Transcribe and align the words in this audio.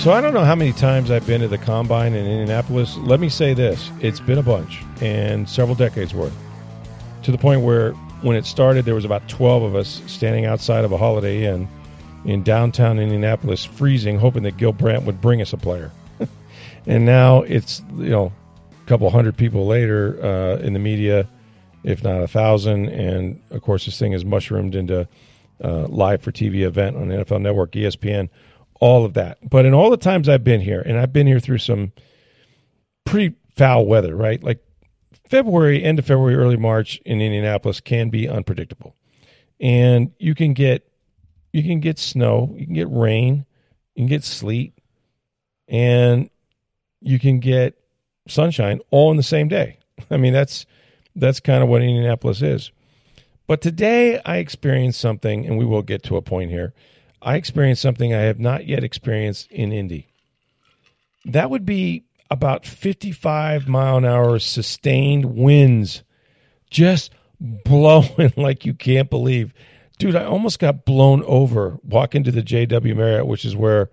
So 0.00 0.12
I 0.12 0.22
don't 0.22 0.32
know 0.32 0.46
how 0.46 0.54
many 0.54 0.72
times 0.72 1.10
I've 1.10 1.26
been 1.26 1.42
to 1.42 1.48
the 1.48 1.58
combine 1.58 2.14
in 2.14 2.24
Indianapolis. 2.24 2.96
Let 2.96 3.20
me 3.20 3.28
say 3.28 3.52
this 3.52 3.90
it's 4.00 4.18
been 4.18 4.38
a 4.38 4.42
bunch 4.42 4.82
and 5.02 5.46
several 5.46 5.74
decades 5.74 6.14
worth. 6.14 6.34
To 7.24 7.30
the 7.30 7.36
point 7.36 7.60
where 7.60 7.92
when 8.22 8.34
it 8.34 8.46
started, 8.46 8.86
there 8.86 8.94
was 8.94 9.04
about 9.04 9.28
12 9.28 9.62
of 9.62 9.76
us 9.76 10.00
standing 10.06 10.46
outside 10.46 10.86
of 10.86 10.92
a 10.92 10.96
Holiday 10.96 11.44
Inn 11.44 11.68
in 12.24 12.42
downtown 12.42 12.98
Indianapolis, 12.98 13.66
freezing, 13.66 14.18
hoping 14.18 14.42
that 14.44 14.56
Gil 14.56 14.72
Brandt 14.72 15.04
would 15.04 15.20
bring 15.20 15.42
us 15.42 15.52
a 15.52 15.58
player. 15.58 15.90
and 16.86 17.04
now 17.04 17.42
it's, 17.42 17.82
you 17.98 18.08
know, 18.08 18.32
a 18.82 18.88
couple 18.88 19.10
hundred 19.10 19.36
people 19.36 19.66
later 19.66 20.18
uh, 20.24 20.56
in 20.62 20.72
the 20.72 20.78
media, 20.78 21.28
if 21.84 22.02
not 22.02 22.22
a 22.22 22.26
thousand. 22.26 22.88
And 22.88 23.38
of 23.50 23.60
course, 23.60 23.84
this 23.84 23.98
thing 23.98 24.14
is 24.14 24.24
mushroomed 24.24 24.74
into 24.74 25.06
uh, 25.62 25.88
live 25.88 26.22
for 26.22 26.32
TV 26.32 26.62
event 26.62 26.96
on 26.96 27.08
NFL 27.08 27.42
Network, 27.42 27.72
ESPN, 27.72 28.30
all 28.80 29.04
of 29.04 29.14
that. 29.14 29.38
But 29.48 29.66
in 29.66 29.74
all 29.74 29.90
the 29.90 29.96
times 29.96 30.28
I've 30.28 30.44
been 30.44 30.60
here, 30.60 30.80
and 30.80 30.98
I've 30.98 31.12
been 31.12 31.26
here 31.26 31.40
through 31.40 31.58
some 31.58 31.92
pretty 33.04 33.36
foul 33.56 33.86
weather, 33.86 34.16
right? 34.16 34.42
Like 34.42 34.64
February, 35.28 35.84
end 35.84 35.98
of 35.98 36.06
February, 36.06 36.34
early 36.34 36.56
March 36.56 37.00
in 37.04 37.20
Indianapolis 37.20 37.80
can 37.80 38.10
be 38.10 38.28
unpredictable. 38.28 38.96
And 39.60 40.12
you 40.18 40.34
can 40.34 40.54
get 40.54 40.86
you 41.52 41.62
can 41.62 41.80
get 41.80 41.98
snow, 41.98 42.54
you 42.56 42.64
can 42.64 42.74
get 42.74 42.90
rain, 42.90 43.44
you 43.94 44.02
can 44.02 44.06
get 44.06 44.24
sleet, 44.24 44.72
and 45.68 46.30
you 47.00 47.18
can 47.18 47.40
get 47.40 47.76
sunshine 48.28 48.80
all 48.90 49.10
in 49.10 49.16
the 49.16 49.22
same 49.22 49.48
day. 49.48 49.78
I 50.10 50.16
mean, 50.16 50.32
that's 50.32 50.66
that's 51.14 51.40
kind 51.40 51.62
of 51.62 51.68
what 51.68 51.82
Indianapolis 51.82 52.42
is. 52.42 52.72
But 53.46 53.60
today 53.60 54.20
I 54.24 54.36
experienced 54.36 55.00
something, 55.00 55.44
and 55.44 55.58
we 55.58 55.64
will 55.64 55.82
get 55.82 56.04
to 56.04 56.16
a 56.16 56.22
point 56.22 56.50
here. 56.50 56.72
I 57.22 57.36
experienced 57.36 57.82
something 57.82 58.14
I 58.14 58.20
have 58.20 58.38
not 58.38 58.66
yet 58.66 58.84
experienced 58.84 59.50
in 59.50 59.72
Indy. 59.72 60.08
That 61.26 61.50
would 61.50 61.66
be 61.66 62.04
about 62.30 62.64
55 62.64 63.68
mile 63.68 63.98
an 63.98 64.04
hour 64.04 64.38
sustained 64.38 65.26
winds 65.26 66.02
just 66.70 67.12
blowing 67.40 68.32
like 68.36 68.64
you 68.64 68.74
can't 68.74 69.10
believe. 69.10 69.52
Dude, 69.98 70.16
I 70.16 70.24
almost 70.24 70.58
got 70.58 70.84
blown 70.84 71.22
over 71.24 71.78
walking 71.82 72.24
to 72.24 72.30
the 72.30 72.42
JW 72.42 72.96
Marriott, 72.96 73.26
which 73.26 73.44
is 73.44 73.54
where 73.54 73.90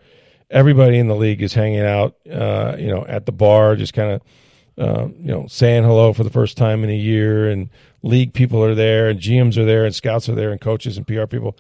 everybody 0.49 0.97
in 0.97 1.07
the 1.07 1.15
league 1.15 1.41
is 1.41 1.53
hanging 1.53 1.81
out, 1.81 2.15
uh, 2.31 2.77
you 2.79 2.87
know, 2.87 3.05
at 3.05 3.25
the 3.25 3.33
bar, 3.33 3.75
just 3.75 3.93
kind 3.93 4.11
of, 4.11 4.21
uh, 4.77 5.07
you 5.19 5.27
know, 5.27 5.47
saying 5.47 5.83
hello 5.83 6.13
for 6.13 6.23
the 6.23 6.29
first 6.29 6.55
time 6.55 6.85
in 6.85 6.89
a 6.89 6.95
year. 6.95 7.49
And 7.49 7.69
league 8.03 8.33
people 8.33 8.63
are 8.63 8.75
there, 8.75 9.09
and 9.09 9.19
GMs 9.19 9.57
are 9.57 9.65
there, 9.65 9.83
and 9.83 9.93
scouts 9.93 10.29
are 10.29 10.35
there, 10.35 10.51
and 10.51 10.61
coaches 10.61 10.97
and 10.97 11.05
PR 11.05 11.25
people. 11.25 11.57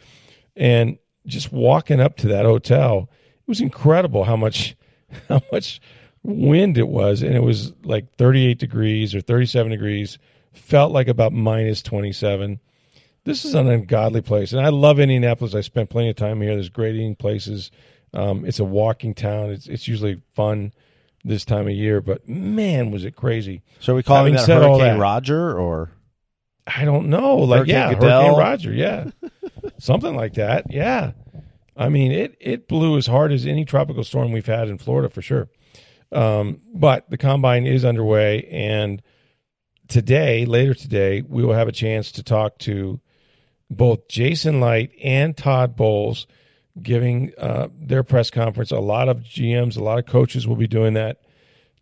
And 0.55 0.97
just 1.27 1.51
walking 1.51 1.99
up 1.99 2.17
to 2.17 2.29
that 2.29 2.45
hotel, 2.45 3.09
it 3.11 3.47
was 3.47 3.61
incredible 3.61 4.23
how 4.23 4.35
much, 4.35 4.75
how 5.29 5.41
much 5.51 5.79
wind 6.23 6.77
it 6.77 6.87
was, 6.87 7.21
and 7.21 7.35
it 7.35 7.43
was 7.43 7.73
like 7.83 8.15
38 8.15 8.57
degrees 8.57 9.13
or 9.13 9.21
37 9.21 9.71
degrees. 9.71 10.17
Felt 10.53 10.91
like 10.91 11.07
about 11.07 11.33
minus 11.33 11.83
27. 11.83 12.59
This 13.23 13.45
is 13.45 13.53
an 13.53 13.69
ungodly 13.69 14.21
place, 14.21 14.53
and 14.53 14.65
I 14.65 14.69
love 14.69 14.99
Indianapolis. 14.99 15.53
I 15.53 15.61
spent 15.61 15.89
plenty 15.89 16.09
of 16.09 16.15
time 16.15 16.41
here. 16.41 16.55
There's 16.55 16.69
great 16.69 16.95
eating 16.95 17.15
places. 17.15 17.71
Um, 18.13 18.45
it's 18.45 18.59
a 18.59 18.63
walking 18.63 19.13
town. 19.13 19.51
It's 19.51 19.67
it's 19.67 19.87
usually 19.87 20.21
fun 20.33 20.71
this 21.25 21.43
time 21.43 21.67
of 21.67 21.73
year, 21.73 21.99
but 22.01 22.27
man, 22.27 22.89
was 22.89 23.03
it 23.03 23.15
crazy! 23.15 23.63
So 23.81 23.91
are 23.93 23.95
we 23.97 24.03
calling 24.03 24.33
Having 24.33 24.47
that 24.47 24.61
Hurricane 24.61 24.93
that- 24.95 24.99
Roger 24.99 25.59
or 25.59 25.91
I 26.67 26.85
don't 26.85 27.07
know. 27.07 27.37
Like 27.37 27.59
Hurricane 27.59 27.75
yeah, 27.75 27.93
Goodell? 27.93 28.21
Hurricane 28.21 28.39
Roger, 28.39 28.73
yeah, 28.73 29.09
something 29.79 30.15
like 30.15 30.33
that. 30.33 30.65
Yeah, 30.69 31.13
I 31.75 31.89
mean 31.89 32.11
it 32.11 32.35
it 32.39 32.67
blew 32.67 32.97
as 32.97 33.07
hard 33.07 33.31
as 33.31 33.45
any 33.45 33.65
tropical 33.65 34.03
storm 34.03 34.31
we've 34.31 34.45
had 34.45 34.67
in 34.67 34.77
Florida 34.77 35.09
for 35.09 35.21
sure. 35.21 35.49
Um, 36.11 36.61
but 36.73 37.09
the 37.09 37.17
combine 37.17 37.65
is 37.65 37.83
underway, 37.85 38.47
and 38.51 39.01
today, 39.87 40.45
later 40.45 40.73
today, 40.73 41.21
we 41.21 41.43
will 41.43 41.53
have 41.53 41.67
a 41.67 41.73
chance 41.73 42.13
to 42.13 42.23
talk 42.23 42.57
to 42.59 42.99
both 43.69 44.07
Jason 44.07 44.61
Licht 44.61 44.95
and 45.03 45.35
Todd 45.35 45.75
Bowles, 45.75 46.27
giving 46.81 47.33
uh, 47.37 47.67
their 47.77 48.03
press 48.03 48.29
conference. 48.29 48.71
A 48.71 48.79
lot 48.79 49.09
of 49.09 49.21
GMs, 49.21 49.77
a 49.77 49.83
lot 49.83 49.99
of 49.99 50.05
coaches 50.05 50.47
will 50.47 50.55
be 50.55 50.67
doing 50.67 50.93
that 50.93 51.21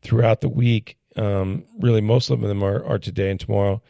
throughout 0.01 0.41
the 0.41 0.49
week. 0.49 0.97
Um, 1.15 1.65
really, 1.79 2.01
most 2.01 2.29
of 2.29 2.41
them 2.41 2.63
are, 2.63 2.83
are 2.83 2.99
today 2.99 3.29
and 3.31 3.39
tomorrow. 3.39 3.81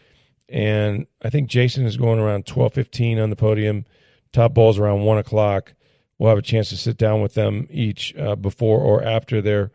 And 0.48 1.08
I 1.24 1.30
think 1.30 1.50
Jason 1.50 1.86
is 1.86 1.98
going 1.98 2.20
around 2.20 2.46
twelve 2.46 2.74
fifteen 2.74 3.20
on 3.20 3.30
the 3.30 3.36
podium. 3.36 3.86
Todd 4.32 4.54
Bowles 4.54 4.78
around 4.78 5.02
one 5.02 5.18
o'clock. 5.18 5.74
We'll 6.18 6.30
have 6.30 6.38
a 6.38 6.44
chance 6.44 6.70
to 6.70 6.78
sit 6.78 6.98
down 6.98 7.22
with 7.22 7.34
them 7.34 7.68
each 7.70 8.16
uh, 8.16 8.36
before 8.36 8.80
or 8.80 9.04
after 9.04 9.42
their 9.42 9.72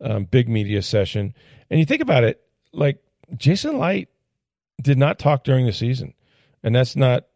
um, 0.00 0.24
big 0.24 0.48
media 0.48 0.82
session. 0.82 1.34
And 1.68 1.80
you 1.80 1.86
think 1.86 2.02
about 2.02 2.24
it, 2.24 2.40
like 2.72 2.98
Jason 3.36 3.78
Licht 3.78 4.10
did 4.82 4.98
not 4.98 5.18
talk 5.18 5.44
during 5.44 5.66
the 5.66 5.72
season, 5.72 6.14
and 6.62 6.74
that's 6.74 6.96
not 6.96 7.26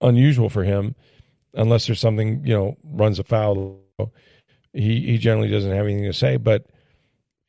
unusual 0.00 0.48
for 0.48 0.64
him, 0.64 0.94
unless 1.54 1.86
there's 1.86 2.00
something 2.00 2.44
you 2.44 2.54
know 2.54 2.76
runs 2.84 3.18
afoul. 3.18 3.80
He 4.72 5.00
he 5.00 5.18
generally 5.18 5.50
doesn't 5.50 5.72
have 5.72 5.86
anything 5.86 6.04
to 6.04 6.12
say, 6.12 6.36
but 6.36 6.66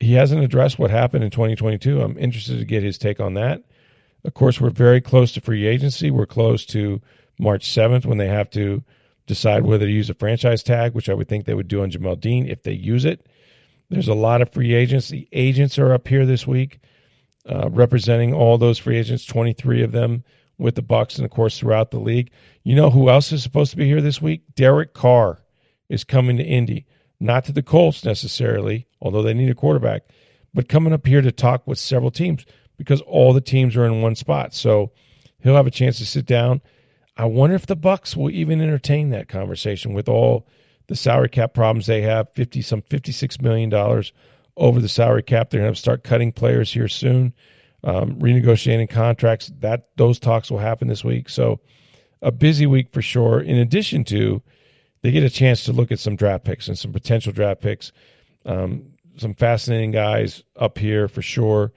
he 0.00 0.14
hasn't 0.14 0.42
addressed 0.42 0.78
what 0.78 0.90
happened 0.90 1.22
in 1.22 1.30
2022. 1.30 2.00
I'm 2.00 2.18
interested 2.18 2.58
to 2.58 2.64
get 2.64 2.82
his 2.82 2.98
take 2.98 3.20
on 3.20 3.34
that. 3.34 3.62
Of 4.24 4.34
course, 4.34 4.60
we're 4.60 4.70
very 4.70 5.00
close 5.00 5.32
to 5.32 5.40
free 5.40 5.66
agency. 5.66 6.10
We're 6.10 6.26
close 6.26 6.64
to 6.66 7.00
March 7.38 7.68
7th 7.68 8.06
when 8.06 8.18
they 8.18 8.28
have 8.28 8.50
to 8.50 8.84
decide 9.26 9.64
whether 9.64 9.86
to 9.86 9.92
use 9.92 10.10
a 10.10 10.14
franchise 10.14 10.62
tag, 10.62 10.94
which 10.94 11.08
I 11.08 11.14
would 11.14 11.28
think 11.28 11.44
they 11.44 11.54
would 11.54 11.68
do 11.68 11.82
on 11.82 11.90
Jamel 11.90 12.20
Dean 12.20 12.46
if 12.46 12.62
they 12.62 12.72
use 12.72 13.04
it. 13.04 13.26
There's 13.88 14.08
a 14.08 14.14
lot 14.14 14.42
of 14.42 14.50
free 14.50 14.74
agents. 14.74 15.08
The 15.08 15.28
agents 15.32 15.78
are 15.78 15.92
up 15.92 16.08
here 16.08 16.24
this 16.24 16.46
week, 16.46 16.80
uh, 17.46 17.68
representing 17.70 18.32
all 18.32 18.58
those 18.58 18.78
free 18.78 18.98
agents, 18.98 19.24
23 19.24 19.82
of 19.82 19.92
them 19.92 20.24
with 20.58 20.76
the 20.76 20.82
Bucs, 20.82 21.16
and 21.16 21.24
of 21.24 21.30
course 21.30 21.58
throughout 21.58 21.90
the 21.90 21.98
league. 21.98 22.30
You 22.62 22.76
know 22.76 22.90
who 22.90 23.10
else 23.10 23.32
is 23.32 23.42
supposed 23.42 23.72
to 23.72 23.76
be 23.76 23.86
here 23.86 24.00
this 24.00 24.22
week? 24.22 24.42
Derek 24.54 24.94
Carr 24.94 25.40
is 25.88 26.04
coming 26.04 26.36
to 26.36 26.44
Indy, 26.44 26.86
not 27.20 27.44
to 27.46 27.52
the 27.52 27.62
Colts 27.62 28.04
necessarily, 28.04 28.86
although 29.00 29.22
they 29.22 29.34
need 29.34 29.50
a 29.50 29.54
quarterback, 29.54 30.04
but 30.54 30.68
coming 30.68 30.92
up 30.92 31.06
here 31.06 31.20
to 31.20 31.32
talk 31.32 31.66
with 31.66 31.78
several 31.78 32.10
teams 32.10 32.46
because 32.82 33.00
all 33.02 33.32
the 33.32 33.40
teams 33.40 33.76
are 33.76 33.84
in 33.84 34.02
one 34.02 34.14
spot. 34.14 34.54
So 34.54 34.92
he'll 35.40 35.56
have 35.56 35.66
a 35.66 35.70
chance 35.70 35.98
to 35.98 36.06
sit 36.06 36.26
down. 36.26 36.60
I 37.16 37.26
wonder 37.26 37.54
if 37.54 37.66
the 37.66 37.76
Bucs 37.76 38.16
will 38.16 38.30
even 38.30 38.60
entertain 38.60 39.10
that 39.10 39.28
conversation 39.28 39.92
with 39.92 40.08
all 40.08 40.48
the 40.88 40.96
salary 40.96 41.28
cap 41.28 41.54
problems 41.54 41.86
they 41.86 42.02
have. 42.02 42.28
Fifty 42.34 42.62
some 42.62 42.82
fifty 42.82 43.12
six 43.12 43.40
million 43.40 43.68
dollars 43.68 44.12
over 44.56 44.80
the 44.80 44.88
salary 44.88 45.22
cap. 45.22 45.50
They're 45.50 45.60
going 45.60 45.72
to 45.72 45.78
start 45.78 46.04
cutting 46.04 46.32
players 46.32 46.72
here 46.72 46.88
soon, 46.88 47.34
um, 47.84 48.16
renegotiating 48.16 48.90
contracts. 48.90 49.52
That 49.60 49.88
those 49.96 50.18
talks 50.18 50.50
will 50.50 50.58
happen 50.58 50.88
this 50.88 51.04
week. 51.04 51.28
So 51.28 51.60
a 52.20 52.32
busy 52.32 52.66
week 52.66 52.92
for 52.92 53.02
sure. 53.02 53.40
In 53.40 53.58
addition 53.58 54.04
to, 54.04 54.42
they 55.02 55.10
get 55.10 55.24
a 55.24 55.30
chance 55.30 55.64
to 55.64 55.72
look 55.72 55.92
at 55.92 55.98
some 55.98 56.16
draft 56.16 56.44
picks 56.44 56.68
and 56.68 56.78
some 56.78 56.92
potential 56.92 57.32
draft 57.32 57.60
picks. 57.60 57.92
Um, 58.44 58.92
some 59.16 59.34
fascinating 59.34 59.90
guys 59.90 60.42
up 60.56 60.78
here 60.78 61.08
for 61.08 61.20
sure. 61.20 61.72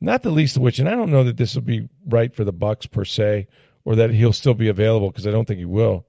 Not 0.00 0.22
the 0.22 0.30
least 0.30 0.56
of 0.56 0.62
which, 0.62 0.78
and 0.78 0.88
I 0.88 0.94
don't 0.94 1.10
know 1.10 1.24
that 1.24 1.36
this 1.36 1.54
will 1.54 1.62
be 1.62 1.88
right 2.06 2.34
for 2.34 2.44
the 2.44 2.52
Bucs 2.52 2.90
per 2.90 3.04
se, 3.04 3.48
or 3.84 3.96
that 3.96 4.10
he'll 4.10 4.32
still 4.32 4.54
be 4.54 4.68
available 4.68 5.10
because 5.10 5.26
I 5.26 5.30
don't 5.30 5.46
think 5.46 5.58
he 5.58 5.64
will. 5.64 6.06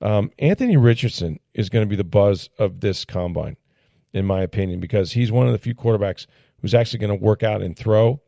Um, 0.00 0.30
Anthony 0.38 0.76
Richardson 0.76 1.40
is 1.54 1.68
going 1.68 1.84
to 1.84 1.88
be 1.88 1.96
the 1.96 2.04
buzz 2.04 2.48
of 2.58 2.80
this 2.80 3.04
combine, 3.04 3.56
in 4.12 4.24
my 4.24 4.42
opinion, 4.42 4.80
because 4.80 5.12
he's 5.12 5.32
one 5.32 5.46
of 5.46 5.52
the 5.52 5.58
few 5.58 5.74
quarterbacks 5.74 6.26
who's 6.60 6.74
actually 6.74 7.00
going 7.00 7.18
to 7.18 7.24
work 7.24 7.42
out 7.42 7.62
and 7.62 7.76
throw. 7.76 8.20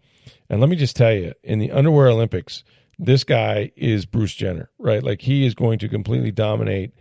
And 0.49 0.61
let 0.61 0.69
me 0.69 0.76
just 0.76 0.97
tell 0.97 1.12
you, 1.12 1.32
in 1.43 1.61
the 1.61 1.70
underwear 1.70 2.08
Olympics, 2.08 2.64
this 2.99 3.25
guy 3.25 3.73
is 3.76 4.05
Bruce 4.05 4.35
Jenner, 4.35 4.70
right? 4.79 5.02
Like 5.02 5.23
he 5.23 5.47
is 5.47 5.55
going 5.55 5.79
to 5.79 5.88
completely 5.88 6.32
dominate 6.32 6.93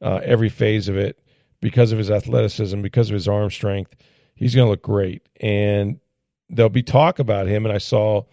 uh, 0.00 0.20
every 0.22 0.48
phase 0.48 0.88
of 0.88 0.96
it 0.96 1.18
because 1.60 1.90
of 1.90 1.98
his 1.98 2.10
athleticism, 2.10 2.80
because 2.82 3.10
of 3.10 3.14
his 3.14 3.26
arm 3.26 3.50
strength. 3.50 3.96
He's 4.34 4.54
going 4.54 4.66
to 4.66 4.70
look 4.70 4.82
great. 4.82 5.28
And 5.40 5.98
there'll 6.50 6.70
be 6.70 6.82
talk 6.82 7.18
about 7.18 7.46
him. 7.46 7.64
And 7.64 7.74
I 7.74 7.78
saw 7.78 8.24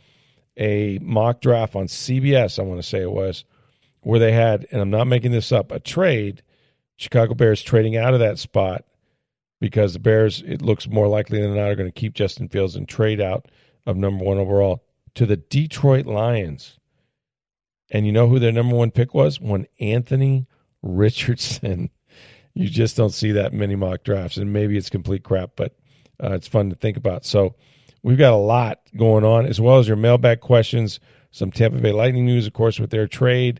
a 0.57 0.99
mock 1.01 1.41
draft 1.41 1.75
on 1.75 1.87
CBS, 1.87 2.59
I 2.59 2.63
want 2.63 2.81
to 2.81 2.87
say 2.87 3.01
it 3.01 3.11
was, 3.11 3.43
where 4.01 4.19
they 4.19 4.31
had, 4.31 4.67
and 4.71 4.81
I'm 4.81 4.89
not 4.89 5.05
making 5.05 5.31
this 5.31 5.51
up, 5.51 5.71
a 5.71 5.79
trade. 5.79 6.41
Chicago 6.97 7.33
Bears 7.33 7.61
trading 7.61 7.97
out 7.97 8.13
of 8.13 8.21
that 8.21 8.39
spot 8.39 8.85
because 9.59 9.93
the 9.93 9.99
Bears, 9.99 10.41
it 10.45 10.61
looks 10.61 10.87
more 10.87 11.07
likely 11.07 11.41
than 11.41 11.55
not, 11.55 11.69
are 11.69 11.75
going 11.75 11.91
to 11.91 11.99
keep 11.99 12.13
Justin 12.13 12.47
Fields 12.47 12.75
and 12.75 12.87
trade 12.87 13.19
out 13.19 13.47
of 13.85 13.97
number 13.97 14.23
one 14.23 14.37
overall 14.37 14.83
to 15.15 15.25
the 15.25 15.37
Detroit 15.37 16.05
Lions. 16.05 16.79
And 17.91 18.05
you 18.05 18.11
know 18.11 18.27
who 18.27 18.39
their 18.39 18.51
number 18.51 18.75
one 18.75 18.91
pick 18.91 19.13
was? 19.13 19.39
One 19.39 19.67
Anthony 19.79 20.47
Richardson. 20.81 21.89
You 22.57 22.69
just 22.69 22.95
don't 22.95 23.09
see 23.09 23.33
that 23.33 23.51
many 23.51 23.75
mock 23.75 24.05
drafts, 24.05 24.37
and 24.37 24.53
maybe 24.53 24.77
it's 24.77 24.89
complete 24.89 25.23
crap, 25.23 25.57
but 25.57 25.75
uh, 26.23 26.31
it's 26.35 26.47
fun 26.47 26.69
to 26.69 26.75
think 26.77 26.95
about. 26.95 27.25
So 27.25 27.53
we've 28.05 28.19
got 28.19 28.33
a 28.33 28.37
lot 28.37 28.81
going 28.95 29.23
on, 29.23 29.47
as 29.47 29.59
well 29.59 29.79
as 29.79 29.87
your 29.87 29.97
mailbag 29.97 30.39
questions, 30.39 30.99
some 31.31 31.51
Tampa 31.51 31.79
Bay 31.79 31.91
Lightning 31.91 32.23
news, 32.23 32.45
of 32.45 32.53
course, 32.53 32.79
with 32.79 32.91
their 32.91 33.07
trade. 33.07 33.59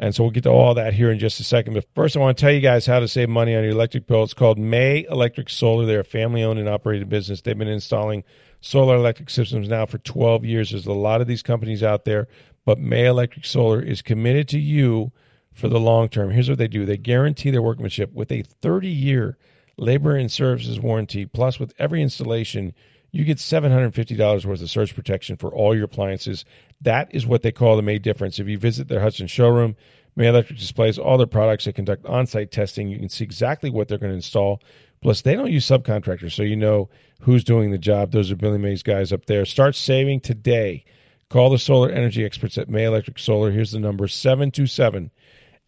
And 0.00 0.12
so 0.12 0.24
we'll 0.24 0.32
get 0.32 0.42
to 0.42 0.50
all 0.50 0.74
that 0.74 0.94
here 0.94 1.12
in 1.12 1.20
just 1.20 1.38
a 1.38 1.44
second. 1.44 1.74
But 1.74 1.86
first, 1.94 2.16
I 2.16 2.20
want 2.20 2.36
to 2.36 2.40
tell 2.40 2.52
you 2.52 2.60
guys 2.60 2.86
how 2.86 2.98
to 2.98 3.06
save 3.06 3.28
money 3.28 3.54
on 3.54 3.62
your 3.62 3.70
electric 3.70 4.08
bill. 4.08 4.24
It's 4.24 4.34
called 4.34 4.58
May 4.58 5.06
Electric 5.08 5.48
Solar. 5.48 5.86
They're 5.86 6.00
a 6.00 6.04
family 6.04 6.42
owned 6.42 6.58
and 6.58 6.68
operated 6.68 7.08
business. 7.08 7.40
They've 7.40 7.56
been 7.56 7.68
installing 7.68 8.24
solar 8.60 8.96
electric 8.96 9.30
systems 9.30 9.68
now 9.68 9.86
for 9.86 9.98
12 9.98 10.44
years. 10.44 10.72
There's 10.72 10.86
a 10.86 10.92
lot 10.92 11.20
of 11.20 11.28
these 11.28 11.44
companies 11.44 11.84
out 11.84 12.04
there, 12.04 12.26
but 12.64 12.80
May 12.80 13.06
Electric 13.06 13.46
Solar 13.46 13.80
is 13.80 14.02
committed 14.02 14.48
to 14.48 14.58
you 14.58 15.12
for 15.52 15.68
the 15.68 15.78
long 15.78 16.08
term. 16.08 16.32
Here's 16.32 16.48
what 16.48 16.58
they 16.58 16.66
do 16.66 16.84
they 16.84 16.96
guarantee 16.96 17.52
their 17.52 17.62
workmanship 17.62 18.12
with 18.12 18.32
a 18.32 18.42
30 18.42 18.88
year 18.88 19.38
labor 19.76 20.16
and 20.16 20.32
services 20.32 20.80
warranty. 20.80 21.26
Plus, 21.26 21.60
with 21.60 21.72
every 21.78 22.02
installation, 22.02 22.74
you 23.14 23.24
get 23.24 23.38
$750 23.38 24.44
worth 24.44 24.60
of 24.60 24.70
surge 24.70 24.92
protection 24.92 25.36
for 25.36 25.54
all 25.54 25.72
your 25.72 25.84
appliances. 25.84 26.44
That 26.80 27.14
is 27.14 27.28
what 27.28 27.42
they 27.42 27.52
call 27.52 27.76
the 27.76 27.82
May 27.82 28.00
difference. 28.00 28.40
If 28.40 28.48
you 28.48 28.58
visit 28.58 28.88
their 28.88 29.00
Hudson 29.00 29.28
showroom, 29.28 29.76
May 30.16 30.26
Electric 30.26 30.58
displays 30.58 30.98
all 30.98 31.16
their 31.16 31.28
products. 31.28 31.64
They 31.64 31.72
conduct 31.72 32.04
on 32.06 32.26
site 32.26 32.50
testing. 32.50 32.88
You 32.88 32.98
can 32.98 33.08
see 33.08 33.22
exactly 33.22 33.70
what 33.70 33.86
they're 33.86 33.98
going 33.98 34.10
to 34.10 34.16
install. 34.16 34.60
Plus, 35.00 35.22
they 35.22 35.36
don't 35.36 35.52
use 35.52 35.64
subcontractors, 35.64 36.32
so 36.32 36.42
you 36.42 36.56
know 36.56 36.90
who's 37.20 37.44
doing 37.44 37.70
the 37.70 37.78
job. 37.78 38.10
Those 38.10 38.32
are 38.32 38.36
Billy 38.36 38.58
May's 38.58 38.82
guys 38.82 39.12
up 39.12 39.26
there. 39.26 39.44
Start 39.44 39.76
saving 39.76 40.18
today. 40.18 40.84
Call 41.28 41.50
the 41.50 41.58
solar 41.58 41.90
energy 41.90 42.24
experts 42.24 42.58
at 42.58 42.68
May 42.68 42.84
Electric 42.84 43.20
Solar. 43.20 43.52
Here's 43.52 43.70
the 43.70 43.78
number 43.78 44.08
727 44.08 45.12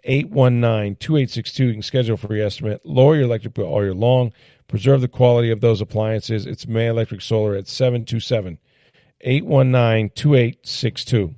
819 0.02 0.96
2862. 0.96 1.64
You 1.64 1.72
can 1.74 1.82
schedule 1.82 2.14
a 2.14 2.16
free 2.16 2.42
estimate. 2.42 2.84
Lower 2.84 3.14
your 3.14 3.24
electric 3.24 3.54
bill 3.54 3.66
all 3.66 3.84
year 3.84 3.94
long. 3.94 4.32
Preserve 4.68 5.00
the 5.00 5.08
quality 5.08 5.50
of 5.50 5.60
those 5.60 5.80
appliances. 5.80 6.46
It's 6.46 6.66
May 6.66 6.88
Electric 6.88 7.20
Solar 7.20 7.54
at 7.54 7.68
727 7.68 8.58
819 9.20 10.10
2862. 10.10 11.34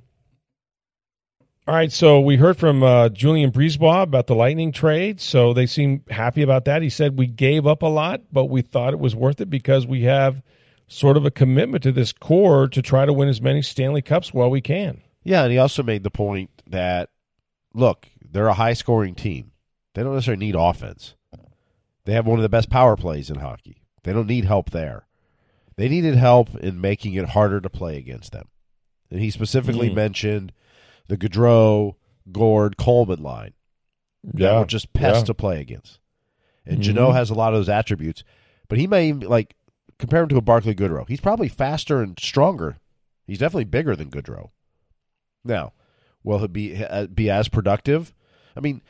All 1.67 1.75
right, 1.75 1.91
so 1.91 2.19
we 2.19 2.35
heard 2.35 2.57
from 2.57 2.81
uh, 2.81 3.09
Julien 3.09 3.51
BriseBois 3.51 4.01
about 4.01 4.25
the 4.25 4.33
Lightning 4.33 4.71
trade. 4.71 5.21
So 5.21 5.53
they 5.53 5.67
seem 5.67 6.03
happy 6.09 6.41
about 6.41 6.65
that. 6.65 6.81
He 6.81 6.89
said 6.89 7.19
we 7.19 7.27
gave 7.27 7.67
up 7.67 7.83
a 7.83 7.87
lot, 7.87 8.21
but 8.31 8.45
we 8.45 8.63
thought 8.63 8.93
it 8.93 8.99
was 8.99 9.15
worth 9.15 9.39
it 9.39 9.51
because 9.51 9.85
we 9.85 10.01
have 10.03 10.41
sort 10.87 11.15
of 11.15 11.25
a 11.25 11.31
commitment 11.31 11.83
to 11.83 11.91
this 11.91 12.11
core 12.11 12.67
to 12.69 12.81
try 12.81 13.05
to 13.05 13.13
win 13.13 13.29
as 13.29 13.39
many 13.39 13.61
Stanley 13.61 14.01
Cups 14.01 14.33
while 14.33 14.49
we 14.49 14.61
can. 14.61 15.01
Yeah, 15.23 15.43
and 15.43 15.51
he 15.51 15.59
also 15.59 15.83
made 15.83 16.01
the 16.01 16.09
point 16.09 16.49
that 16.65 17.11
look, 17.75 18.07
they're 18.19 18.47
a 18.47 18.53
high 18.53 18.73
scoring 18.73 19.13
team. 19.13 19.51
They 19.93 20.01
don't 20.01 20.15
necessarily 20.15 20.43
need 20.43 20.55
offense. 20.57 21.13
They 22.09 22.15
have 22.15 22.25
one 22.25 22.39
of 22.39 22.41
the 22.41 22.49
best 22.49 22.71
power 22.71 22.95
plays 22.97 23.29
in 23.29 23.37
hockey. 23.37 23.83
They 24.01 24.13
don't 24.13 24.25
need 24.25 24.45
help 24.45 24.71
there. 24.71 25.05
They 25.75 25.87
needed 25.87 26.15
help 26.15 26.55
in 26.55 26.81
making 26.81 27.13
it 27.13 27.29
harder 27.29 27.61
to 27.61 27.69
play 27.69 27.99
against 27.99 28.31
them. 28.31 28.47
And 29.11 29.19
he 29.19 29.29
specifically 29.29 29.91
Mm. 29.91 29.93
mentioned 29.93 30.51
the 31.07 31.17
Goodrow, 31.17 31.97
Gourde, 32.31 32.77
Coleman 32.77 33.21
line. 33.21 33.53
that 34.23 34.41
Yeah, 34.41 34.59
were 34.59 34.65
just 34.65 34.91
pests 34.91 35.19
yeah. 35.21 35.25
to 35.25 35.33
play 35.35 35.61
against. 35.61 35.99
And. 36.65 36.81
Jeannot 36.81 37.11
has 37.11 37.29
a 37.29 37.35
lot 37.35 37.53
of 37.53 37.59
those 37.59 37.69
attributes, 37.69 38.23
but 38.67 38.79
he 38.79 38.87
may 38.87 39.09
even, 39.09 39.29
like 39.29 39.55
compare 39.99 40.23
him 40.23 40.29
to 40.29 40.37
a 40.37 40.41
Barclay 40.41 40.73
Goodrow. 40.73 41.07
He's 41.07 41.21
probably 41.21 41.47
faster 41.47 42.01
and 42.01 42.19
stronger. 42.19 42.77
He's 43.27 43.37
definitely 43.37 43.65
bigger 43.65 43.95
than 43.95 44.09
Goodrow. 44.09 44.49
Now, 45.45 45.73
will 46.23 46.39
he 46.39 46.47
be 46.47 46.83
uh, 46.83 47.05
be 47.05 47.29
as 47.29 47.49
productive? 47.49 48.15
I 48.57 48.61
mean, 48.61 48.81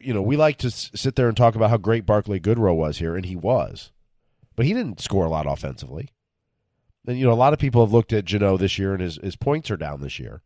you 0.00 0.12
know, 0.14 0.22
we 0.22 0.36
like 0.36 0.58
to 0.58 0.70
sit 0.70 1.16
there 1.16 1.28
and 1.28 1.36
talk 1.36 1.54
about 1.54 1.70
how 1.70 1.76
great 1.76 2.06
Barclay 2.06 2.40
Goodrow 2.40 2.74
was 2.76 2.98
here, 2.98 3.16
and 3.16 3.24
he 3.26 3.36
was, 3.36 3.90
but 4.56 4.66
he 4.66 4.74
didn't 4.74 5.00
score 5.00 5.24
a 5.24 5.30
lot 5.30 5.46
offensively. 5.46 6.10
And 7.06 7.18
you 7.18 7.24
know, 7.26 7.32
a 7.32 7.34
lot 7.34 7.52
of 7.52 7.58
people 7.58 7.84
have 7.84 7.92
looked 7.92 8.12
at 8.12 8.24
Jeannot 8.26 8.58
this 8.58 8.78
year, 8.78 8.92
and 8.92 9.00
his 9.02 9.18
his 9.22 9.36
points 9.36 9.70
are 9.70 9.76
down 9.76 10.00
this 10.00 10.18
year, 10.18 10.42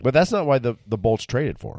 but 0.00 0.12
that's 0.12 0.32
not 0.32 0.46
why 0.46 0.58
the 0.58 0.76
the 0.86 0.98
Bolts 0.98 1.24
traded 1.24 1.58
for 1.58 1.74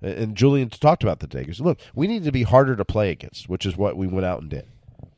him. 0.00 0.10
And- 0.10 0.18
And 0.18 0.36
Julian 0.36 0.70
talked 0.70 1.02
about 1.02 1.20
the 1.20 1.28
said, 1.30 1.60
look, 1.60 1.78
we 1.94 2.06
need 2.06 2.24
to 2.24 2.32
be 2.32 2.44
harder 2.44 2.76
to 2.76 2.84
play 2.84 3.10
against, 3.10 3.48
which 3.48 3.66
is 3.66 3.76
what 3.76 3.96
we 3.96 4.06
went 4.06 4.24
out 4.26 4.40
and 4.40 4.48
did. 4.50 4.66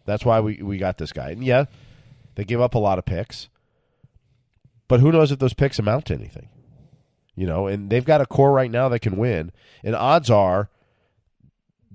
That's 0.06 0.24
why 0.24 0.40
we, 0.40 0.60
we 0.62 0.78
got 0.78 0.98
this 0.98 1.12
guy. 1.12 1.30
And 1.30 1.44
yeah, 1.44 1.66
they 2.34 2.44
gave 2.44 2.60
up 2.60 2.74
a 2.74 2.78
lot 2.78 2.98
of 2.98 3.04
picks. 3.04 3.48
But 4.88 5.00
who 5.00 5.12
knows 5.12 5.30
if 5.30 5.38
those 5.38 5.54
picks 5.54 5.78
amount 5.78 6.06
to 6.06 6.14
anything? 6.14 6.48
You 7.40 7.46
know, 7.46 7.68
and 7.68 7.88
they've 7.88 8.04
got 8.04 8.20
a 8.20 8.26
core 8.26 8.52
right 8.52 8.70
now 8.70 8.90
that 8.90 9.00
can 9.00 9.16
win. 9.16 9.50
And 9.82 9.96
odds 9.96 10.28
are 10.28 10.68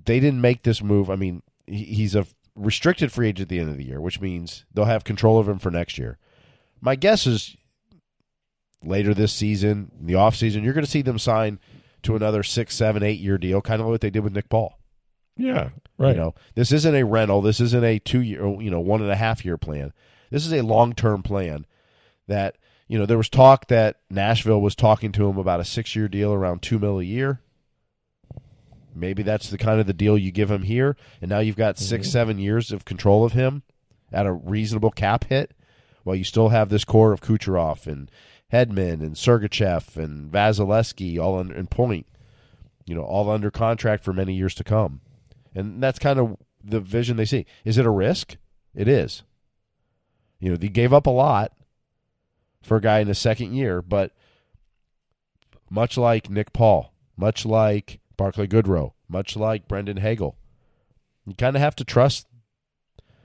they 0.04 0.18
didn't 0.18 0.40
make 0.40 0.64
this 0.64 0.82
move. 0.82 1.08
I 1.08 1.14
mean, 1.14 1.40
he's 1.68 2.16
a 2.16 2.26
restricted 2.56 3.12
free 3.12 3.28
agent 3.28 3.42
at 3.42 3.48
the 3.50 3.60
end 3.60 3.70
of 3.70 3.76
the 3.76 3.84
year, 3.84 4.00
which 4.00 4.20
means 4.20 4.64
they'll 4.74 4.86
have 4.86 5.04
control 5.04 5.38
of 5.38 5.48
him 5.48 5.60
for 5.60 5.70
next 5.70 5.98
year. 5.98 6.18
My 6.80 6.96
guess 6.96 7.28
is 7.28 7.56
later 8.82 9.14
this 9.14 9.32
season, 9.32 9.92
in 10.00 10.06
the 10.06 10.14
offseason, 10.14 10.64
you're 10.64 10.72
going 10.72 10.84
to 10.84 10.90
see 10.90 11.02
them 11.02 11.16
sign 11.16 11.60
to 12.02 12.16
another 12.16 12.42
six, 12.42 12.74
seven, 12.74 13.04
eight 13.04 13.20
year 13.20 13.38
deal, 13.38 13.60
kind 13.60 13.80
of 13.80 13.86
like 13.86 13.92
what 13.92 14.00
they 14.00 14.10
did 14.10 14.24
with 14.24 14.32
Nick 14.32 14.48
Paul. 14.48 14.80
Yeah, 15.36 15.68
right. 15.96 16.16
You 16.16 16.22
know, 16.22 16.34
this 16.56 16.72
isn't 16.72 16.96
a 16.96 17.04
rental. 17.04 17.40
This 17.40 17.60
isn't 17.60 17.84
a 17.84 18.00
two 18.00 18.20
year, 18.20 18.44
you 18.60 18.70
know, 18.72 18.80
one 18.80 19.00
and 19.00 19.12
a 19.12 19.16
half 19.16 19.44
year 19.44 19.56
plan. 19.56 19.92
This 20.28 20.44
is 20.44 20.52
a 20.52 20.62
long 20.62 20.92
term 20.92 21.22
plan. 21.22 21.66
That 22.26 22.56
you 22.88 22.98
know, 22.98 23.06
there 23.06 23.16
was 23.16 23.28
talk 23.28 23.68
that 23.68 24.00
Nashville 24.10 24.60
was 24.60 24.74
talking 24.74 25.12
to 25.12 25.28
him 25.28 25.38
about 25.38 25.60
a 25.60 25.64
six 25.64 25.96
year 25.96 26.08
deal 26.08 26.32
around 26.32 26.62
two 26.62 26.78
mil 26.78 26.98
a 26.98 27.04
year. 27.04 27.40
Maybe 28.94 29.22
that's 29.22 29.50
the 29.50 29.58
kind 29.58 29.78
of 29.78 29.86
the 29.86 29.92
deal 29.92 30.16
you 30.16 30.32
give 30.32 30.50
him 30.50 30.62
here, 30.62 30.96
and 31.20 31.28
now 31.28 31.40
you've 31.40 31.56
got 31.56 31.76
mm-hmm. 31.76 31.84
6 31.84 32.10
seven 32.10 32.38
years 32.38 32.72
of 32.72 32.86
control 32.86 33.24
of 33.24 33.32
him 33.32 33.62
at 34.10 34.24
a 34.24 34.32
reasonable 34.32 34.90
cap 34.90 35.24
hit, 35.24 35.52
while 36.02 36.16
you 36.16 36.24
still 36.24 36.48
have 36.48 36.70
this 36.70 36.84
core 36.84 37.12
of 37.12 37.20
Kucherov 37.20 37.86
and 37.86 38.10
Hedman 38.52 39.02
and 39.02 39.14
Sergachev 39.14 39.96
and 39.96 40.32
Vasilevskiy 40.32 41.18
all 41.18 41.38
in, 41.40 41.52
in 41.52 41.66
point, 41.66 42.06
you 42.86 42.94
know, 42.94 43.02
all 43.02 43.28
under 43.28 43.50
contract 43.50 44.02
for 44.02 44.14
many 44.14 44.32
years 44.32 44.54
to 44.54 44.64
come. 44.64 45.00
And 45.54 45.82
that's 45.82 45.98
kind 45.98 46.18
of 46.18 46.36
the 46.64 46.80
vision 46.80 47.16
they 47.16 47.24
see. 47.26 47.44
Is 47.64 47.76
it 47.76 47.84
a 47.84 47.90
risk? 47.90 48.36
It 48.74 48.88
is. 48.88 49.24
You 50.38 50.50
know, 50.50 50.56
they 50.56 50.68
gave 50.68 50.92
up 50.92 51.06
a 51.06 51.10
lot 51.10 51.52
for 52.66 52.76
a 52.76 52.80
guy 52.80 52.98
in 52.98 53.08
his 53.08 53.18
second 53.18 53.54
year, 53.54 53.80
but 53.80 54.12
much 55.70 55.96
like 55.96 56.28
Nick 56.28 56.52
Paul, 56.52 56.92
much 57.16 57.46
like 57.46 58.00
Barclay 58.16 58.46
Goodrow, 58.46 58.92
much 59.08 59.36
like 59.36 59.68
Brandon 59.68 59.98
Hagel, 59.98 60.36
you 61.26 61.34
kind 61.34 61.56
of 61.56 61.62
have 61.62 61.76
to 61.76 61.84
trust 61.84 62.26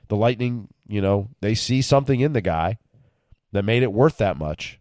the 0.07 0.15
Lightning. 0.15 0.67
You 0.87 1.01
know, 1.01 1.29
they 1.41 1.55
see 1.55 1.81
something 1.81 2.19
in 2.19 2.33
the 2.33 2.41
guy 2.41 2.77
that 3.51 3.63
made 3.63 3.83
it 3.83 3.93
worth 3.93 4.17
that 4.17 4.37
much. 4.37 4.79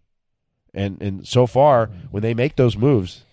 And 0.73 1.03
and 1.03 1.27
so 1.27 1.47
far, 1.47 1.91
when 2.11 2.23
they 2.23 2.35
make 2.35 2.57
those 2.57 2.77
moves, 2.77 3.25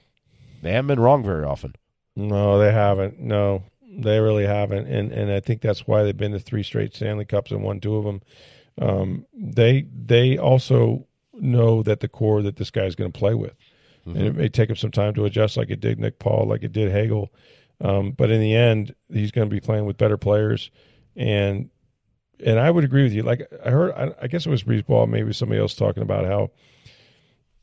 they 0.61 0.71
haven't 0.71 0.87
been 0.87 0.99
wrong 0.99 1.23
very 1.23 1.45
often. 1.45 1.75
No, 2.15 2.57
they 2.57 2.71
haven't. 2.71 3.19
No, 3.19 3.63
they 3.87 4.19
really 4.19 4.45
haven't. 4.45 4.87
And 4.87 5.11
and 5.11 5.31
I 5.31 5.39
think 5.39 5.61
that's 5.61 5.85
why 5.85 6.03
they've 6.03 6.17
been 6.17 6.31
to 6.31 6.39
three 6.39 6.63
straight 6.63 6.95
Stanley 6.95 7.25
Cups 7.25 7.51
and 7.51 7.63
won 7.63 7.79
two 7.79 7.95
of 7.95 8.05
them. 8.05 8.21
Um, 8.79 9.25
they 9.33 9.87
they 9.93 10.37
also 10.37 11.06
know 11.47 11.81
that 11.83 12.01
the 12.01 12.07
core 12.07 12.41
that 12.43 12.57
this 12.57 12.69
guy's 12.69 12.95
going 12.95 13.11
to 13.11 13.19
play 13.19 13.33
with, 13.33 13.55
and 14.05 14.17
it 14.17 14.35
may 14.35 14.49
take 14.49 14.69
him 14.69 14.75
some 14.75 14.91
time 14.91 15.13
to 15.15 15.25
adjust, 15.25 15.57
like 15.57 15.69
it 15.69 15.79
did 15.79 15.99
Nick 15.99 16.19
Paul, 16.19 16.45
like 16.47 16.63
it 16.63 16.71
did 16.71 16.91
Hagel. 16.91 17.33
Um, 17.81 18.11
but 18.11 18.31
in 18.31 18.39
the 18.41 18.55
end, 18.55 18.95
he's 19.11 19.31
going 19.31 19.49
to 19.49 19.53
be 19.53 19.59
playing 19.59 19.85
with 19.85 19.97
better 19.97 20.17
players, 20.17 20.71
and 21.15 21.69
and 22.45 22.59
I 22.59 22.71
would 22.71 22.83
agree 22.83 23.03
with 23.03 23.13
you. 23.13 23.23
Like 23.23 23.41
I 23.65 23.69
heard, 23.69 23.91
I, 23.91 24.13
I 24.23 24.27
guess 24.27 24.45
it 24.45 24.49
was 24.49 24.63
BriseBois, 24.63 25.09
maybe 25.09 25.33
somebody 25.33 25.59
else 25.59 25.75
talking 25.75 26.03
about 26.03 26.25
how, 26.25 26.51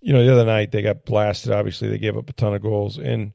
you 0.00 0.12
know, 0.12 0.25
the 0.25 0.33
other 0.33 0.45
night 0.45 0.73
they 0.73 0.83
got 0.83 1.05
blasted. 1.05 1.53
Obviously, 1.53 1.88
they 1.88 1.99
gave 1.99 2.17
up 2.17 2.29
a 2.29 2.33
ton 2.35 2.55
of 2.55 2.62
goals, 2.62 2.99
and 2.99 3.33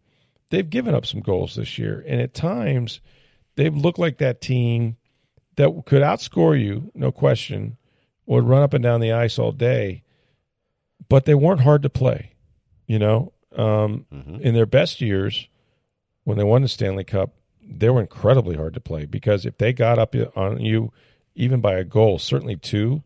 they've 0.50 0.70
given 0.70 0.94
up 0.94 1.06
some 1.06 1.22
goals 1.22 1.56
this 1.56 1.78
year. 1.78 2.04
And 2.08 2.22
at 2.22 2.34
times, 2.34 3.02
they've 3.56 3.76
looked 3.76 4.00
like 4.00 4.20
that 4.20 4.42
team 4.42 4.98
that 5.56 5.84
could 5.86 6.02
outscore 6.02 6.60
you, 6.60 6.92
no 6.94 7.12
question, 7.12 7.78
would 8.26 8.48
run 8.48 8.64
up 8.64 8.74
and 8.74 8.84
down 8.84 9.02
the 9.02 9.12
ice 9.12 9.38
all 9.38 9.52
day, 9.52 10.04
but 11.10 11.26
they 11.26 11.36
weren't 11.36 11.62
hard 11.62 11.84
to 11.84 11.90
play. 11.90 12.32
You 12.88 13.00
know, 13.00 13.34
um, 13.56 14.06
in 14.42 14.54
their 14.54 14.66
best 14.66 15.02
years, 15.02 15.48
when 16.24 16.38
they 16.38 16.44
won 16.44 16.62
the 16.62 16.68
Stanley 16.68 17.04
Cup, 17.04 17.34
they 17.62 17.90
were 17.90 18.02
incredibly 18.02 18.56
hard 18.56 18.74
to 18.74 18.80
play 18.80 19.06
because 19.06 19.46
if 19.46 19.58
they 19.58 19.74
got 19.74 20.00
up 20.00 20.16
on 20.36 20.62
you, 20.62 20.92
even 21.36 21.62
by 21.62 21.74
a 21.74 21.84
goal, 21.84 22.18
certainly 22.18 22.56
two 22.56 23.04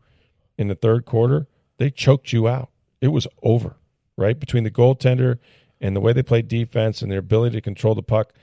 in 0.57 0.67
the 0.67 0.75
third 0.75 1.05
quarter, 1.05 1.47
they 1.77 1.89
choked 1.89 2.31
you 2.31 2.47
out. 2.47 2.69
It 3.01 3.09
was 3.09 3.27
over, 3.41 3.75
right? 4.15 4.39
Between 4.39 4.63
the 4.63 4.71
goaltender 4.71 5.39
and 5.81 5.95
the 5.95 5.99
way 5.99 6.13
they 6.13 6.23
played 6.23 6.47
defense 6.47 7.01
and 7.01 7.11
their 7.11 7.19
ability 7.19 7.57
to 7.57 7.61
control 7.61 7.95
the 7.95 8.03
puck, 8.03 8.33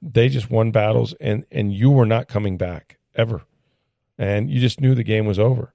they 0.00 0.28
just 0.28 0.50
won 0.50 0.70
battles 0.70 1.14
and 1.20 1.44
and 1.50 1.72
you 1.72 1.90
were 1.90 2.06
not 2.06 2.28
coming 2.28 2.56
back 2.56 2.98
ever. 3.14 3.42
And 4.18 4.50
you 4.50 4.60
just 4.60 4.80
knew 4.80 4.94
the 4.94 5.02
game 5.02 5.26
was 5.26 5.38
over. 5.38 5.72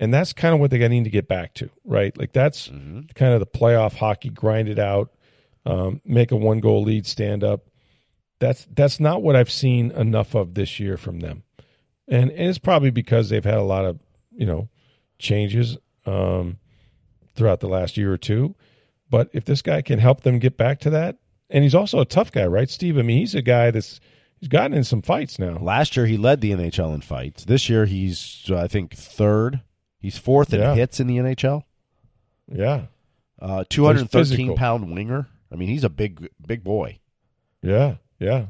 And 0.00 0.14
that's 0.14 0.32
kind 0.32 0.54
of 0.54 0.60
what 0.60 0.70
they 0.70 0.88
need 0.88 1.04
to 1.04 1.10
get 1.10 1.28
back 1.28 1.52
to, 1.54 1.68
right? 1.84 2.16
Like 2.16 2.32
that's 2.32 2.68
kind 2.68 3.34
of 3.34 3.40
the 3.40 3.46
playoff 3.46 3.94
hockey, 3.94 4.30
grind 4.30 4.70
it 4.70 4.78
out, 4.78 5.12
um, 5.66 6.00
make 6.06 6.32
a 6.32 6.36
one 6.36 6.60
goal 6.60 6.82
lead 6.82 7.06
stand 7.06 7.44
up. 7.44 7.66
That's 8.38 8.66
that's 8.72 8.98
not 8.98 9.22
what 9.22 9.36
I've 9.36 9.50
seen 9.50 9.90
enough 9.90 10.34
of 10.34 10.54
this 10.54 10.80
year 10.80 10.96
from 10.96 11.20
them. 11.20 11.42
And, 12.08 12.30
and 12.30 12.48
it's 12.48 12.58
probably 12.58 12.90
because 12.90 13.28
they've 13.28 13.44
had 13.44 13.58
a 13.58 13.62
lot 13.62 13.84
of, 13.84 14.00
you 14.32 14.46
know, 14.46 14.70
changes 15.18 15.76
um, 16.06 16.56
throughout 17.34 17.60
the 17.60 17.68
last 17.68 17.98
year 17.98 18.10
or 18.10 18.18
two. 18.18 18.54
But 19.10 19.28
if 19.34 19.44
this 19.44 19.60
guy 19.60 19.82
can 19.82 19.98
help 19.98 20.22
them 20.22 20.38
get 20.38 20.56
back 20.56 20.80
to 20.80 20.90
that, 20.90 21.18
and 21.50 21.62
he's 21.62 21.74
also 21.74 22.00
a 22.00 22.06
tough 22.06 22.32
guy, 22.32 22.46
right, 22.46 22.70
Steve? 22.70 22.96
I 22.96 23.02
mean, 23.02 23.18
he's 23.18 23.34
a 23.34 23.42
guy 23.42 23.70
that's 23.70 24.00
he's 24.38 24.48
gotten 24.48 24.72
in 24.72 24.84
some 24.84 25.02
fights 25.02 25.38
now. 25.38 25.58
Last 25.58 25.94
year 25.94 26.06
he 26.06 26.16
led 26.16 26.40
the 26.40 26.52
NHL 26.52 26.94
in 26.94 27.02
fights. 27.02 27.44
This 27.44 27.68
year 27.68 27.84
he's 27.84 28.50
I 28.50 28.66
think 28.66 28.94
third. 28.94 29.60
He's 30.00 30.18
fourth 30.18 30.52
in 30.52 30.60
Yeah. 30.60 30.74
hits 30.74 30.98
in 30.98 31.06
the 31.06 31.18
NHL. 31.18 31.64
Yeah, 32.52 32.86
Uh, 33.38 33.64
213 33.68 34.56
pound 34.56 34.92
winger. 34.92 35.28
I 35.52 35.56
mean, 35.56 35.68
he's 35.68 35.84
a 35.84 35.88
big 35.90 36.28
big 36.44 36.64
boy. 36.64 36.98
yeah, 37.62 37.96
yeah. 38.18 38.46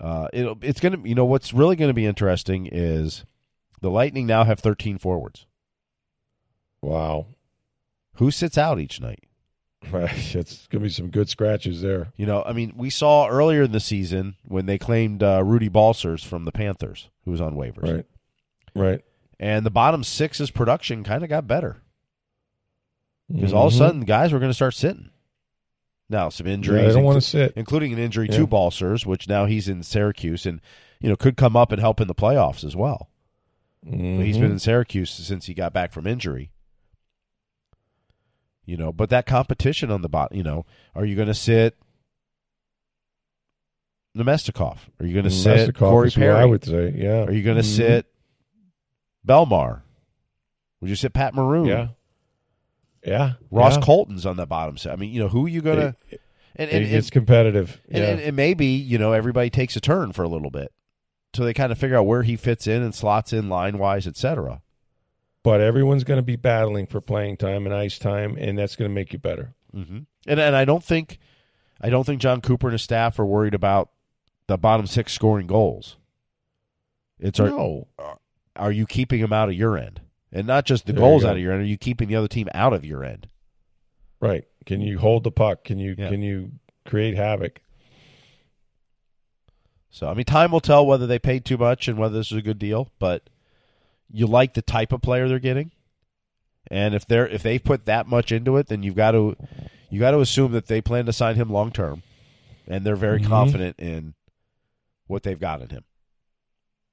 Uh, 0.00 0.28
it, 0.32 0.58
it's 0.62 0.80
gonna. 0.80 0.98
You 1.04 1.14
know 1.14 1.24
what's 1.24 1.52
really 1.54 1.76
going 1.76 1.88
to 1.88 1.94
be 1.94 2.04
interesting 2.06 2.68
is 2.70 3.24
the 3.80 3.90
Lightning 3.90 4.26
now 4.26 4.44
have 4.44 4.58
thirteen 4.60 4.98
forwards. 4.98 5.46
Wow, 6.82 7.26
Who 8.16 8.30
sits 8.30 8.56
out 8.58 8.78
each 8.78 9.00
night? 9.00 9.24
Right 9.90 10.10
it's 10.34 10.66
gonna 10.68 10.82
be 10.84 10.88
some 10.90 11.08
good 11.10 11.28
scratches 11.28 11.80
there. 11.82 12.08
You 12.16 12.26
know, 12.26 12.42
I 12.44 12.52
mean, 12.52 12.72
we 12.76 12.90
saw 12.90 13.26
earlier 13.28 13.62
in 13.62 13.72
the 13.72 13.80
season 13.80 14.36
when 14.46 14.66
they 14.66 14.78
claimed 14.78 15.22
uh, 15.22 15.42
Rudy 15.44 15.68
Balcers 15.68 16.22
from 16.24 16.44
the 16.44 16.52
Panthers, 16.52 17.08
who 17.24 17.30
was 17.30 17.40
on 17.40 17.54
waivers, 17.54 17.82
Right, 17.96 18.06
right. 18.74 19.00
And 19.38 19.66
the 19.66 19.70
bottom 19.70 20.02
six's 20.02 20.50
production 20.50 21.04
kind 21.04 21.22
of 21.22 21.28
got 21.28 21.46
better 21.46 21.82
because 23.28 23.52
all 23.52 23.66
of 23.66 23.72
a 23.72 23.76
Mhm. 23.76 23.78
sudden 23.78 24.00
guys 24.02 24.32
were 24.32 24.38
going 24.38 24.50
to 24.50 24.54
start 24.54 24.74
sitting. 24.74 25.10
Now 26.08 26.28
some 26.28 26.46
Yeah, 26.46 26.54
injuries, 26.54 26.94
don't 26.94 27.04
want 27.04 27.16
to 27.16 27.20
sit. 27.28 27.52
including 27.56 27.92
an 27.92 27.98
injury 27.98 28.28
Yeah. 28.30 28.38
to 28.38 28.46
Balcers, 28.46 29.04
which 29.04 29.28
now 29.28 29.44
he's 29.46 29.68
in 29.68 29.82
Syracuse 29.82 30.46
and 30.46 30.60
you 31.00 31.08
know 31.10 31.16
could 31.16 31.36
come 31.36 31.56
up 31.56 31.72
and 31.72 31.80
help 31.80 32.00
in 32.00 32.08
the 32.08 32.14
playoffs 32.14 32.64
as 32.64 32.74
well. 32.76 33.10
But 33.82 34.24
He's 34.24 34.38
been 34.38 34.50
in 34.52 34.58
Syracuse 34.58 35.10
since 35.10 35.46
he 35.46 35.54
got 35.54 35.72
back 35.72 35.92
from 35.92 36.06
injury. 36.06 36.50
You 38.64 38.76
know, 38.76 38.92
but 38.92 39.10
that 39.10 39.26
competition 39.26 39.90
on 39.92 40.02
the 40.02 40.08
bot, 40.08 40.34
you 40.34 40.42
know, 40.42 40.64
are 40.94 41.04
you 41.04 41.14
going 41.14 41.28
to 41.28 41.34
sit 41.34 41.76
Namestnikov? 44.16 44.78
Are 44.98 45.06
you 45.06 45.12
going 45.12 45.24
to 45.24 45.30
sit 45.30 45.74
Corey 45.74 46.10
Perry? 46.10 46.34
I 46.34 46.44
would 46.44 46.64
say, 46.64 46.92
yeah. 46.96 47.24
Are 47.24 47.32
you 47.32 47.42
going 47.42 47.58
to 47.58 47.62
Mhm. 47.62 47.76
sit 47.76 48.06
Bellemare? 49.26 49.82
Would 50.80 50.90
you 50.90 50.96
sit 50.96 51.12
Pat 51.12 51.34
Maroon? 51.34 51.66
Yeah, 51.66 51.88
yeah. 53.04 53.32
Ross 53.50 53.76
yeah. 53.76 53.82
Colton's 53.82 54.26
on 54.26 54.36
the 54.36 54.46
bottom 54.46 54.76
set. 54.76 54.92
I 54.92 54.96
mean, 54.96 55.12
you 55.12 55.20
know, 55.20 55.28
who 55.28 55.46
are 55.46 55.48
you 55.48 55.62
going 55.62 55.78
to? 55.78 55.96
And, 56.58 56.70
and, 56.70 56.86
and, 56.86 57.10
competitive. 57.10 57.82
and, 57.88 57.98
yeah. 57.98 58.10
and, 58.10 58.20
and 58.20 58.36
maybe 58.36 58.66
you 58.66 58.96
know 58.96 59.12
everybody 59.12 59.50
takes 59.50 59.76
a 59.76 59.80
turn 59.80 60.12
for 60.12 60.22
a 60.22 60.28
little 60.28 60.50
bit, 60.50 60.72
so 61.34 61.44
they 61.44 61.52
kind 61.52 61.70
of 61.70 61.78
figure 61.78 61.96
out 61.96 62.06
where 62.06 62.22
he 62.22 62.36
fits 62.36 62.66
in 62.66 62.82
and 62.82 62.94
slots 62.94 63.32
in 63.32 63.48
line 63.48 63.76
wise, 63.78 64.06
etc. 64.06 64.62
but 65.42 65.60
everyone's 65.60 66.02
going 66.02 66.18
to 66.18 66.24
be 66.24 66.36
battling 66.36 66.86
for 66.86 67.00
playing 67.00 67.36
time 67.36 67.66
and 67.66 67.74
ice 67.74 67.98
time, 67.98 68.36
and 68.38 68.58
that's 68.58 68.74
going 68.74 68.90
to 68.90 68.94
make 68.94 69.12
you 69.12 69.18
better. 69.18 69.54
Mm-hmm. 69.74 69.98
And 70.26 70.40
and 70.40 70.56
I 70.56 70.64
don't 70.64 70.82
think, 70.82 71.18
I 71.80 71.90
don't 71.90 72.04
think 72.04 72.20
Jon 72.20 72.40
Cooper 72.40 72.68
and 72.68 72.72
his 72.72 72.82
staff 72.82 73.18
are 73.18 73.26
worried 73.26 73.54
about 73.54 73.90
the 74.46 74.56
bottom 74.56 74.86
six 74.86 75.12
scoring 75.12 75.46
goals. 75.46 75.98
It's 77.18 77.38
no, 77.38 77.86
are 78.56 78.72
you 78.72 78.86
keeping 78.86 79.20
them 79.20 79.32
out 79.32 79.48
of 79.48 79.54
your 79.54 79.76
end, 79.78 80.00
and 80.32 80.46
not 80.46 80.64
just 80.66 80.86
the 80.86 80.92
There 80.92 81.00
goals 81.00 81.22
go. 81.22 81.30
out 81.30 81.36
of 81.36 81.42
your 81.42 81.52
end? 81.52 81.62
Are 81.62 81.66
you 81.66 81.76
keeping 81.78 82.08
the 82.08 82.16
other 82.16 82.28
team 82.28 82.48
out 82.54 82.72
of 82.72 82.84
your 82.84 83.04
end? 83.04 83.28
right? 84.20 84.44
Can 84.64 84.80
you 84.80 84.98
hold 84.98 85.22
the 85.24 85.30
puck? 85.30 85.62
Can 85.64 85.78
you 85.78 85.94
Yeah. 85.96 86.08
can 86.08 86.22
you 86.22 86.52
create 86.86 87.14
havoc? 87.16 87.60
So 89.90 90.08
I 90.08 90.14
mean, 90.14 90.24
time 90.24 90.50
will 90.52 90.60
tell 90.60 90.86
whether 90.86 91.06
they 91.06 91.18
paid 91.18 91.44
too 91.44 91.56
much 91.56 91.88
and 91.88 91.98
whether 91.98 92.16
this 92.18 92.30
is 92.32 92.38
a 92.38 92.42
good 92.42 92.58
deal. 92.58 92.90
But 92.98 93.28
you 94.10 94.26
like 94.26 94.54
the 94.54 94.62
type 94.62 94.92
of 94.92 95.02
player 95.02 95.28
they're 95.28 95.38
getting, 95.38 95.70
and 96.70 96.94
if 96.94 97.06
they're 97.06 97.26
if 97.28 97.42
they 97.42 97.58
put 97.58 97.84
that 97.86 98.06
much 98.06 98.32
into 98.32 98.56
it, 98.56 98.66
then 98.68 98.82
you've 98.82 98.96
got 98.96 99.12
to 99.12 99.36
you 99.90 100.00
got 100.00 100.10
to 100.12 100.20
assume 100.20 100.52
that 100.52 100.66
they 100.66 100.80
plan 100.80 101.06
to 101.06 101.12
sign 101.12 101.36
him 101.36 101.50
long 101.50 101.70
term, 101.70 102.02
and 102.66 102.84
they're 102.84 102.96
very 102.96 103.20
Mhm. 103.20 103.26
confident 103.26 103.78
in 103.78 104.14
what 105.06 105.22
they've 105.22 105.38
got 105.40 105.62
in 105.62 105.68
him. 105.70 105.84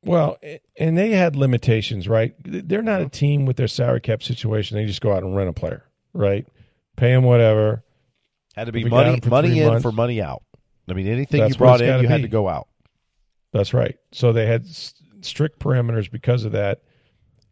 Well, 0.06 0.38
and 0.78 0.98
they 0.98 1.12
had 1.12 1.36
limitations, 1.36 2.08
right? 2.08 2.36
They're 2.44 2.82
not 2.82 3.02
a 3.02 3.06
mm-hmm. 3.06 3.10
team 3.10 3.46
with 3.46 3.58
their 3.58 3.68
salary 3.68 4.02
cap 4.02 4.22
situation. 4.24 4.78
They 4.78 4.86
just 4.86 5.02
go 5.02 5.14
out 5.14 5.24
and 5.24 5.36
rent 5.36 5.50
a 5.50 5.54
player, 5.54 5.86
right? 6.14 6.48
Pay 6.96 7.14
him 7.14 7.24
whatever. 7.24 7.84
Had 8.56 8.66
to 8.66 8.72
be 8.72 8.84
money 8.84 9.20
money 9.26 9.60
in 9.60 9.68
months. 9.68 9.84
for 9.84 9.92
money 9.92 10.22
out. 10.22 10.44
I 10.88 10.94
mean, 10.94 11.08
anything 11.08 11.48
you 11.48 11.56
brought 11.56 11.82
in, 11.82 12.02
you 12.02 12.08
had 12.08 12.22
to 12.22 12.28
go 12.28 12.48
out. 12.48 12.68
That's 13.52 13.74
right. 13.74 13.98
So 14.12 14.34
they 14.34 14.46
had 14.46 14.66
strict 15.22 15.60
parameters 15.60 16.12
because 16.12 16.44
of 16.44 16.52
that. 16.52 16.82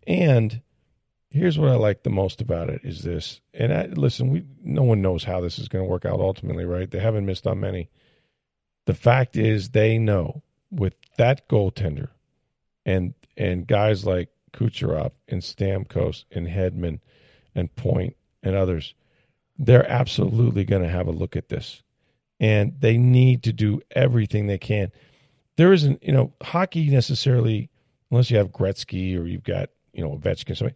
And 0.05 0.62
here's 1.29 1.58
what 1.58 1.70
I 1.70 1.75
like 1.75 2.03
the 2.03 2.10
most 2.10 2.41
about 2.41 2.70
it 2.70 2.81
is 2.84 3.01
this. 3.03 3.39
And 3.53 3.74
I, 3.74 3.86
listen, 3.86 4.29
we 4.29 4.43
no 4.63 4.84
one 4.84 5.01
knows 5.01 5.24
how 5.24 5.41
this 5.41 5.60
is 5.60 5.67
going 5.67 5.86
to 5.86 5.89
work 5.89 6.05
out 6.05 6.20
ultimately, 6.20 6.65
right? 6.65 6.89
They 6.89 7.00
haven't 7.00 7.25
missed 7.25 7.48
on 7.48 7.60
many. 7.60 7.89
The 8.86 8.93
fact 8.93 9.38
is, 9.38 9.70
they 9.70 9.98
know 9.98 10.43
with 10.72 10.96
that 11.17 11.48
goaltender, 11.48 12.10
and 12.86 13.14
and 13.38 13.68
guys 13.68 14.06
like 14.06 14.30
Kucherov 14.54 15.12
and 15.28 15.42
Stamkos 15.42 16.26
and 16.32 16.48
Hedman 16.48 17.00
and 17.56 17.74
Point 17.76 18.16
and 18.44 18.56
others, 18.56 18.94
they're 19.58 19.90
absolutely 19.90 20.64
going 20.64 20.82
to 20.82 20.90
have 20.90 21.08
a 21.08 21.12
look 21.12 21.36
at 21.36 21.50
this, 21.50 21.84
and 22.40 22.74
they 22.80 22.98
need 22.98 23.44
to 23.44 23.54
do 23.54 23.82
everything 23.96 24.48
they 24.48 24.58
can 24.58 24.92
there 25.62 25.74
isn't, 25.74 26.04
you 26.04 26.12
know, 26.12 26.34
hockey 26.42 26.90
necessarily, 26.90 27.70
unless 28.10 28.32
you 28.32 28.38
have 28.38 28.52
Gretzky 28.52 29.16
or 29.20 29.26
you've 29.26 29.44
got, 29.44 29.70
you 29.94 30.04
know, 30.04 30.18
Ovechkin. 30.18 30.58
Something. 30.58 30.76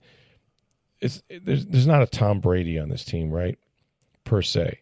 It's 1.02 1.24
there's 1.44 1.66
there's 1.66 1.88
not 1.88 2.04
a 2.04 2.08
Tom 2.08 2.40
Brady 2.40 2.80
on 2.80 2.90
this 2.90 3.04
team, 3.04 3.32
right? 3.32 3.58
Per 4.24 4.42
se, 4.42 4.80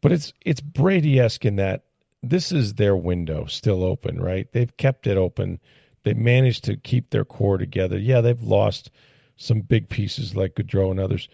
but 0.00 0.12
it's 0.12 0.32
it's 0.44 0.60
Brady 0.60 1.20
esque 1.20 1.44
in 1.44 1.56
that 1.56 1.84
this 2.22 2.50
is 2.52 2.74
their 2.74 2.96
window 2.96 3.44
still 3.46 3.84
open, 3.84 4.20
right? 4.20 4.50
They've 4.52 4.74
kept 4.76 5.06
it 5.06 5.16
open. 5.16 5.60
They 6.04 6.14
managed 6.14 6.64
to 6.64 6.76
keep 6.76 7.10
their 7.10 7.24
core 7.24 7.58
together. 7.58 7.98
Yeah, 7.98 8.20
they've 8.20 8.42
lost 8.42 8.90
some 9.36 9.60
big 9.60 9.88
pieces 9.88 10.36
like 10.36 10.54
Goodrow 10.54 10.90
and 10.90 11.00
others, 11.00 11.28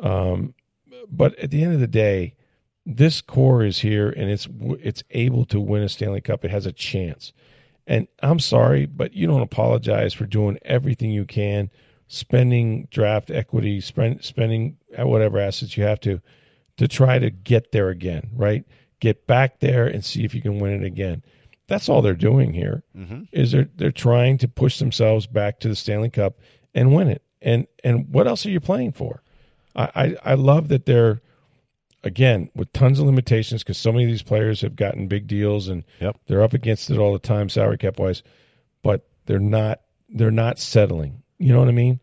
um, 0.00 0.54
but 1.10 1.38
at 1.38 1.50
the 1.50 1.62
end 1.62 1.74
of 1.74 1.80
the 1.80 1.86
day, 1.86 2.34
this 2.84 3.20
core 3.20 3.62
is 3.62 3.78
here 3.78 4.10
and 4.10 4.30
it's 4.30 4.48
it's 4.80 5.04
able 5.10 5.44
to 5.46 5.60
win 5.60 5.82
a 5.82 5.88
Stanley 5.88 6.20
Cup. 6.20 6.44
It 6.44 6.50
has 6.50 6.66
a 6.66 6.72
chance. 6.72 7.32
And 7.86 8.06
I'm 8.22 8.38
sorry, 8.38 8.86
but 8.86 9.12
you 9.12 9.26
don't 9.26 9.42
apologize 9.42 10.14
for 10.14 10.24
doing 10.24 10.58
everything 10.62 11.10
you 11.10 11.24
can, 11.24 11.70
spending 12.06 12.86
draft 12.90 13.30
equity, 13.30 13.80
spend, 13.80 14.24
spending 14.24 14.76
whatever 14.96 15.38
assets 15.40 15.76
you 15.76 15.84
have 15.84 16.00
to, 16.00 16.20
to 16.76 16.86
try 16.86 17.18
to 17.18 17.30
get 17.30 17.72
there 17.72 17.88
again, 17.88 18.30
right? 18.34 18.64
Get 19.00 19.26
back 19.26 19.60
there 19.60 19.86
and 19.86 20.04
see 20.04 20.24
if 20.24 20.34
you 20.34 20.40
can 20.40 20.60
win 20.60 20.82
it 20.82 20.86
again. 20.86 21.24
That's 21.72 21.88
all 21.88 22.02
they're 22.02 22.14
doing 22.14 22.52
here. 22.52 22.82
Is 23.32 23.52
they're 23.52 23.68
they're 23.76 23.90
trying 23.90 24.38
to 24.38 24.48
push 24.48 24.78
themselves 24.78 25.26
back 25.26 25.60
to 25.60 25.68
the 25.68 25.74
Stanley 25.76 26.10
Cup 26.10 26.38
and 26.74 26.94
win 26.94 27.08
it. 27.08 27.22
And 27.40 27.66
and 27.82 28.08
what 28.12 28.26
else 28.28 28.44
are 28.46 28.50
you 28.50 28.60
playing 28.60 28.92
for? 28.92 29.22
I 29.74 29.88
I, 30.24 30.32
I 30.32 30.34
love 30.34 30.68
that 30.68 30.86
they're 30.86 31.20
again 32.04 32.50
with 32.54 32.72
tons 32.72 32.98
of 32.98 33.06
limitations 33.06 33.62
because 33.62 33.78
so 33.78 33.92
many 33.92 34.04
of 34.04 34.10
these 34.10 34.22
players 34.22 34.60
have 34.60 34.76
gotten 34.76 35.06
big 35.08 35.26
deals 35.26 35.68
and 35.68 35.84
Yep. 36.00 36.16
they're 36.26 36.42
up 36.42 36.52
against 36.52 36.90
it 36.90 36.98
all 36.98 37.12
the 37.12 37.18
time 37.20 37.48
salary 37.48 37.78
cap 37.78 37.98
wise 37.98 38.22
but 38.82 39.06
they're 39.26 39.38
not 39.38 39.80
they're 40.08 40.32
not 40.32 40.58
settling 40.58 41.22
you 41.38 41.52
know 41.52 41.60
what 41.60 41.68
i 41.68 41.72
mean 41.72 42.00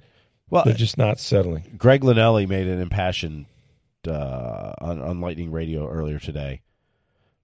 Well, 0.49 0.63
they're 0.63 0.73
just 0.73 0.97
not 0.97 1.19
settling 1.19 1.75
Greg 1.77 2.01
Linnelli 2.01 2.47
made 2.47 2.67
an 2.67 2.79
impassioned 2.79 3.45
uh, 4.07 4.71
on, 4.79 5.01
on 5.01 5.19
Lightning 5.19 5.51
Radio 5.51 5.89
earlier 5.89 6.17
today, 6.19 6.61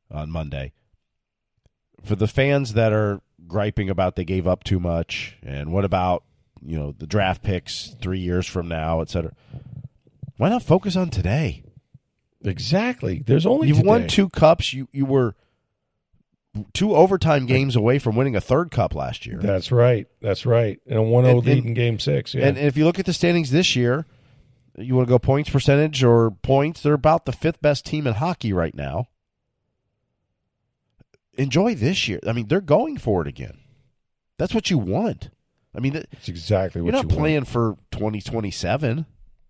on 0.10 0.32
Monday. 0.32 0.72
For 2.06 2.16
the 2.16 2.28
fans 2.28 2.74
that 2.74 2.94
are 2.94 3.22
griping 3.48 3.90
about 3.90 4.16
they 4.16 4.26
gave 4.26 4.48
up 4.48 4.64
too 4.64 4.80
much, 4.80 5.38
and 5.44 5.72
what 5.74 5.86
about 5.86 6.24
you 6.66 6.78
know 6.78 6.94
the 6.98 7.08
draft 7.08 7.44
picks 7.44 7.96
three 8.02 8.20
years 8.20 8.46
from 8.48 8.68
now, 8.68 9.02
et 9.02 9.10
cetera. 9.10 9.34
Why 10.38 10.50
not 10.50 10.64
focus 10.64 10.96
on 10.96 11.10
today? 11.10 11.64
exactly 12.44 13.24
there's 13.26 13.48
only 13.48 13.68
You've 13.70 13.82
won 13.82 14.08
two 14.08 14.30
cups. 14.30 14.72
You 14.72 14.88
you 14.92 15.06
were 15.06 15.34
two 16.74 16.96
overtime 16.96 17.48
games 17.48 17.76
away 17.76 17.98
from 17.98 18.16
winning 18.16 18.36
a 18.36 18.42
third 18.42 18.70
cup 18.72 18.94
last 18.96 19.26
year. 19.26 19.40
that's 19.42 19.72
right 19.72 20.08
that's 20.22 20.46
right 20.46 20.80
oh 20.88 20.92
and 20.92 21.00
a 21.00 21.02
1-0 21.02 21.30
And- 21.30 21.46
lead 21.46 21.58
and- 21.58 21.66
in 21.68 21.74
game 21.74 22.00
six 22.00 22.34
yeah 22.36 22.46
And 22.48 22.58
if 22.58 22.78
you 22.78 22.86
look 22.86 23.00
at 23.00 23.06
the 23.06 23.14
standings 23.14 23.50
this 23.52 23.76
year, 23.76 24.06
you 24.78 24.96
want 24.96 25.08
to 25.08 25.10
go 25.10 25.18
points 25.20 25.50
percentage 25.50 26.04
or 26.04 26.32
points, 26.32 26.82
they're 26.82 26.94
about 26.94 27.26
the 27.26 27.32
fifth 27.34 27.62
best 27.62 27.86
team 27.86 28.06
in 28.08 28.14
hockey 28.14 28.54
right 28.54 28.76
now. 28.76 29.08
Enjoy 31.38 31.76
this 31.76 32.08
year. 32.08 32.20
I 32.28 32.32
mean, 32.34 32.48
they're 32.48 32.62
going 32.62 32.98
for 32.98 33.22
it 33.22 33.28
again. 33.28 33.60
That's 34.38 34.54
what 34.54 34.70
you 34.70 34.78
want. 34.78 35.30
I 35.76 35.80
mean, 35.80 35.94
th- 35.94 36.06
It's 36.12 36.30
exactly 36.30 36.82
you're 36.82 36.92
not 36.92 37.10
you 37.12 37.18
playing 37.18 37.46
for 37.46 37.78
2027, 37.92 39.06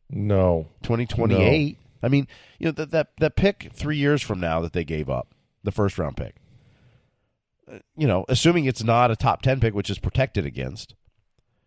No, 0.09 0.67
2028. 0.83 1.77
I 2.03 2.07
mean, 2.07 2.27
you 2.59 2.65
know 2.67 2.71
that 2.71 2.91
that 2.91 3.07
that 3.19 3.35
pick 3.35 3.69
3 3.73 3.97
years 3.97 4.21
from 4.21 4.39
now 4.39 4.59
that 4.61 4.73
they 4.73 4.83
gave 4.83 5.09
up, 5.09 5.33
the 5.63 5.71
first 5.71 5.97
round 5.97 6.17
pick. 6.17 6.35
uh, 7.71 7.79
You 7.97 8.07
know, 8.07 8.25
assuming 8.29 8.65
it's 8.65 8.83
not 8.83 9.11
a 9.11 9.15
top 9.15 9.41
10 9.41 9.59
pick 9.59 9.73
which 9.73 9.89
is 9.89 9.97
protected 9.99 10.45
against, 10.45 10.93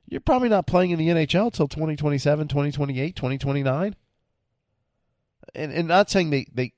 you're 0.07 0.21
probably 0.21 0.49
not 0.49 0.67
playing 0.67 0.91
in 0.91 0.99
the 0.99 1.09
NHL 1.09 1.53
till 1.53 1.69
2027, 1.69 2.49
2028, 2.49 3.15
2029. 3.17 3.97
And 5.55 5.73
and 5.73 5.89
not 5.89 6.11
saying 6.11 6.31
they 6.31 6.47
they 6.53 6.73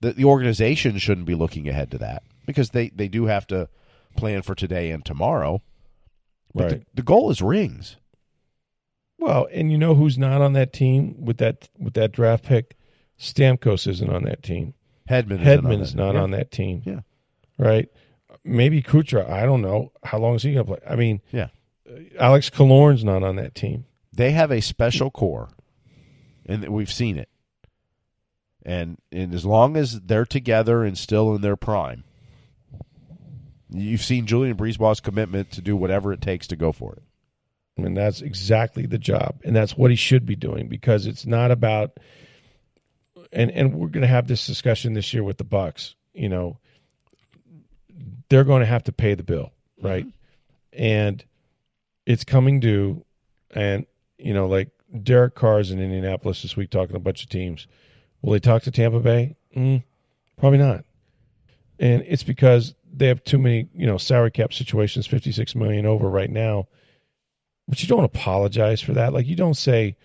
the, 0.00 0.12
the 0.12 0.24
organization 0.24 0.98
shouldn't 0.98 1.26
be 1.26 1.34
looking 1.34 1.68
ahead 1.68 1.90
to 1.90 1.98
that 1.98 2.22
because 2.48 2.70
they 2.70 2.88
they 2.88 3.08
do 3.08 3.26
have 3.26 3.46
to 3.48 3.68
plan 4.16 4.40
for 4.40 4.54
today 4.54 4.90
and 4.90 5.04
tomorrow. 5.04 5.62
But 6.54 6.62
right. 6.62 6.80
the, 6.80 6.86
the 6.94 7.02
goal 7.02 7.30
is 7.30 7.42
rings. 7.42 7.96
Well, 9.18 9.46
and 9.52 9.70
you 9.70 9.76
know 9.76 9.94
who's 9.94 10.16
not 10.16 10.40
on 10.40 10.54
that 10.54 10.72
team 10.72 11.16
with 11.18 11.36
that 11.38 11.68
with 11.78 11.92
that 11.94 12.10
draft 12.10 12.44
pick? 12.44 12.74
Stamkos 13.20 13.86
isn't 13.86 14.10
on 14.10 14.24
that 14.24 14.42
team. 14.42 14.72
Hedman 15.10 15.40
Hedman's 15.40 15.88
isn't 15.88 16.00
on 16.00 16.06
not 16.06 16.12
that. 16.14 16.22
on 16.22 16.30
that 16.30 16.50
team. 16.50 16.82
Yeah. 16.86 17.00
Right? 17.58 17.90
Maybe 18.44 18.82
Kuchera. 18.82 19.28
I 19.28 19.44
don't 19.44 19.60
know. 19.60 19.92
How 20.02 20.18
long 20.18 20.34
is 20.36 20.42
he 20.42 20.54
going 20.54 20.64
to 20.64 20.72
play? 20.72 20.80
I 20.90 20.96
mean, 20.96 21.20
Yeah. 21.30 21.48
Uh, 21.88 21.98
Alex 22.18 22.48
Killorn's 22.48 23.04
not 23.04 23.22
on 23.22 23.36
that 23.36 23.54
team. 23.54 23.84
They 24.12 24.30
have 24.30 24.50
a 24.50 24.62
special 24.62 25.10
core, 25.10 25.50
and 26.46 26.66
we've 26.70 26.92
seen 26.92 27.18
it. 27.18 27.28
And 28.64 28.98
and 29.12 29.34
as 29.34 29.44
long 29.44 29.76
as 29.76 30.00
they're 30.00 30.24
together 30.24 30.82
and 30.82 30.96
still 30.96 31.34
in 31.34 31.42
their 31.42 31.56
prime, 31.56 32.04
you've 33.70 34.02
seen 34.02 34.26
Julian 34.26 34.56
BriseBois's 34.56 35.00
commitment 35.00 35.52
to 35.52 35.60
do 35.60 35.76
whatever 35.76 36.12
it 36.12 36.20
takes 36.20 36.48
to 36.48 36.56
go 36.56 36.72
for 36.72 36.94
it. 36.94 37.02
I 37.78 37.82
mean, 37.82 37.94
that's 37.94 38.22
exactly 38.22 38.86
the 38.86 38.98
job, 38.98 39.40
and 39.44 39.54
that's 39.54 39.76
what 39.76 39.90
he 39.90 39.96
should 39.96 40.26
be 40.26 40.34
doing 40.34 40.68
because 40.68 41.06
it's 41.06 41.26
not 41.26 41.50
about. 41.50 41.98
And 43.32 43.50
and 43.50 43.74
we're 43.74 43.88
going 43.88 44.02
to 44.02 44.08
have 44.08 44.26
this 44.26 44.46
discussion 44.46 44.94
this 44.94 45.12
year 45.12 45.22
with 45.22 45.38
the 45.38 45.44
Bucs. 45.44 45.94
You 46.12 46.28
know, 46.28 46.58
they're 48.28 48.44
going 48.44 48.60
to 48.60 48.66
have 48.66 48.84
to 48.84 48.92
pay 48.92 49.14
the 49.14 49.22
bill, 49.22 49.52
right? 49.80 50.06
And 50.72 51.24
it's 52.04 52.24
coming 52.24 52.58
due, 52.58 53.04
and 53.52 53.86
you 54.18 54.34
know, 54.34 54.48
like 54.48 54.70
Derek 55.02 55.34
Carr's 55.34 55.70
in 55.70 55.80
Indianapolis 55.80 56.42
this 56.42 56.56
week 56.56 56.70
talking 56.70 56.94
to 56.94 56.96
a 56.96 57.00
bunch 57.00 57.22
of 57.22 57.28
teams. 57.28 57.68
Will 58.22 58.32
they 58.32 58.40
talk 58.40 58.62
to 58.62 58.70
Tampa 58.70 59.00
Bay? 59.00 59.36
Mm, 59.56 59.84
probably 60.36 60.58
not. 60.58 60.84
And 61.78 62.02
it's 62.06 62.24
because 62.24 62.74
they 62.92 63.08
have 63.08 63.22
too 63.24 63.38
many, 63.38 63.68
you 63.74 63.86
know, 63.86 63.98
salary 63.98 64.30
cap 64.30 64.52
situations, 64.52 65.06
fifty 65.06 65.32
six 65.32 65.54
million 65.54 65.86
over 65.86 66.08
right 66.08 66.30
now 66.30 66.66
but 67.68 67.82
you 67.82 67.88
don't 67.88 68.04
apologize 68.04 68.80
for 68.80 68.94
that. 68.94 69.12
Like 69.12 69.26
you 69.26 69.36
don't 69.36 69.56
say, 69.56 69.96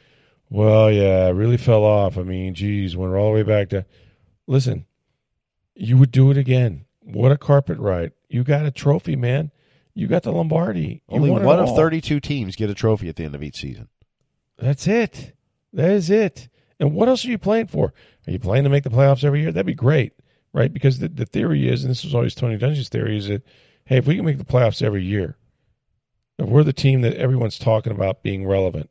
"Well, 0.49 0.91
yeah, 0.91 1.25
I 1.25 1.29
really 1.29 1.57
fell 1.57 1.83
off." 1.83 2.17
I 2.17 2.23
mean, 2.23 2.53
geez, 2.53 2.97
went 2.97 3.13
all 3.13 3.29
the 3.29 3.35
way 3.35 3.43
back 3.43 3.69
to. 3.69 3.85
Listen, 4.45 4.85
you 5.73 5.97
would 5.97 6.11
do 6.11 6.29
it 6.29 6.37
again. 6.37 6.85
What 6.99 7.31
a 7.31 7.37
carpet 7.37 7.79
ride! 7.79 8.11
You 8.27 8.43
got 8.43 8.65
a 8.65 8.71
trophy, 8.71 9.15
man. 9.15 9.51
You 9.95 10.07
got 10.07 10.23
the 10.23 10.31
Lombardi. 10.31 11.03
You 11.07 11.15
Only 11.15 11.29
one 11.29 11.59
of 11.59 11.69
all. 11.69 11.75
32 11.75 12.19
teams 12.19 12.55
get 12.55 12.69
a 12.69 12.73
trophy 12.73 13.07
at 13.07 13.15
the 13.15 13.23
end 13.23 13.35
of 13.35 13.43
each 13.43 13.61
season. 13.61 13.87
That's 14.57 14.87
it. 14.87 15.33
That 15.71 15.91
is 15.91 16.09
it. 16.09 16.49
And 16.79 16.93
what 16.93 17.07
else 17.07 17.23
are 17.25 17.29
you 17.29 17.37
playing 17.37 17.67
for? 17.67 17.93
Are 18.27 18.31
you 18.31 18.39
playing 18.39 18.63
to 18.63 18.69
make 18.71 18.83
the 18.83 18.89
playoffs 18.89 19.23
every 19.23 19.41
year? 19.41 19.51
That'd 19.51 19.67
be 19.67 19.73
great, 19.75 20.13
right? 20.53 20.71
Because 20.71 20.99
the, 20.99 21.09
the 21.09 21.25
theory 21.25 21.67
is, 21.67 21.83
and 21.83 21.91
this 21.91 22.03
was 22.03 22.15
always 22.15 22.35
Tony 22.35 22.57
Dungy's 22.57 22.89
theory, 22.89 23.17
is 23.17 23.27
that 23.27 23.43
hey, 23.85 23.97
if 23.97 24.07
we 24.07 24.15
can 24.15 24.25
make 24.25 24.37
the 24.37 24.45
playoffs 24.45 24.81
every 24.81 25.03
year, 25.03 25.35
if 26.39 26.47
we're 26.47 26.63
the 26.63 26.73
team 26.73 27.01
that 27.01 27.17
everyone's 27.17 27.59
talking 27.59 27.91
about 27.91 28.23
being 28.23 28.45
relevant, 28.47 28.89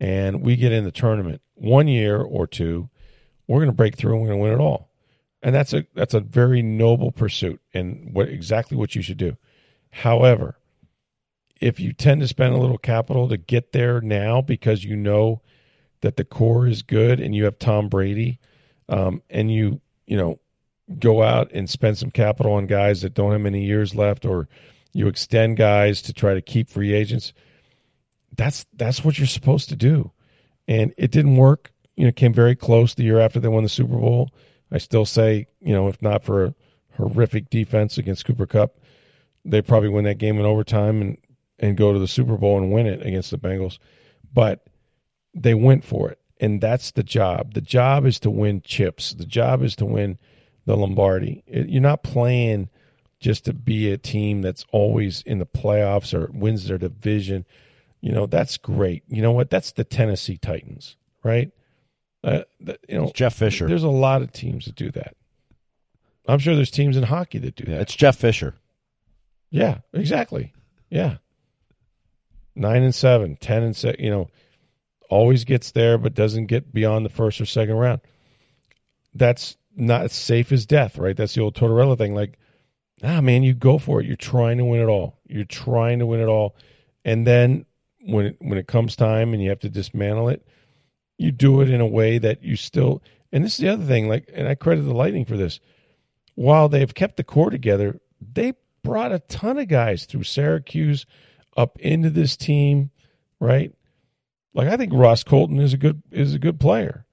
and 0.00 0.42
we 0.42 0.56
get 0.56 0.72
in 0.72 0.84
the 0.84 0.92
tournament 0.92 1.40
one 1.54 1.88
year 1.88 2.20
or 2.20 2.46
two, 2.46 2.88
we're 3.46 3.58
going 3.58 3.70
to 3.70 3.72
break 3.72 3.96
through 3.96 4.12
and 4.12 4.22
we're 4.22 4.28
going 4.28 4.38
to 4.38 4.42
win 4.42 4.52
it 4.52 4.62
all. 4.62 4.90
And 5.42 5.54
that's 5.54 5.72
a 5.72 5.86
that's 5.94 6.14
a 6.14 6.20
very 6.20 6.62
noble 6.62 7.12
pursuit, 7.12 7.60
and 7.72 8.12
what 8.12 8.28
exactly 8.28 8.76
what 8.76 8.96
you 8.96 9.02
should 9.02 9.18
do. 9.18 9.36
However, 9.90 10.58
if 11.60 11.78
you 11.78 11.92
tend 11.92 12.20
to 12.20 12.28
spend 12.28 12.54
a 12.54 12.58
little 12.58 12.78
capital 12.78 13.28
to 13.28 13.36
get 13.36 13.72
there 13.72 14.00
now 14.00 14.40
because 14.40 14.84
you 14.84 14.96
know 14.96 15.42
that 16.00 16.16
the 16.16 16.24
core 16.24 16.66
is 16.66 16.82
good 16.82 17.20
and 17.20 17.34
you 17.34 17.44
have 17.44 17.58
Tom 17.58 17.88
Brady, 17.88 18.40
um, 18.88 19.22
and 19.30 19.52
you 19.52 19.80
you 20.08 20.16
know 20.16 20.40
go 20.98 21.22
out 21.22 21.50
and 21.52 21.68
spend 21.68 21.98
some 21.98 22.10
capital 22.10 22.52
on 22.54 22.66
guys 22.66 23.02
that 23.02 23.14
don't 23.14 23.32
have 23.32 23.40
many 23.40 23.64
years 23.64 23.94
left, 23.94 24.24
or 24.24 24.48
you 24.92 25.06
extend 25.06 25.56
guys 25.56 26.02
to 26.02 26.12
try 26.12 26.34
to 26.34 26.42
keep 26.42 26.68
free 26.68 26.92
agents. 26.92 27.32
That's 28.36 28.66
that's 28.74 29.04
what 29.04 29.18
you're 29.18 29.26
supposed 29.26 29.68
to 29.70 29.76
do, 29.76 30.12
and 30.66 30.94
it 30.96 31.10
didn't 31.10 31.36
work. 31.36 31.72
You 31.96 32.06
know, 32.06 32.12
came 32.12 32.32
very 32.32 32.54
close 32.54 32.94
the 32.94 33.02
year 33.02 33.18
after 33.18 33.40
they 33.40 33.48
won 33.48 33.64
the 33.64 33.68
Super 33.68 33.96
Bowl. 33.96 34.30
I 34.70 34.78
still 34.78 35.04
say, 35.04 35.46
you 35.60 35.72
know, 35.72 35.88
if 35.88 36.00
not 36.00 36.22
for 36.22 36.44
a 36.44 36.54
horrific 36.96 37.50
defense 37.50 37.98
against 37.98 38.24
Cooper 38.24 38.46
Kupp, 38.46 38.78
they 39.44 39.62
probably 39.62 39.88
win 39.88 40.04
that 40.04 40.18
game 40.18 40.38
in 40.38 40.44
overtime 40.44 41.00
and 41.00 41.18
and 41.58 41.76
go 41.76 41.92
to 41.92 41.98
the 41.98 42.08
Super 42.08 42.36
Bowl 42.36 42.58
and 42.58 42.72
win 42.72 42.86
it 42.86 43.04
against 43.04 43.30
the 43.30 43.38
Bengals. 43.38 43.78
But 44.32 44.64
they 45.34 45.54
went 45.54 45.84
for 45.84 46.10
it, 46.10 46.20
and 46.40 46.60
that's 46.60 46.92
the 46.92 47.02
job. 47.02 47.54
The 47.54 47.60
job 47.60 48.06
is 48.06 48.20
to 48.20 48.30
win 48.30 48.60
chips. 48.62 49.14
The 49.14 49.26
job 49.26 49.62
is 49.62 49.74
to 49.76 49.84
win 49.84 50.18
the 50.68 50.76
Lombardi. 50.76 51.42
It, 51.46 51.70
you're 51.70 51.80
not 51.80 52.02
playing 52.02 52.68
just 53.20 53.46
to 53.46 53.54
be 53.54 53.90
a 53.90 53.96
team 53.96 54.42
that's 54.42 54.66
always 54.70 55.22
in 55.22 55.38
the 55.38 55.46
playoffs 55.46 56.12
or 56.12 56.30
wins 56.32 56.68
their 56.68 56.76
division. 56.76 57.46
You 58.02 58.12
know 58.12 58.26
that's 58.26 58.58
great. 58.58 59.02
You 59.08 59.22
know 59.22 59.32
what? 59.32 59.48
That's 59.50 59.72
the 59.72 59.82
Tennessee 59.82 60.36
Titans, 60.36 60.96
right? 61.24 61.50
Uh, 62.22 62.40
the, 62.60 62.78
you 62.86 62.96
know, 62.96 63.04
It's 63.04 63.12
Jeff 63.12 63.34
Fisher. 63.34 63.66
There's 63.66 63.82
a 63.82 63.88
lot 63.88 64.20
of 64.22 64.30
teams 64.30 64.66
that 64.66 64.74
do 64.74 64.90
that. 64.90 65.16
I'm 66.28 66.38
sure 66.38 66.54
there's 66.54 66.70
teams 66.70 66.96
in 66.98 67.02
hockey 67.04 67.38
that 67.38 67.56
do 67.56 67.64
Yeah, 67.66 67.76
that. 67.76 67.82
it's 67.82 67.94
Jeff 67.96 68.16
Fisher. 68.16 68.54
Yeah, 69.50 69.78
exactly. 69.94 70.52
Yeah. 70.90 71.16
Nine 72.54 72.82
and 72.82 72.94
seven, 72.94 73.36
ten 73.40 73.62
and 73.62 73.74
six, 73.74 73.98
you 74.00 74.10
know, 74.10 74.28
always 75.08 75.44
gets 75.44 75.70
there, 75.70 75.96
but 75.96 76.14
doesn't 76.14 76.46
get 76.46 76.74
beyond 76.74 77.06
the 77.06 77.10
first 77.10 77.40
or 77.40 77.46
second 77.46 77.76
round. 77.76 78.00
That's 79.14 79.56
not 79.78 80.10
safe 80.10 80.52
as 80.52 80.66
death, 80.66 80.98
right? 80.98 81.16
That's 81.16 81.34
the 81.34 81.40
old 81.40 81.54
Tortorella 81.54 81.96
thing. 81.96 82.14
Like, 82.14 82.38
ah, 83.02 83.20
man, 83.20 83.42
you 83.42 83.54
go 83.54 83.78
for 83.78 84.00
it. 84.00 84.06
You're 84.06 84.16
trying 84.16 84.58
to 84.58 84.64
win 84.64 84.80
it 84.80 84.86
all. 84.86 85.18
You're 85.26 85.44
trying 85.44 86.00
to 86.00 86.06
win 86.06 86.20
it 86.20 86.26
all. 86.26 86.56
And 87.04 87.26
then 87.26 87.64
when 88.00 88.26
it, 88.26 88.36
when 88.40 88.58
it 88.58 88.66
comes 88.66 88.96
time 88.96 89.32
and 89.32 89.42
you 89.42 89.48
have 89.50 89.60
to 89.60 89.68
dismantle 89.68 90.28
it, 90.28 90.46
you 91.16 91.32
do 91.32 91.60
it 91.60 91.70
in 91.70 91.80
a 91.80 91.86
way 91.86 92.18
that 92.18 92.42
you 92.42 92.56
still. 92.56 93.02
And 93.32 93.44
this 93.44 93.52
is 93.54 93.58
the 93.58 93.68
other 93.68 93.84
thing. 93.84 94.08
Like, 94.08 94.30
and 94.32 94.48
I 94.48 94.54
credit 94.54 94.82
the 94.82 94.94
Lightning 94.94 95.24
for 95.24 95.36
this. 95.36 95.60
While 96.34 96.68
they've 96.68 96.94
kept 96.94 97.16
the 97.16 97.24
core 97.24 97.50
together, 97.50 98.00
they 98.20 98.54
brought 98.84 99.12
a 99.12 99.18
ton 99.18 99.58
of 99.58 99.68
guys 99.68 100.04
through 100.04 100.22
Syracuse 100.22 101.04
up 101.56 101.78
into 101.80 102.10
this 102.10 102.36
team, 102.36 102.90
right? 103.40 103.74
Like 104.54 104.68
I 104.68 104.76
think 104.76 104.92
Ross 104.94 105.24
Colton 105.24 105.58
is 105.60 105.74
a 105.74 105.76
good 105.76 106.02
is 106.10 106.34
a 106.34 106.38
good 106.38 106.58
player, 106.58 107.04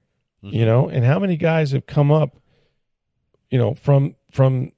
you 0.41 0.65
know. 0.65 0.88
And 0.88 1.04
how 1.04 1.19
many 1.19 1.38
guys 1.38 1.71
have 1.71 1.86
come 1.86 2.12
up, 2.12 2.38
you 3.49 3.58
know, 3.58 3.75
from 3.75 4.15
from 4.31 4.71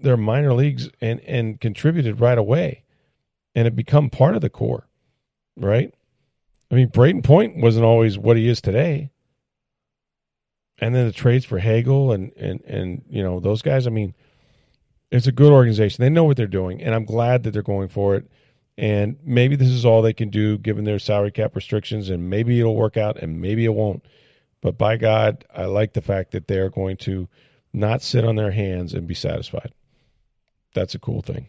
their 0.00 0.16
minor 0.16 0.52
leagues 0.52 0.88
and 1.00 1.20
and 1.20 1.60
contributed 1.60 2.20
right 2.20 2.38
away, 2.38 2.84
and 3.54 3.64
have 3.64 3.76
become 3.76 4.10
part 4.10 4.34
of 4.34 4.40
the 4.40 4.50
core, 4.50 4.88
right? 5.56 5.92
I 6.70 6.74
mean, 6.74 6.88
Brayden 6.88 7.22
Point 7.22 7.56
wasn't 7.56 7.84
always 7.84 8.18
what 8.18 8.36
he 8.36 8.48
is 8.48 8.60
today. 8.60 9.10
And 10.78 10.94
then 10.94 11.06
the 11.06 11.12
trades 11.12 11.44
for 11.44 11.58
Hagel 11.58 12.12
and 12.12 12.32
and 12.36 12.60
and 12.62 13.04
you 13.08 13.22
know 13.22 13.40
those 13.40 13.62
guys. 13.62 13.86
I 13.86 13.90
mean, 13.90 14.14
it's 15.10 15.28
a 15.28 15.32
good 15.32 15.52
organization. 15.52 16.02
They 16.02 16.10
know 16.10 16.24
what 16.24 16.36
they're 16.36 16.46
doing, 16.46 16.82
and 16.82 16.94
I'm 16.94 17.04
glad 17.04 17.44
that 17.44 17.52
they're 17.52 17.62
going 17.62 17.88
for 17.88 18.16
it. 18.16 18.28
And 18.76 19.16
maybe 19.22 19.54
this 19.54 19.68
is 19.68 19.84
all 19.84 20.02
they 20.02 20.12
can 20.12 20.30
do 20.30 20.58
given 20.58 20.82
their 20.82 20.98
salary 20.98 21.30
cap 21.30 21.54
restrictions, 21.54 22.10
and 22.10 22.28
maybe 22.28 22.58
it'll 22.58 22.74
work 22.74 22.96
out, 22.96 23.16
and 23.18 23.40
maybe 23.40 23.64
it 23.64 23.74
won't. 23.74 24.04
But 24.60 24.76
by 24.76 24.96
God, 24.96 25.44
I 25.54 25.66
like 25.66 25.92
the 25.92 26.02
fact 26.02 26.32
that 26.32 26.48
they're 26.48 26.70
going 26.70 26.96
to 26.98 27.28
not 27.74 28.02
sit 28.02 28.24
on 28.24 28.36
their 28.36 28.52
hands 28.52 28.94
and 28.94 29.06
be 29.06 29.14
satisfied. 29.14 29.74
That's 30.74 30.94
a 30.94 30.98
cool 30.98 31.22
thing. 31.22 31.48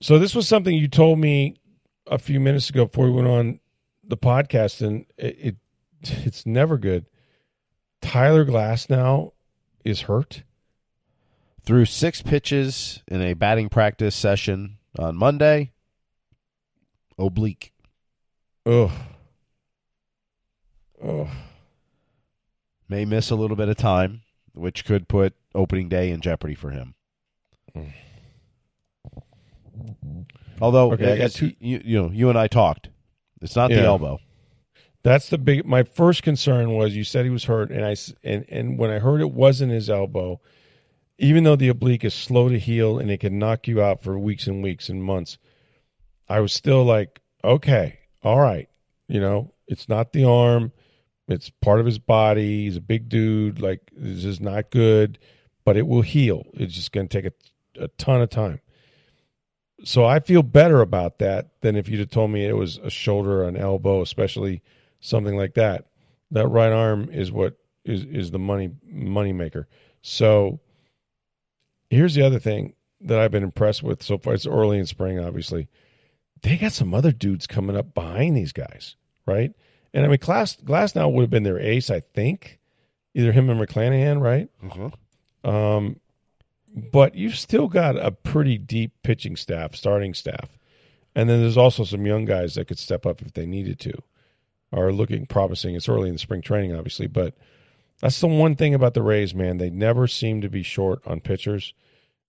So 0.00 0.18
this 0.18 0.34
was 0.34 0.46
something 0.46 0.74
you 0.74 0.88
told 0.88 1.18
me 1.18 1.56
a 2.06 2.18
few 2.18 2.38
minutes 2.40 2.70
ago 2.70 2.86
before 2.86 3.06
we 3.06 3.12
went 3.12 3.28
on 3.28 3.60
the 4.04 4.16
podcast, 4.16 4.86
and 4.86 5.06
it, 5.16 5.36
it 5.38 5.56
it's 6.24 6.46
never 6.46 6.78
good. 6.78 7.06
Tyler 8.00 8.44
Glasnow 8.44 9.32
is 9.84 10.02
hurt. 10.02 10.44
Through 11.64 11.86
six 11.86 12.22
pitches 12.22 13.02
in 13.08 13.20
a 13.20 13.34
batting 13.34 13.68
practice 13.68 14.14
session 14.14 14.78
on 14.98 15.16
Monday, 15.16 15.72
oblique. 17.18 17.72
Ugh. 18.64 18.90
Ugh. 21.02 21.28
May 22.88 23.04
miss 23.04 23.30
a 23.30 23.34
little 23.34 23.56
bit 23.56 23.68
of 23.68 23.76
time, 23.76 24.22
which 24.54 24.86
could 24.86 25.08
put 25.08 25.34
opening 25.54 25.90
day 25.90 26.10
in 26.10 26.22
jeopardy 26.22 26.54
for 26.54 26.70
him. 26.70 26.94
Mm. 27.76 27.92
Although, 30.60 30.92
Okay, 30.92 31.24
I 31.24 31.28
two- 31.28 31.54
you, 31.60 31.80
you 31.84 32.02
know, 32.02 32.10
you 32.10 32.28
and 32.28 32.38
I 32.38 32.46
talked. 32.46 32.88
It's 33.40 33.56
not 33.56 33.70
the 33.70 33.76
elbow. 33.84 34.18
That's 35.04 35.28
the 35.28 35.38
big. 35.38 35.64
My 35.64 35.84
first 35.84 36.22
concern 36.22 36.72
was 36.72 36.96
you 36.96 37.04
said 37.04 37.24
he 37.24 37.30
was 37.30 37.44
hurt, 37.44 37.70
and 37.70 37.84
I 37.84 37.94
and 38.24 38.44
and 38.48 38.78
when 38.78 38.90
I 38.90 38.98
heard 38.98 39.20
it 39.20 39.30
wasn't 39.30 39.72
his 39.72 39.88
elbow, 39.88 40.40
even 41.18 41.44
though 41.44 41.56
the 41.56 41.68
oblique 41.68 42.04
is 42.04 42.14
slow 42.14 42.48
to 42.48 42.58
heal 42.58 42.98
and 42.98 43.10
it 43.10 43.20
can 43.20 43.38
knock 43.38 43.68
you 43.68 43.80
out 43.80 44.02
for 44.02 44.18
weeks 44.18 44.46
and 44.46 44.62
weeks 44.62 44.88
and 44.88 45.02
months, 45.02 45.38
I 46.28 46.40
was 46.40 46.52
still 46.52 46.84
like, 46.84 47.20
okay, 47.44 48.00
all 48.22 48.40
right, 48.40 48.68
you 49.06 49.20
know, 49.20 49.52
it's 49.68 49.88
not 49.88 50.12
the 50.12 50.24
arm, 50.24 50.72
it's 51.28 51.50
part 51.50 51.78
of 51.80 51.86
his 51.86 51.98
body. 51.98 52.64
He's 52.64 52.76
a 52.76 52.80
big 52.80 53.08
dude. 53.08 53.60
Like 53.60 53.90
this 53.96 54.24
is 54.24 54.40
not 54.40 54.70
good, 54.70 55.18
but 55.64 55.76
it 55.76 55.86
will 55.86 56.02
heal. 56.02 56.44
It's 56.54 56.74
just 56.74 56.92
going 56.92 57.06
to 57.08 57.22
take 57.22 57.32
a, 57.32 57.84
a 57.84 57.88
ton 57.98 58.20
of 58.20 58.30
time. 58.30 58.60
So 59.84 60.04
I 60.04 60.20
feel 60.20 60.42
better 60.42 60.80
about 60.80 61.18
that 61.18 61.60
than 61.60 61.76
if 61.76 61.88
you'd 61.88 62.00
have 62.00 62.10
told 62.10 62.30
me 62.30 62.44
it 62.44 62.56
was 62.56 62.78
a 62.78 62.90
shoulder 62.90 63.42
or 63.42 63.48
an 63.48 63.56
elbow, 63.56 64.02
especially 64.02 64.62
something 65.00 65.36
like 65.36 65.54
that. 65.54 65.86
That 66.30 66.48
right 66.48 66.72
arm 66.72 67.08
is 67.10 67.30
what 67.30 67.56
is 67.84 68.04
is 68.04 68.30
the 68.30 68.38
money 68.38 68.70
money 68.84 69.32
maker. 69.32 69.68
So 70.02 70.60
here's 71.90 72.14
the 72.14 72.22
other 72.22 72.38
thing 72.38 72.74
that 73.00 73.18
I've 73.18 73.30
been 73.30 73.44
impressed 73.44 73.82
with 73.82 74.02
so 74.02 74.18
far. 74.18 74.34
It's 74.34 74.46
early 74.46 74.78
in 74.78 74.86
spring, 74.86 75.18
obviously. 75.18 75.68
They 76.42 76.56
got 76.56 76.72
some 76.72 76.94
other 76.94 77.12
dudes 77.12 77.46
coming 77.46 77.76
up 77.76 77.94
behind 77.94 78.36
these 78.36 78.52
guys, 78.52 78.96
right? 79.26 79.52
And 79.94 80.04
I 80.04 80.08
mean, 80.08 80.18
Glass 80.20 80.56
Glasnow 80.56 81.12
would 81.12 81.22
have 81.22 81.30
been 81.30 81.44
their 81.44 81.58
ace, 81.58 81.90
I 81.90 82.00
think. 82.00 82.58
Either 83.14 83.32
him 83.32 83.48
and 83.48 83.60
McClanahan, 83.60 84.20
right? 84.20 84.48
Um, 85.44 85.98
but 86.74 87.14
you've 87.14 87.36
still 87.36 87.68
got 87.68 87.96
a 87.96 88.10
pretty 88.10 88.58
deep 88.58 88.92
pitching 89.02 89.36
staff, 89.36 89.74
starting 89.74 90.14
staff. 90.14 90.58
And 91.14 91.28
then 91.28 91.40
there's 91.40 91.56
also 91.56 91.84
some 91.84 92.06
young 92.06 92.24
guys 92.24 92.54
that 92.54 92.66
could 92.68 92.78
step 92.78 93.04
up 93.06 93.20
if 93.22 93.32
they 93.32 93.46
needed 93.46 93.80
to, 93.80 93.92
are 94.72 94.92
looking 94.92 95.26
promising. 95.26 95.74
It's 95.74 95.88
early 95.88 96.08
in 96.08 96.14
the 96.14 96.18
spring 96.20 96.42
training, 96.42 96.74
obviously, 96.76 97.06
but 97.08 97.34
that's 98.00 98.20
the 98.20 98.28
one 98.28 98.54
thing 98.54 98.74
about 98.74 98.94
the 98.94 99.02
Rays, 99.02 99.34
man. 99.34 99.58
They 99.58 99.70
never 99.70 100.06
seem 100.06 100.40
to 100.42 100.48
be 100.48 100.62
short 100.62 101.00
on 101.06 101.20
pitchers. 101.20 101.74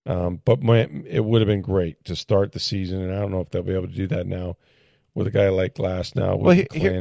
Um, 0.05 0.41
but 0.43 0.63
my, 0.63 0.89
it 1.05 1.23
would 1.23 1.41
have 1.41 1.47
been 1.47 1.61
great 1.61 2.03
to 2.05 2.15
start 2.15 2.53
the 2.53 2.59
season, 2.59 3.01
and 3.01 3.13
I 3.13 3.19
don't 3.19 3.31
know 3.31 3.41
if 3.41 3.49
they'll 3.49 3.61
be 3.61 3.73
able 3.75 3.87
to 3.87 3.93
do 3.93 4.07
that 4.07 4.25
now 4.25 4.55
with 5.13 5.27
a 5.27 5.31
guy 5.31 5.49
like 5.49 5.75
Glasnow 5.75 6.37
with 6.37 6.45
Well, 6.45 6.55
he- 6.55 6.79
here- 6.79 6.93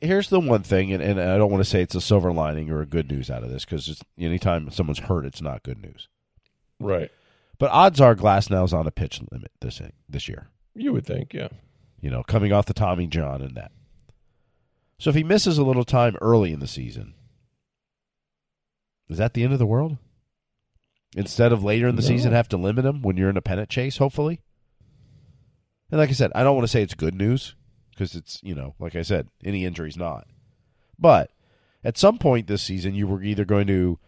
Here's 0.00 0.28
the 0.28 0.38
one 0.38 0.62
thing, 0.62 0.92
and, 0.92 1.02
and 1.02 1.18
I 1.20 1.38
don't 1.38 1.50
want 1.50 1.64
to 1.64 1.68
say 1.68 1.80
it's 1.82 1.94
a 1.96 2.00
silver 2.00 2.30
lining 2.32 2.70
or 2.70 2.82
a 2.82 2.86
good 2.86 3.10
news 3.10 3.30
out 3.30 3.42
of 3.42 3.50
this 3.50 3.64
because 3.64 4.00
anytime 4.18 4.70
someone's 4.70 5.00
hurt, 5.00 5.24
it's 5.24 5.42
not 5.42 5.64
good 5.64 5.82
news. 5.82 6.08
Right. 6.84 7.10
But 7.58 7.70
odds 7.70 8.00
are 8.00 8.14
Glasnow's 8.16 8.72
on 8.72 8.86
a 8.86 8.90
pitch 8.90 9.20
limit 9.30 9.52
this 9.60 9.80
this 10.08 10.28
year. 10.28 10.48
You 10.74 10.92
would 10.92 11.06
think, 11.06 11.32
yeah. 11.32 11.48
You 12.00 12.10
know, 12.10 12.22
coming 12.22 12.52
off 12.52 12.66
the 12.66 12.74
Tommy 12.74 13.06
John 13.06 13.40
and 13.42 13.54
that. 13.56 13.70
So 14.98 15.10
if 15.10 15.16
he 15.16 15.22
misses 15.24 15.58
a 15.58 15.64
little 15.64 15.84
time 15.84 16.16
early 16.20 16.52
in 16.52 16.60
the 16.60 16.66
season, 16.66 17.14
is 19.08 19.18
that 19.18 19.34
the 19.34 19.44
end 19.44 19.52
of 19.52 19.58
the 19.58 19.66
world? 19.66 19.98
Instead 21.14 21.52
of 21.52 21.62
later 21.62 21.88
in 21.88 21.96
the 21.96 22.02
No. 22.02 22.08
season, 22.08 22.32
have 22.32 22.48
to 22.48 22.56
limit 22.56 22.84
him 22.86 23.02
when 23.02 23.16
you're 23.16 23.28
in 23.30 23.36
a 23.36 23.42
pennant 23.42 23.68
chase, 23.68 23.98
hopefully. 23.98 24.40
And 25.90 25.98
like 26.00 26.08
I 26.08 26.14
said, 26.14 26.32
I 26.34 26.42
don't 26.42 26.56
want 26.56 26.64
to 26.64 26.72
say 26.72 26.82
it's 26.82 26.94
good 26.94 27.14
news 27.14 27.54
because 27.90 28.14
it's 28.14 28.40
you 28.42 28.54
know, 28.54 28.74
like 28.78 28.96
I 28.96 29.02
said, 29.02 29.28
any 29.44 29.64
injury's 29.66 29.96
not. 29.96 30.26
But 30.98 31.30
at 31.84 31.98
some 31.98 32.16
point 32.18 32.46
this 32.46 32.62
season, 32.62 32.94
you 32.94 33.06
were 33.06 33.22
either 33.22 33.44
going 33.44 33.66
to 33.66 33.98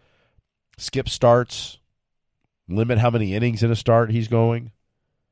skip 0.77 1.07
starts, 1.07 1.77
limit 2.67 2.97
how 2.99 3.09
many 3.09 3.33
innings 3.33 3.61
in 3.63 3.71
a 3.71 3.75
start 3.75 4.11
he's 4.11 4.27
going 4.27 4.71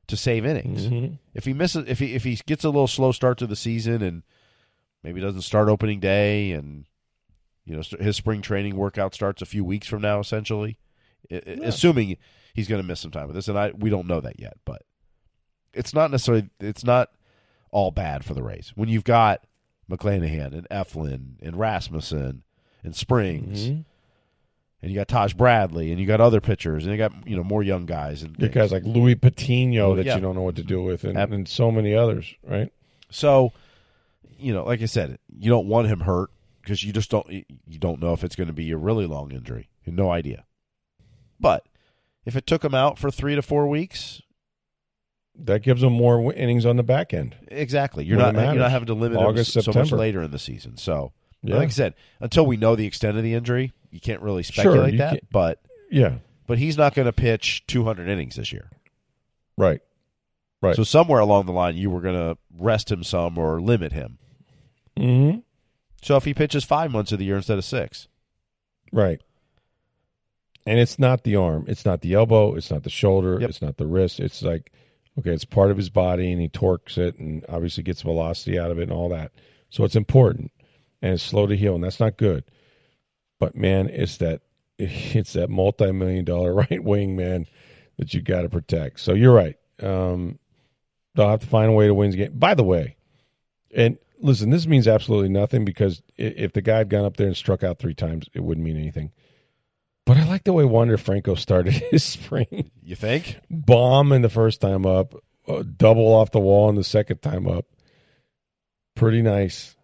to 0.06 0.16
save 0.16 0.44
innings. 0.44 0.86
Mhm. 0.86 1.18
If 1.34 1.44
he 1.46 1.52
misses, 1.52 1.84
if 1.88 1.98
he 1.98 2.14
if 2.14 2.24
he 2.24 2.36
gets 2.46 2.64
a 2.64 2.68
little 2.68 2.86
slow 2.86 3.12
start 3.12 3.38
to 3.38 3.46
the 3.46 3.56
season 3.56 4.02
and 4.02 4.22
maybe 5.02 5.20
doesn't 5.20 5.42
start 5.42 5.68
opening 5.68 6.00
day, 6.00 6.52
and 6.52 6.84
you 7.64 7.74
know 7.76 7.82
his 8.00 8.16
spring 8.16 8.42
training 8.42 8.76
workout 8.76 9.14
starts 9.14 9.40
a 9.42 9.46
few 9.46 9.64
weeks 9.64 9.86
from 9.86 10.02
now, 10.02 10.20
essentially, 10.20 10.78
I- 11.30 11.42
assuming 11.62 12.16
he's 12.54 12.68
going 12.68 12.82
to 12.82 12.86
miss 12.86 13.00
some 13.00 13.10
time 13.10 13.26
with 13.26 13.34
this, 13.36 13.48
and 13.48 13.58
I 13.58 13.70
we 13.72 13.90
don't 13.90 14.06
know 14.06 14.20
that 14.20 14.38
yet, 14.38 14.58
but 14.64 14.82
it's 15.72 15.94
not 15.94 16.10
necessarily 16.10 16.50
it's 16.60 16.84
not 16.84 17.10
all 17.70 17.90
bad 17.90 18.24
for 18.24 18.34
the 18.34 18.42
Rays 18.42 18.72
when 18.76 18.88
you've 18.88 19.02
got 19.04 19.44
McClanahan 19.90 20.52
and 20.52 20.68
Eflin 20.70 21.36
and 21.42 21.56
Rasmussen 21.58 22.42
and 22.84 22.94
Springs. 22.94 23.68
Mhm. 23.70 23.84
And 24.82 24.90
you 24.92 24.98
got 24.98 25.08
Taj 25.08 25.32
Bradley, 25.32 25.90
and 25.92 26.00
you 26.00 26.06
got 26.06 26.20
other 26.20 26.42
pitchers, 26.42 26.84
and 26.84 26.92
you 26.92 26.98
got 26.98 27.12
you 27.26 27.36
know 27.36 27.42
more 27.44 27.62
young 27.62 27.86
guys, 27.86 28.22
and 28.22 28.36
You 28.38 28.48
guys 28.48 28.70
like 28.70 28.84
Louis 28.84 29.14
Patino 29.14 29.94
that 29.96 30.04
yeah. 30.04 30.16
you 30.16 30.20
don't 30.20 30.34
know 30.34 30.42
what 30.42 30.56
to 30.56 30.62
do 30.62 30.82
with, 30.82 31.04
and, 31.04 31.16
and 31.16 31.48
so 31.48 31.70
many 31.70 31.94
others, 31.94 32.34
right? 32.42 32.70
So, 33.08 33.52
you 34.38 34.52
know, 34.52 34.64
like 34.64 34.82
I 34.82 34.86
said, 34.86 35.18
you 35.38 35.48
don't 35.50 35.68
want 35.68 35.86
him 35.88 36.00
hurt 36.00 36.30
because 36.60 36.82
you 36.82 36.92
just 36.92 37.10
don't 37.10 37.26
you 37.30 37.78
don't 37.78 37.98
know 38.00 38.12
if 38.12 38.24
it's 38.24 38.36
going 38.36 38.48
to 38.48 38.52
be 38.52 38.70
a 38.72 38.76
really 38.76 39.06
long 39.06 39.30
injury. 39.32 39.70
You 39.84 39.90
have 39.92 39.94
no 39.94 40.10
idea. 40.10 40.44
But 41.40 41.64
if 42.26 42.36
it 42.36 42.46
took 42.46 42.62
him 42.62 42.74
out 42.74 42.98
for 42.98 43.10
three 43.10 43.34
to 43.34 43.42
four 43.42 43.66
weeks, 43.68 44.20
That 45.34 45.62
gives 45.62 45.80
them 45.80 45.92
more 45.94 46.32
innings 46.34 46.66
on 46.66 46.76
the 46.76 46.82
back 46.82 47.14
end. 47.14 47.36
exactly, 47.48 48.04
you're 48.04 48.18
When 48.18 48.34
not 48.34 48.44
you're 48.54 48.62
not 48.62 48.70
having 48.70 48.86
to 48.86 48.94
limit 48.94 49.18
August, 49.18 49.56
him 49.56 49.62
so 49.62 49.70
much 49.70 49.74
September. 49.88 49.96
later 49.96 50.22
in 50.22 50.30
the 50.30 50.38
season. 50.38 50.76
So, 50.76 51.12
Yeah. 51.44 51.56
like 51.56 51.68
I 51.68 51.70
said, 51.70 51.94
until 52.20 52.46
we 52.46 52.56
know 52.56 52.74
the 52.74 52.86
extent 52.86 53.16
of 53.16 53.22
the 53.22 53.34
injury, 53.34 53.72
you 53.90 54.00
can't 54.00 54.20
really 54.22 54.42
speculate 54.42 54.92
you 54.94 54.98
that. 54.98 55.10
can't- 55.10 55.30
But 55.30 55.60
Yeah, 55.90 56.14
but 56.46 56.58
he's 56.58 56.76
not 56.76 56.94
going 56.94 57.06
to 57.06 57.12
pitch 57.12 57.64
200 57.66 58.08
innings 58.08 58.36
this 58.36 58.52
year. 58.52 58.70
right, 59.56 59.80
right. 60.62 60.74
So 60.74 60.82
somewhere 60.84 61.20
along 61.20 61.46
the 61.46 61.52
line, 61.52 61.76
you 61.76 61.90
were 61.90 62.00
going 62.00 62.14
to 62.16 62.38
rest 62.56 62.90
him 62.90 63.04
some 63.04 63.36
or 63.38 63.60
limit 63.60 63.92
him. 63.92 64.18
hmm 64.96 65.36
So 66.02 66.16
if 66.16 66.24
he 66.24 66.34
pitches 66.34 66.64
five 66.64 66.90
months 66.90 67.12
of 67.12 67.18
the 67.18 67.24
year 67.26 67.36
instead 67.36 67.58
of 67.58 67.64
six, 67.64 68.08
Right. 68.92 69.20
And 70.66 70.78
it's 70.78 70.98
not 70.98 71.24
the 71.24 71.36
arm, 71.36 71.64
it's 71.68 71.84
not 71.84 72.00
the 72.00 72.14
elbow, 72.14 72.54
it's 72.54 72.70
not 72.70 72.84
the 72.84 72.90
shoulder, 72.90 73.38
Yep. 73.40 73.50
it's 73.50 73.60
not 73.62 73.76
the 73.76 73.86
wrist. 73.86 74.18
It's 74.18 74.42
like, 74.42 74.72
okay, 75.18 75.30
it's 75.32 75.44
part 75.44 75.70
of 75.70 75.76
his 75.76 75.90
body 75.90 76.32
and 76.32 76.40
he 76.40 76.48
torques 76.48 76.96
it 76.96 77.18
and 77.18 77.44
obviously 77.48 77.82
gets 77.82 78.00
velocity 78.02 78.58
out 78.58 78.70
of 78.70 78.78
it 78.78 78.84
and 78.84 78.92
all 78.92 79.10
that. 79.10 79.32
So 79.68 79.84
it's 79.84 79.96
important 79.96 80.52
and 81.04 81.12
it's 81.12 81.22
slow 81.22 81.46
to 81.46 81.54
heal 81.54 81.74
and 81.74 81.84
that's 81.84 82.00
not 82.00 82.16
good. 82.16 82.44
But 83.38 83.54
man, 83.54 83.90
it's 83.90 84.16
that 84.16 84.40
it's 84.78 85.34
that 85.34 85.50
multi-million 85.50 86.24
dollar 86.24 86.54
right 86.70 86.82
wing 86.82 87.14
man 87.14 87.46
that 87.98 88.14
you 88.14 88.22
got 88.22 88.42
to 88.42 88.48
protect. 88.48 89.00
So 89.00 89.12
you're 89.12 89.34
right. 89.34 89.56
Um, 89.82 90.38
they'll 91.14 91.28
have 91.28 91.40
to 91.40 91.46
find 91.46 91.68
a 91.70 91.74
way 91.74 91.86
to 91.86 91.94
win 91.94 92.10
the 92.10 92.16
game. 92.16 92.32
By 92.34 92.54
the 92.54 92.64
way, 92.64 92.96
and 93.72 93.98
listen, 94.18 94.48
this 94.48 94.66
means 94.66 94.88
absolutely 94.88 95.28
nothing 95.28 95.66
because 95.66 96.00
if 96.16 96.54
the 96.54 96.62
guy 96.62 96.78
had 96.78 96.88
gone 96.88 97.04
up 97.04 97.18
there 97.18 97.26
and 97.26 97.36
struck 97.36 97.62
out 97.62 97.78
three 97.78 97.94
times, 97.94 98.26
it 98.32 98.42
wouldn't 98.42 98.64
mean 98.64 98.78
anything. 98.78 99.12
But 100.06 100.16
I 100.16 100.24
like 100.24 100.44
the 100.44 100.54
way 100.54 100.64
Wander 100.64 100.96
Franco 100.96 101.34
started 101.34 101.74
his 101.74 102.02
spring. 102.02 102.70
you 102.82 102.96
think? 102.96 103.40
Bomb 103.50 104.12
in 104.12 104.22
the 104.22 104.30
first 104.30 104.62
time 104.62 104.86
up, 104.86 105.14
uh, 105.46 105.64
double 105.76 106.14
off 106.14 106.30
the 106.30 106.40
wall 106.40 106.70
in 106.70 106.76
the 106.76 106.84
second 106.84 107.20
time 107.20 107.46
up. 107.46 107.66
Pretty 108.94 109.20
nice. 109.20 109.76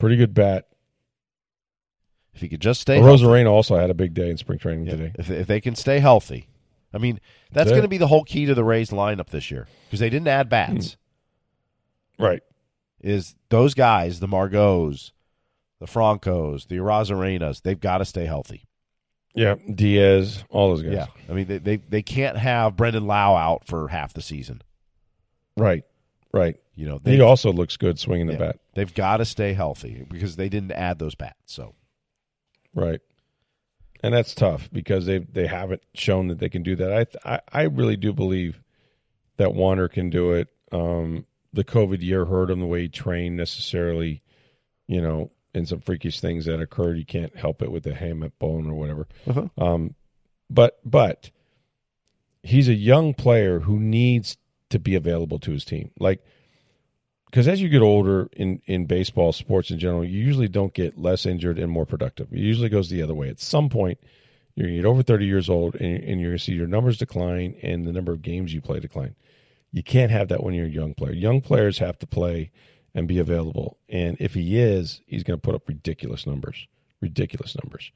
Pretty 0.00 0.16
good 0.16 0.34
bat. 0.34 0.66
If 2.34 2.40
he 2.40 2.48
could 2.48 2.60
just 2.60 2.80
stay 2.80 3.00
Well, 3.00 3.16
Arozarena 3.16 3.50
also 3.50 3.76
had 3.76 3.90
a 3.90 3.94
big 3.94 4.14
day 4.14 4.30
in 4.30 4.36
spring 4.36 4.58
training 4.58 4.86
yeah, 4.86 4.92
today. 4.92 5.12
if, 5.18 5.30
if 5.30 5.46
they 5.46 5.60
can 5.60 5.74
stay 5.74 5.98
healthy, 5.98 6.48
I 6.92 6.98
mean, 6.98 7.20
that's 7.52 7.66
That's 7.66 7.70
going 7.70 7.82
to 7.82 7.88
be 7.88 7.98
the 7.98 8.06
whole 8.06 8.24
key 8.24 8.46
to 8.46 8.54
the 8.54 8.64
Rays 8.64 8.90
lineup 8.90 9.28
this 9.28 9.50
year 9.50 9.68
because 9.86 10.00
they 10.00 10.10
didn't 10.10 10.28
add 10.28 10.48
bats. 10.48 10.96
Mm-hmm. 12.18 12.24
Right. 12.24 12.42
Is 13.00 13.34
those 13.48 13.74
guys, 13.74 14.20
the 14.20 14.28
Margots, 14.28 15.12
the 15.78 15.86
Francos, 15.86 16.68
the 16.68 16.76
Arozarenas, 16.76 17.62
they've 17.62 17.80
got 17.80 17.98
to 17.98 18.04
stay 18.04 18.26
healthy. 18.26 18.64
Yeah. 19.34 19.56
Diaz, 19.72 20.44
all 20.50 20.70
those 20.70 20.82
guys. 20.82 20.92
Yeah, 20.92 21.06
I 21.28 21.32
mean, 21.32 21.46
they, 21.46 21.58
they 21.58 21.76
they 21.76 22.02
can't 22.02 22.36
have 22.36 22.76
Brandon 22.76 23.06
Lowe 23.06 23.36
out 23.36 23.66
for 23.66 23.88
half 23.88 24.12
the 24.12 24.22
season. 24.22 24.62
Right. 25.56 25.84
Right. 26.32 26.56
You 26.80 26.86
know, 26.86 26.98
they 26.98 27.16
He 27.16 27.20
also 27.20 27.52
looks 27.52 27.76
good 27.76 27.98
swinging 27.98 28.26
the 28.26 28.32
yeah, 28.32 28.38
bat. 28.38 28.60
they've 28.74 28.94
got 28.94 29.18
to 29.18 29.26
stay 29.26 29.52
healthy 29.52 30.06
because 30.08 30.36
they 30.36 30.48
didn't 30.48 30.72
add 30.72 30.98
those 30.98 31.14
bats. 31.14 31.36
So 31.44 31.74
Right. 32.74 33.00
And 34.02 34.14
that's 34.14 34.34
tough 34.34 34.70
because 34.72 35.04
they 35.04 35.18
they 35.18 35.46
haven't 35.46 35.82
shown 35.92 36.28
that 36.28 36.38
they 36.38 36.48
can 36.48 36.62
do 36.62 36.76
that. 36.76 36.90
I 36.90 37.04
th- 37.04 37.22
I, 37.22 37.40
I 37.52 37.62
really 37.64 37.96
do 37.96 38.14
believe 38.14 38.62
that 39.36 39.52
Wander 39.52 39.88
can 39.88 40.08
do 40.08 40.32
it. 40.32 40.48
Um, 40.72 41.26
the 41.52 41.64
COVID 41.64 42.00
year 42.00 42.24
hurt 42.24 42.50
him 42.50 42.60
the 42.60 42.66
way 42.66 42.82
he 42.82 42.88
trained 42.88 43.36
necessarily, 43.36 44.22
you 44.86 45.02
know, 45.02 45.32
and 45.52 45.68
some 45.68 45.80
freakish 45.80 46.18
things 46.18 46.46
that 46.46 46.60
occurred. 46.60 46.96
You 46.96 47.04
can't 47.04 47.36
help 47.36 47.60
it 47.60 47.70
with 47.70 47.82
the 47.82 47.90
hamate 47.90 48.32
bone 48.38 48.70
or 48.70 48.74
whatever. 48.74 49.06
Uh-huh. 49.26 49.48
Um, 49.58 49.96
but 50.48 50.80
but 50.82 51.30
he's 52.42 52.68
a 52.68 52.74
young 52.74 53.12
player 53.12 53.60
who 53.60 53.78
needs 53.78 54.38
to 54.70 54.78
be 54.78 54.94
available 54.94 55.38
to 55.40 55.50
his 55.50 55.66
team. 55.66 55.90
Like 55.98 56.24
because 57.30 57.46
as 57.46 57.62
you 57.62 57.68
get 57.68 57.80
older 57.80 58.28
in 58.32 58.60
in 58.66 58.86
baseball, 58.86 59.32
sports 59.32 59.70
in 59.70 59.78
general, 59.78 60.04
you 60.04 60.18
usually 60.22 60.48
don't 60.48 60.74
get 60.74 60.98
less 60.98 61.26
injured 61.26 61.58
and 61.58 61.70
more 61.70 61.86
productive. 61.86 62.32
It 62.32 62.40
usually 62.40 62.68
goes 62.68 62.90
the 62.90 63.02
other 63.02 63.14
way. 63.14 63.28
At 63.28 63.40
some 63.40 63.68
point, 63.68 63.98
you're 64.56 64.68
to 64.68 64.74
get 64.74 64.84
over 64.84 65.02
30 65.02 65.26
years 65.26 65.48
old 65.48 65.76
and, 65.76 66.02
and 66.02 66.20
you're 66.20 66.32
to 66.32 66.38
see 66.38 66.52
your 66.52 66.66
numbers 66.66 66.98
decline 66.98 67.54
and 67.62 67.86
the 67.86 67.92
number 67.92 68.12
of 68.12 68.22
games 68.22 68.52
you 68.52 68.60
play 68.60 68.80
decline. 68.80 69.14
You 69.70 69.82
can't 69.82 70.10
have 70.10 70.28
that 70.28 70.42
when 70.42 70.54
you're 70.54 70.66
a 70.66 70.70
young 70.70 70.94
player. 70.94 71.12
Young 71.12 71.40
players 71.40 71.78
have 71.78 71.98
to 72.00 72.06
play 72.06 72.50
and 72.94 73.06
be 73.06 73.20
available. 73.20 73.78
And 73.88 74.16
if 74.18 74.34
he 74.34 74.58
is, 74.58 75.00
he's 75.06 75.22
going 75.22 75.38
to 75.38 75.42
put 75.42 75.54
up 75.54 75.68
ridiculous 75.68 76.26
numbers, 76.26 76.66
ridiculous 77.00 77.56
numbers. 77.62 77.92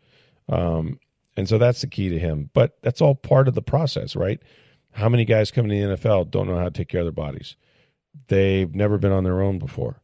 Um, 0.49 1.01
and 1.37 1.49
so 1.49 1.59
that's 1.59 1.81
the 1.81 1.89
key 1.89 2.11
to 2.11 2.19
him. 2.19 2.51
But 2.55 2.79
that's 2.83 3.01
all 3.01 3.17
part 3.17 3.49
of 3.49 3.55
the 3.55 3.63
process, 3.63 4.15
right? 4.15 4.41
How 4.93 5.09
many 5.09 5.25
guys 5.25 5.51
come 5.51 5.69
to 5.69 5.75
the 5.75 5.97
NFL 5.97 6.31
don't 6.31 6.47
know 6.47 6.57
how 6.57 6.65
to 6.65 6.71
take 6.71 6.89
care 6.89 7.01
of 7.01 7.07
their 7.07 7.13
bodies? 7.13 7.57
They've 8.29 8.75
never 8.75 8.99
been 8.99 9.13
on 9.13 9.25
their 9.25 9.43
own 9.43 9.59
before. 9.59 10.01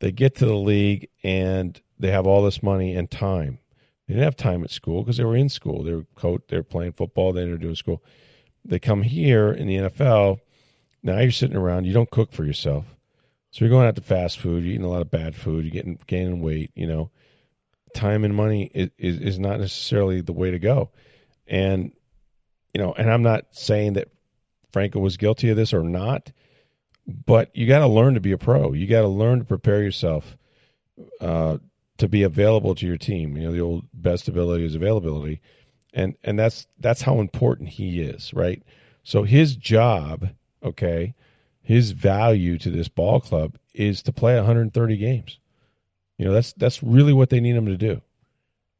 They 0.00 0.12
get 0.12 0.36
to 0.36 0.46
the 0.46 0.54
league 0.54 1.08
and 1.24 1.80
they 1.98 2.10
have 2.10 2.26
all 2.26 2.42
this 2.42 2.62
money 2.62 2.94
and 2.94 3.10
time. 3.10 3.58
They 4.06 4.14
didn't 4.14 4.24
have 4.24 4.36
time 4.36 4.64
at 4.64 4.70
school 4.70 5.02
because 5.02 5.18
they 5.18 5.24
were 5.24 5.36
in 5.36 5.48
school. 5.48 5.82
They 5.82 5.92
were 5.92 6.06
coach. 6.14 6.42
They 6.48 6.56
were 6.56 6.62
playing 6.62 6.92
football. 6.92 7.32
They 7.32 7.46
were 7.46 7.58
doing 7.58 7.74
school. 7.74 8.02
They 8.64 8.78
come 8.78 9.02
here 9.02 9.50
in 9.50 9.66
the 9.66 9.76
NFL. 9.76 10.40
Now 11.02 11.18
you're 11.18 11.30
sitting 11.30 11.56
around. 11.56 11.84
You 11.84 11.92
don't 11.92 12.10
cook 12.10 12.32
for 12.32 12.44
yourself, 12.44 12.84
so 13.50 13.64
you're 13.64 13.70
going 13.70 13.86
out 13.86 13.96
to 13.96 14.02
fast 14.02 14.38
food. 14.38 14.64
You're 14.64 14.74
eating 14.74 14.86
a 14.86 14.90
lot 14.90 15.02
of 15.02 15.10
bad 15.10 15.36
food. 15.36 15.64
You're 15.64 15.72
getting 15.72 15.98
gaining 16.06 16.40
weight. 16.40 16.70
You 16.74 16.86
know, 16.86 17.10
time 17.94 18.24
and 18.24 18.34
money 18.34 18.70
is, 18.74 18.90
is 18.98 19.18
is 19.20 19.38
not 19.38 19.60
necessarily 19.60 20.22
the 20.22 20.32
way 20.32 20.50
to 20.50 20.58
go. 20.58 20.90
And 21.46 21.92
you 22.74 22.80
know, 22.80 22.94
and 22.94 23.10
I'm 23.10 23.22
not 23.22 23.46
saying 23.50 23.94
that 23.94 24.08
Franco 24.72 25.00
was 25.00 25.16
guilty 25.16 25.50
of 25.50 25.56
this 25.56 25.72
or 25.72 25.82
not, 25.82 26.32
but 27.08 27.50
you 27.56 27.66
got 27.66 27.78
to 27.78 27.86
learn 27.86 28.14
to 28.14 28.20
be 28.20 28.32
a 28.32 28.38
pro. 28.38 28.72
You 28.72 28.86
got 28.86 29.00
to 29.00 29.08
learn 29.08 29.38
to 29.38 29.44
prepare 29.44 29.82
yourself 29.82 30.36
uh, 31.20 31.58
to 31.96 32.08
be 32.08 32.22
available 32.22 32.74
to 32.74 32.86
your 32.86 32.98
team. 32.98 33.36
You 33.36 33.44
know, 33.44 33.52
the 33.52 33.60
old 33.60 33.86
best 33.94 34.28
ability 34.28 34.66
is 34.66 34.74
availability, 34.74 35.40
and 35.94 36.16
and 36.22 36.38
that's 36.38 36.66
that's 36.78 37.02
how 37.02 37.20
important 37.20 37.70
he 37.70 38.00
is, 38.00 38.34
right? 38.34 38.62
So 39.04 39.22
his 39.22 39.56
job, 39.56 40.28
okay, 40.62 41.14
his 41.62 41.92
value 41.92 42.58
to 42.58 42.70
this 42.70 42.88
ball 42.88 43.20
club 43.20 43.56
is 43.72 44.02
to 44.02 44.12
play 44.12 44.36
130 44.36 44.96
games. 44.98 45.38
You 46.18 46.26
know, 46.26 46.32
that's 46.32 46.52
that's 46.54 46.82
really 46.82 47.14
what 47.14 47.30
they 47.30 47.40
need 47.40 47.56
him 47.56 47.66
to 47.66 47.76
do. 47.76 48.02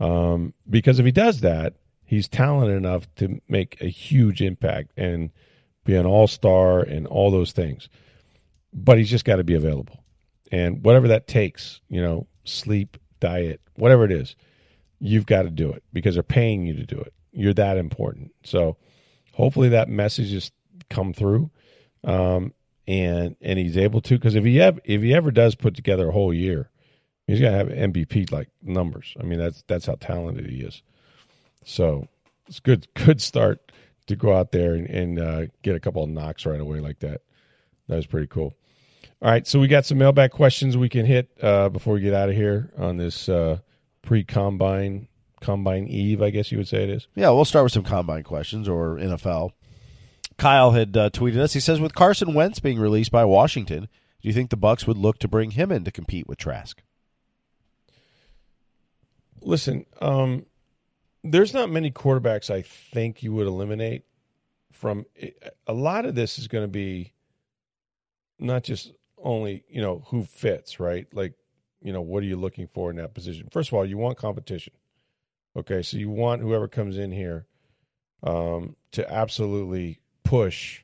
Um, 0.01 0.53
because 0.69 0.99
if 0.99 1.07
he 1.07 1.13
does 1.13 1.41
that, 1.41 1.75
he's 2.05 2.29
talented 2.29 2.77
enough 2.77 3.13
to 3.17 3.41
make 3.49 3.81
a 3.81 3.87
huge 3.87 4.43
impact 4.43 4.93
and 4.97 5.31
be 5.85 5.95
an 5.97 6.07
all 6.07 6.27
star 6.27 6.81
and 6.81 7.07
all 7.07 7.31
those 7.31 7.53
things. 7.53 7.89
But 8.73 8.99
he's 8.99 9.11
just 9.11 9.25
got 9.25 9.37
to 9.37 9.45
be 9.45 9.55
available. 9.55 10.05
And 10.53 10.85
whatever 10.85 11.09
that 11.09 11.27
takes, 11.27 11.81
you 11.89 12.01
know, 12.01 12.27
sleep, 12.45 12.97
diet, 13.21 13.61
whatever 13.75 14.05
it 14.05 14.13
is, 14.13 14.37
you've 14.99 15.27
got 15.27 15.43
to 15.43 15.51
do 15.51 15.71
it 15.71 15.83
because 15.93 16.15
they're 16.15 16.23
paying 16.23 16.67
you 16.67 16.75
to 16.75 16.87
do 16.87 16.99
it. 16.99 17.13
You're 17.33 17.55
that 17.55 17.77
important. 17.77 18.33
So 18.45 18.77
hopefully 19.33 19.71
that 19.71 19.89
message 19.89 20.33
has 20.33 20.51
come 20.91 21.13
through. 21.13 21.51
Um, 22.05 22.53
and 22.89 23.37
and 23.43 23.59
he's 23.59 23.77
able 23.77 24.01
to 24.01 24.15
because 24.15 24.35
if 24.35 24.45
he 24.45 24.61
ever 24.61 24.81
if 24.85 25.03
he 25.03 25.15
ever 25.15 25.31
does 25.31 25.55
put 25.55 25.77
together 25.77 26.09
a 26.09 26.13
whole 26.13 26.33
year, 26.33 26.71
he's 27.27 27.39
gonna 27.39 27.57
have 27.57 27.69
MVP 27.69 28.33
like 28.33 28.49
numbers. 28.63 29.15
I 29.21 29.25
mean 29.25 29.39
that's 29.39 29.63
that's 29.69 29.87
how 29.87 29.97
talented 30.01 30.49
he 30.49 30.63
is. 30.63 30.83
So 31.65 32.09
it's 32.47 32.61
good 32.61 32.89
good 32.95 33.21
start 33.21 33.73
to 34.07 34.17
go 34.17 34.35
out 34.35 34.53
there 34.53 34.73
and, 34.75 34.89
and 34.89 35.21
uh, 35.21 35.47
get 35.63 35.77
a 35.77 35.81
couple 35.81 36.03
of 36.03 36.09
knocks 36.09 36.47
right 36.47 36.61
away 36.61 36.81
like 36.81 37.01
that. 37.01 37.21
That 37.89 37.97
was 37.97 38.07
pretty 38.07 38.27
cool. 38.27 38.55
All 39.21 39.31
right, 39.31 39.45
so 39.47 39.59
we 39.59 39.67
got 39.67 39.85
some 39.85 39.99
mailbag 39.99 40.31
questions 40.31 40.77
we 40.77 40.89
can 40.89 41.05
hit 41.05 41.29
uh, 41.43 41.69
before 41.71 41.95
we 41.95 42.01
get 42.01 42.15
out 42.15 42.29
of 42.29 42.37
here 42.37 42.73
on 42.79 42.99
this 42.99 43.29
uh, 43.29 43.59
pre 44.01 44.23
combine 44.23 45.09
combine 45.41 45.89
eve, 45.89 46.23
I 46.23 46.31
guess 46.31 46.53
you 46.53 46.59
would 46.59 46.69
say 46.69 46.85
it 46.85 46.91
is. 46.91 47.09
Yeah, 47.17 47.31
we'll 47.31 47.45
start 47.45 47.65
with 47.65 47.73
some 47.73 47.83
combine 47.83 48.23
questions 48.23 48.69
or 48.69 48.97
NFL. 48.97 49.51
Kyle 50.37 50.71
had 50.71 50.97
uh, 50.97 51.11
tweeted 51.11 51.39
us. 51.39 51.53
He 51.53 51.59
says, 51.59 51.81
"With 51.81 51.97
Carson 51.97 52.33
Wentz 52.33 52.61
being 52.61 52.79
released 52.79 53.11
by 53.11 53.25
Washington, 53.25 53.89
do 54.23 54.29
you 54.29 54.33
think 54.33 54.51
the 54.51 54.57
Bucs 54.57 54.87
would 54.87 54.97
look 54.97 55.19
to 55.19 55.29
bring 55.29 55.51
him 55.53 55.73
in 55.73 55.83
to 55.83 55.91
compete 55.91 56.29
with 56.29 56.39
Trask?" 56.39 56.81
Listen, 59.41 59.85
um, 60.01 60.47
there's 61.25 61.53
not 61.53 61.71
many 61.71 61.91
quarterbacks 61.91 62.51
I 62.51 62.63
think 62.63 63.25
you 63.25 63.33
would 63.33 63.49
eliminate 63.49 64.05
from. 64.71 65.07
A 65.67 65.73
lot 65.73 66.05
of 66.05 66.15
this 66.15 66.39
is 66.39 66.47
going 66.47 66.63
to 66.63 66.69
be 66.69 67.15
not 68.39 68.63
just 68.63 68.93
only 69.23 69.65
you 69.69 69.81
know 69.81 70.03
who 70.07 70.25
fits, 70.25 70.81
right? 70.81 71.07
Like 71.13 71.35
you 71.83 71.93
know 71.93 72.03
what 72.03 72.23
are 72.23 72.27
you 72.27 72.37
looking 72.37 72.67
for 72.67 72.91
in 72.91 72.97
that 72.97 73.15
position? 73.15 73.49
First 73.51 73.71
of 73.71 73.75
all, 73.75 73.85
you 73.85 73.99
want 73.99 74.19
competition. 74.19 74.73
Okay, 75.57 75.83
so 75.83 75.97
you 75.97 76.11
want 76.11 76.43
whoever 76.43 76.69
comes 76.69 76.99
in 76.99 77.11
here 77.11 77.47
um, 78.23 78.77
to 78.93 79.11
absolutely 79.13 80.01
push 80.25 80.83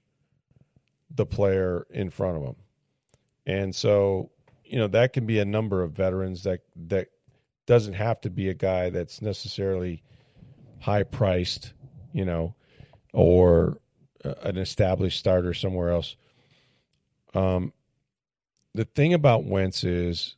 the 1.14 1.26
player 1.26 1.86
in 1.90 2.10
front 2.10 2.36
of 2.36 2.42
them, 2.42 2.56
and 3.46 3.74
so 3.74 4.30
you 4.64 4.78
know 4.78 4.88
that 4.88 5.12
can 5.12 5.26
be 5.26 5.38
a 5.38 5.44
number 5.44 5.82
of 5.82 5.92
veterans 5.92 6.44
that 6.44 6.60
that 6.76 7.08
doesn't 7.66 7.94
have 7.94 8.20
to 8.20 8.30
be 8.30 8.48
a 8.48 8.54
guy 8.54 8.90
that's 8.90 9.22
necessarily 9.22 10.02
high 10.80 11.02
priced, 11.02 11.72
you 12.12 12.24
know, 12.24 12.54
or 13.12 13.78
uh, 14.24 14.34
an 14.42 14.58
established 14.58 15.18
starter 15.18 15.54
somewhere 15.54 15.90
else. 15.90 16.16
Um, 17.32 17.72
the 18.74 18.84
thing 18.84 19.14
about 19.14 19.44
Wentz 19.44 19.84
is 19.84 20.36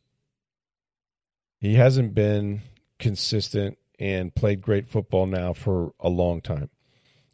he 1.58 1.74
hasn't 1.74 2.14
been 2.14 2.62
consistent 2.98 3.78
and 3.98 4.34
played 4.34 4.60
great 4.60 4.88
football 4.88 5.26
now 5.26 5.52
for 5.52 5.92
a 6.00 6.08
long 6.08 6.40
time. 6.40 6.68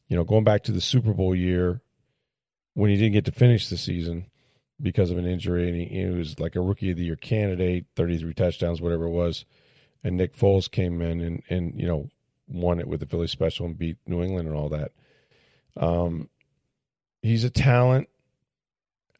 You 0.08 0.16
know, 0.16 0.24
going 0.24 0.44
back 0.44 0.62
to 0.64 0.72
the 0.72 0.80
Super 0.80 1.12
Bowl 1.12 1.34
year 1.34 1.80
when 2.74 2.90
he 2.90 2.96
didn't 2.96 3.12
get 3.12 3.24
to 3.24 3.32
finish 3.32 3.68
the 3.68 3.76
season 3.76 4.26
because 4.80 5.10
of 5.10 5.18
an 5.18 5.26
injury, 5.26 5.68
and 5.68 5.76
he, 5.76 5.84
he 5.86 6.06
was 6.06 6.38
like 6.38 6.56
a 6.56 6.60
rookie 6.60 6.90
of 6.90 6.96
the 6.96 7.04
year 7.04 7.16
candidate, 7.16 7.86
33 7.96 8.34
touchdowns, 8.34 8.80
whatever 8.80 9.06
it 9.06 9.10
was. 9.10 9.44
And 10.04 10.16
Nick 10.16 10.36
Foles 10.36 10.70
came 10.70 11.00
in 11.00 11.20
and, 11.20 11.42
and 11.48 11.80
you 11.80 11.86
know, 11.86 12.08
won 12.48 12.80
it 12.80 12.88
with 12.88 13.00
the 13.00 13.06
Philly 13.06 13.28
special 13.28 13.66
and 13.66 13.78
beat 13.78 13.96
New 14.06 14.22
England 14.22 14.48
and 14.48 14.56
all 14.56 14.68
that. 14.68 14.92
Um, 15.76 16.28
he's 17.22 17.44
a 17.44 17.50
talent. 17.50 18.08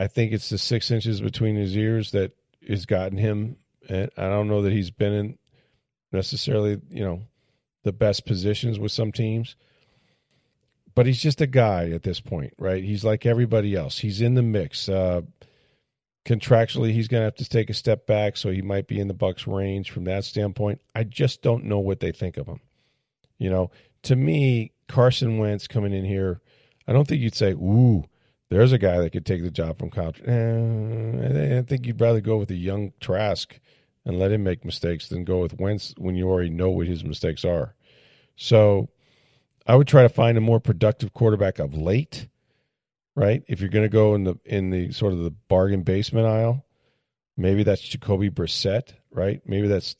I 0.03 0.09
think 0.09 0.33
it's 0.33 0.51
the 0.51 0.59
six 0.59 0.91
inches 0.91 1.21
between 1.21 1.55
his 1.55 1.77
ears 1.77 2.11
that 2.11 2.33
has 2.69 2.87
gotten 2.87 3.19
him. 3.19 3.57
And 3.89 4.11
I 4.17 4.29
don't 4.29 4.49
know 4.49 4.63
that 4.63 4.73
he's 4.73 4.91
been 4.91 5.13
in 5.13 5.39
necessarily, 6.11 6.81
you 6.91 7.05
know, 7.05 7.23
the 7.85 7.93
best 7.93 8.27
positions 8.27 8.81
with 8.81 8.91
some 8.91 9.13
teams. 9.13 9.55
But 10.97 11.07
he's 11.07 11.23
just 11.23 11.41
a 11.41 11.47
guy 11.47 11.91
at 11.91 12.03
this 12.03 12.19
point, 12.19 12.53
right? 12.59 12.83
He's 12.83 13.05
like 13.05 13.27
everybody 13.27 13.77
else. 13.77 13.97
He's 13.97 14.21
in 14.21 14.35
the 14.35 14.43
mix. 14.43 14.89
Uh, 14.89 15.23
contractually, 16.25 16.93
he's 16.93 17.07
going 17.07 17.21
to 17.21 17.27
have 17.27 17.37
to 17.37 17.49
take 17.49 17.71
a 17.71 17.75
step 17.75 18.05
back, 18.05 18.37
so 18.37 18.51
he 18.51 18.61
might 18.61 18.89
be 18.89 18.99
in 18.99 19.07
the 19.07 19.15
Bucs 19.15 19.47
range 19.47 19.93
from 19.93 20.03
that 20.05 20.25
standpoint. 20.25 20.81
I 20.97 21.05
just 21.05 21.43
don't 21.43 21.67
know 21.67 21.79
what 21.79 22.01
they 22.01 22.11
think 22.11 22.39
of 22.39 22.49
him. 22.49 22.59
You 23.39 23.51
know, 23.51 23.71
to 24.03 24.17
me, 24.17 24.73
Carson 24.89 25.39
Wentz 25.39 25.69
coming 25.69 25.93
in 25.93 26.05
here, 26.05 26.41
I 26.89 26.93
don't 26.93 27.07
think 27.07 27.23
you'd 27.23 27.37
say, 27.37 27.53
"Ooh, 27.53 28.05
there's 28.53 28.73
a 28.73 28.79
guy 28.79 28.99
that 28.99 29.11
could 29.11 29.27
take 29.27 29.43
the 29.43 29.51
job 29.51 29.79
from 29.79 29.91
Kyle." 29.91 30.13
Eh, 30.25 31.59
I 31.59 31.63
think 31.63 31.87
you'd 31.87 32.01
rather 32.01 32.21
go 32.21 32.37
with 32.37 32.51
a 32.51 32.57
young 32.57 32.93
Trask 33.01 33.59
and 34.05 34.19
let 34.19 34.33
him 34.33 34.43
make 34.43 34.65
mistakes 34.65 35.09
than 35.09 35.25
go 35.25 35.41
with 35.41 35.59
Wentz 35.59 35.95
when 35.97 36.17
you 36.17 36.29
already 36.29 36.51
know 36.51 36.71
what 36.71 36.87
his 36.87 37.05
mistakes 37.05 37.45
are. 37.45 37.75
So 38.37 38.89
I 39.67 39.77
would 39.77 39.87
try 39.87 40.03
to 40.03 40.09
find 40.09 40.37
a 40.37 40.41
more 40.41 40.61
productive 40.61 41.13
quarterback 41.13 41.59
of 41.59 41.75
late, 41.75 42.29
right? 43.15 43.43
If 43.47 43.61
you're 43.61 43.71
going 43.71 43.85
to 43.85 43.89
go 43.89 44.15
in 44.15 44.25
the 44.25 44.37
in 44.45 44.71
the 44.71 44.93
sort 44.93 45.13
of 45.13 45.21
the 45.21 45.31
bargain 45.31 45.83
basement 45.83 46.27
aisle, 46.27 46.65
maybe 47.37 47.63
that's 47.63 47.83
Jacoby 47.83 48.31
Brissett, 48.31 48.95
right? 49.11 49.41
Maybe 49.47 49.69
that's 49.69 49.97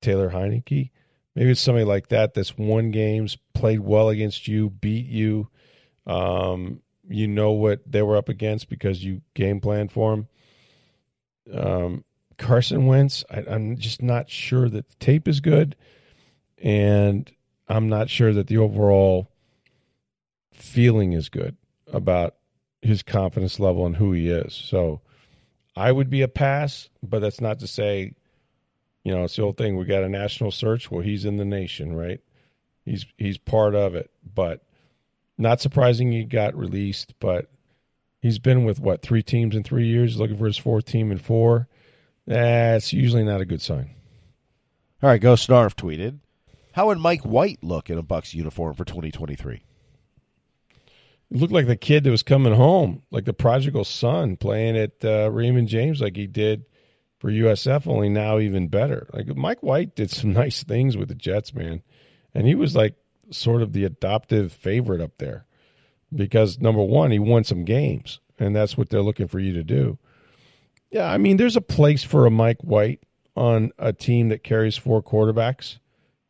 Taylor 0.00 0.30
Heinicke. 0.30 0.90
Maybe 1.34 1.50
it's 1.50 1.60
somebody 1.60 1.84
like 1.84 2.08
that 2.08 2.34
that's 2.34 2.58
won 2.58 2.90
games, 2.90 3.38
played 3.54 3.80
well 3.80 4.10
against 4.10 4.48
you, 4.48 4.70
beat 4.70 5.06
you. 5.06 5.48
Um, 6.06 6.80
you 7.08 7.26
know 7.26 7.52
what 7.52 7.80
they 7.90 8.02
were 8.02 8.16
up 8.16 8.28
against 8.28 8.68
because 8.68 9.04
you 9.04 9.22
game 9.34 9.60
planned 9.60 9.92
for 9.92 10.10
them. 10.10 10.28
Um, 11.52 12.04
Carson 12.38 12.86
Wentz, 12.86 13.24
I, 13.30 13.44
I'm 13.48 13.76
just 13.76 14.02
not 14.02 14.30
sure 14.30 14.68
that 14.68 14.88
the 14.88 14.94
tape 14.96 15.28
is 15.28 15.40
good, 15.40 15.76
and 16.58 17.30
I'm 17.68 17.88
not 17.88 18.08
sure 18.08 18.32
that 18.32 18.46
the 18.46 18.58
overall 18.58 19.28
feeling 20.52 21.12
is 21.12 21.28
good 21.28 21.56
about 21.92 22.36
his 22.80 23.02
confidence 23.02 23.60
level 23.60 23.86
and 23.86 23.96
who 23.96 24.12
he 24.12 24.28
is. 24.28 24.54
So 24.54 25.00
I 25.76 25.90
would 25.90 26.10
be 26.10 26.22
a 26.22 26.28
pass, 26.28 26.88
but 27.02 27.20
that's 27.20 27.40
not 27.40 27.60
to 27.60 27.66
say, 27.66 28.14
you 29.04 29.12
know, 29.12 29.24
it's 29.24 29.36
the 29.36 29.42
old 29.42 29.56
thing. 29.56 29.76
We 29.76 29.84
got 29.84 30.04
a 30.04 30.08
national 30.08 30.50
search. 30.50 30.90
Well, 30.90 31.02
he's 31.02 31.24
in 31.24 31.36
the 31.36 31.44
nation, 31.44 31.94
right? 31.94 32.20
He's 32.84 33.06
he's 33.16 33.38
part 33.38 33.74
of 33.74 33.94
it, 33.94 34.10
but 34.34 34.64
not 35.42 35.60
surprising 35.60 36.10
he 36.10 36.24
got 36.24 36.56
released. 36.56 37.14
But 37.20 37.50
he's 38.20 38.38
been 38.38 38.64
with 38.64 38.80
what 38.80 39.02
three 39.02 39.22
teams 39.22 39.54
in 39.54 39.62
three 39.62 39.86
years, 39.86 40.18
looking 40.18 40.38
for 40.38 40.46
his 40.46 40.56
fourth 40.56 40.86
team 40.86 41.12
in 41.12 41.18
four. 41.18 41.68
That's 42.26 42.92
usually 42.92 43.24
not 43.24 43.40
a 43.40 43.44
good 43.44 43.60
sign. 43.60 43.90
All 45.02 45.10
right, 45.10 45.20
Go 45.20 45.34
Snarf 45.34 45.74
tweeted, 45.74 46.20
"How 46.72 46.86
would 46.86 46.98
Mike 46.98 47.22
White 47.22 47.62
look 47.62 47.90
in 47.90 47.98
a 47.98 48.02
Bucs 48.02 48.32
uniform 48.32 48.74
for 48.74 48.84
2023?" 48.84 49.62
It 51.32 51.38
looked 51.38 51.52
like 51.52 51.66
the 51.66 51.76
kid 51.76 52.04
that 52.04 52.10
was 52.10 52.22
coming 52.22 52.54
home, 52.54 53.02
like 53.10 53.24
the 53.24 53.32
prodigal 53.32 53.84
son 53.84 54.36
playing 54.36 54.76
at 54.76 55.04
uh, 55.04 55.30
Raymond 55.30 55.68
James, 55.68 56.00
like 56.00 56.14
he 56.14 56.26
did 56.26 56.66
for 57.18 57.30
USF. 57.30 57.86
Only 57.86 58.10
now 58.10 58.38
even 58.38 58.68
better. 58.68 59.08
Like 59.12 59.34
Mike 59.34 59.62
White 59.62 59.96
did 59.96 60.10
some 60.10 60.32
nice 60.34 60.62
things 60.62 60.96
with 60.96 61.08
the 61.08 61.14
Jets, 61.14 61.52
man, 61.54 61.82
and 62.34 62.46
he 62.46 62.54
was 62.54 62.76
like 62.76 62.94
sort 63.32 63.62
of 63.62 63.72
the 63.72 63.84
adoptive 63.84 64.52
favorite 64.52 65.00
up 65.00 65.18
there 65.18 65.46
because 66.14 66.60
number 66.60 66.82
one, 66.82 67.10
he 67.10 67.18
won 67.18 67.44
some 67.44 67.64
games, 67.64 68.20
and 68.38 68.54
that's 68.54 68.76
what 68.76 68.88
they're 68.88 69.02
looking 69.02 69.28
for 69.28 69.38
you 69.38 69.54
to 69.54 69.64
do. 69.64 69.98
Yeah, 70.90 71.10
I 71.10 71.18
mean, 71.18 71.36
there's 71.36 71.56
a 71.56 71.62
place 71.62 72.04
for 72.04 72.26
a 72.26 72.30
Mike 72.30 72.60
White 72.62 73.02
on 73.34 73.72
a 73.78 73.92
team 73.92 74.28
that 74.28 74.44
carries 74.44 74.76
four 74.76 75.02
quarterbacks, 75.02 75.78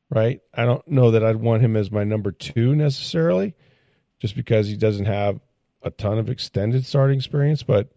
right? 0.09 0.41
I 0.55 0.65
don't 0.65 0.87
know 0.87 1.11
that 1.13 1.25
I'd 1.25 1.37
want 1.37 1.63
him 1.63 1.77
as 1.77 1.91
my 1.91 2.05
number 2.05 2.31
two 2.31 2.77
necessarily, 2.77 3.55
just 4.21 4.37
because 4.37 4.69
he 4.69 4.77
doesn't 4.77 5.07
have 5.07 5.41
a 5.83 5.91
ton 5.91 6.19
of 6.19 6.31
extended 6.31 6.87
starting 6.87 7.19
experience. 7.19 7.65
But 7.65 7.91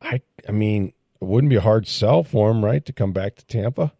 I, 0.00 0.22
I 0.48 0.52
mean, 0.52 0.92
it 1.20 1.24
wouldn't 1.24 1.50
be 1.50 1.56
a 1.56 1.60
hard 1.60 1.88
sell 1.88 2.22
for 2.22 2.50
him, 2.50 2.64
right, 2.64 2.84
to 2.86 2.92
come 2.92 3.12
back 3.12 3.34
to 3.36 3.46
Tampa. 3.46 3.92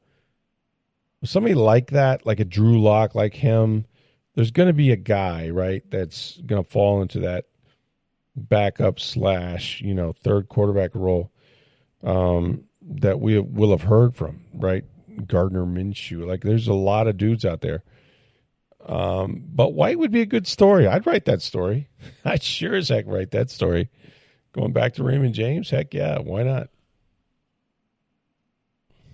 Somebody 1.25 1.55
like 1.55 1.91
that, 1.91 2.25
like 2.25 2.41
a 2.41 2.45
Drew 2.45 2.81
Lock, 2.81 3.15
like 3.15 3.35
him, 3.35 3.85
there's 4.35 4.51
going 4.51 4.69
to 4.69 4.75
be 4.75 4.91
a 4.91 4.97
guy, 4.97 5.51
right, 5.51 5.83
that's 5.91 6.39
going 6.47 6.63
to 6.63 6.71
fall 6.71 7.03
into 7.03 7.21
that 7.21 7.47
backup 8.35 8.99
slash, 8.99 9.81
you 9.83 9.95
know, 9.95 10.13
third 10.13 10.49
quarterback 10.49 10.95
role 10.95 11.31
um, 12.03 12.65
that 12.83 13.21
we 13.21 13.39
will 13.39 13.71
have 13.71 13.83
heard 13.83 14.15
from, 14.15 14.41
right? 14.55 14.85
Gardner 15.27 15.67
Minshew. 15.67 16.27
Like, 16.27 16.43
there's 16.43 16.69
a 16.69 16.75
lot 16.75 17.07
of 17.07 17.19
dudes 17.19 17.45
out 17.45 17.61
there. 17.61 17.83
Um, 18.87 19.45
but 19.47 19.75
White 19.75 19.99
would 19.99 20.11
be 20.11 20.23
a 20.23 20.27
good 20.27 20.47
story. 20.47 20.87
I'd 20.87 21.07
write 21.07 21.27
that 21.27 21.43
story. 21.43 21.89
I'd 22.25 22.43
sure 22.43 22.75
as 22.75 22.89
heck 22.89 23.05
write 23.07 23.33
that 23.33 23.51
story. 23.51 23.91
Going 24.53 24.73
back 24.73 24.95
to 24.95 25.05
Raymond 25.05 25.35
James, 25.35 25.71
heck 25.71 25.93
yeah, 25.95 26.19
why 26.19 26.43
not? 26.43 26.69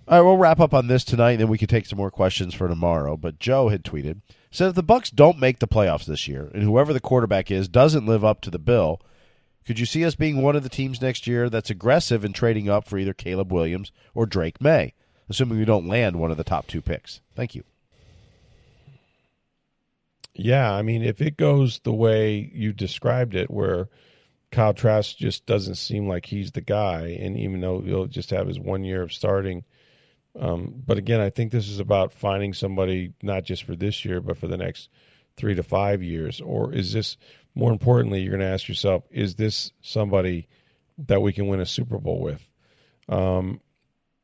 All 0.09 0.17
right, 0.17 0.25
we'll 0.25 0.37
wrap 0.37 0.61
up 0.61 0.73
on 0.73 0.87
this 0.87 1.03
tonight, 1.03 1.31
and 1.31 1.41
then 1.41 1.47
we 1.49 1.57
can 1.57 1.67
take 1.67 1.85
some 1.85 1.97
more 1.97 2.11
questions 2.11 2.53
for 2.53 2.69
tomorrow. 2.69 3.17
But 3.17 3.39
Joe 3.39 3.67
had 3.67 3.83
tweeted, 3.83 4.21
said 4.51 4.69
if 4.69 4.75
the 4.75 4.83
Bucs 4.83 5.13
don't 5.13 5.37
make 5.37 5.59
the 5.59 5.67
playoffs 5.67 6.05
this 6.05 6.29
year, 6.29 6.49
and 6.53 6.63
whoever 6.63 6.93
the 6.93 7.01
quarterback 7.01 7.51
is 7.51 7.67
doesn't 7.67 8.05
live 8.05 8.23
up 8.23 8.39
to 8.41 8.49
the 8.49 8.57
bill, 8.57 9.01
could 9.65 9.79
you 9.79 9.85
see 9.85 10.05
us 10.05 10.15
being 10.15 10.41
one 10.41 10.55
of 10.55 10.63
the 10.63 10.69
teams 10.69 11.01
next 11.01 11.27
year 11.27 11.49
that's 11.49 11.69
aggressive 11.69 12.23
in 12.23 12.31
trading 12.31 12.69
up 12.69 12.87
for 12.87 12.97
either 12.97 13.13
Caleb 13.13 13.51
Williams 13.51 13.91
or 14.15 14.25
Drake 14.25 14.61
Maye, 14.61 14.93
assuming 15.27 15.59
we 15.59 15.65
don't 15.65 15.89
land 15.89 16.15
one 16.15 16.31
of 16.31 16.37
the 16.37 16.45
top 16.45 16.67
two 16.67 16.81
picks? 16.81 17.19
Thank 17.35 17.53
you. 17.53 17.65
Yeah, 20.33 20.71
I 20.71 20.83
mean, 20.83 21.03
if 21.03 21.21
it 21.21 21.35
goes 21.35 21.79
the 21.79 21.91
way 21.91 22.49
you 22.53 22.71
described 22.71 23.35
it, 23.35 23.51
where 23.51 23.89
Kyle 24.51 24.73
Trask 24.73 25.17
just 25.17 25.45
doesn't 25.45 25.75
seem 25.75 26.07
like 26.07 26.27
he's 26.27 26.53
the 26.53 26.61
guy, 26.61 27.17
and 27.19 27.37
even 27.37 27.59
though 27.59 27.81
he'll 27.81 28.05
just 28.05 28.29
have 28.29 28.47
his 28.47 28.57
one 28.57 28.85
year 28.85 29.01
of 29.01 29.11
starting, 29.11 29.65
um, 30.39 30.83
but 30.85 30.97
again, 30.97 31.19
I 31.19 31.29
think 31.29 31.51
this 31.51 31.67
is 31.67 31.79
about 31.79 32.13
finding 32.13 32.53
somebody 32.53 33.13
not 33.21 33.43
just 33.43 33.63
for 33.63 33.75
this 33.75 34.05
year, 34.05 34.21
but 34.21 34.37
for 34.37 34.47
the 34.47 34.57
next 34.57 34.89
three 35.35 35.55
to 35.55 35.63
five 35.63 36.03
years. 36.03 36.41
Or 36.41 36.73
is 36.73 36.93
this 36.93 37.17
more 37.55 37.71
importantly, 37.71 38.21
you're 38.21 38.37
going 38.37 38.41
to 38.41 38.53
ask 38.53 38.67
yourself, 38.67 39.03
is 39.09 39.35
this 39.35 39.71
somebody 39.81 40.47
that 41.07 41.21
we 41.21 41.33
can 41.33 41.47
win 41.47 41.59
a 41.59 41.65
Super 41.65 41.97
Bowl 41.97 42.21
with? 42.21 42.47
Um, 43.09 43.61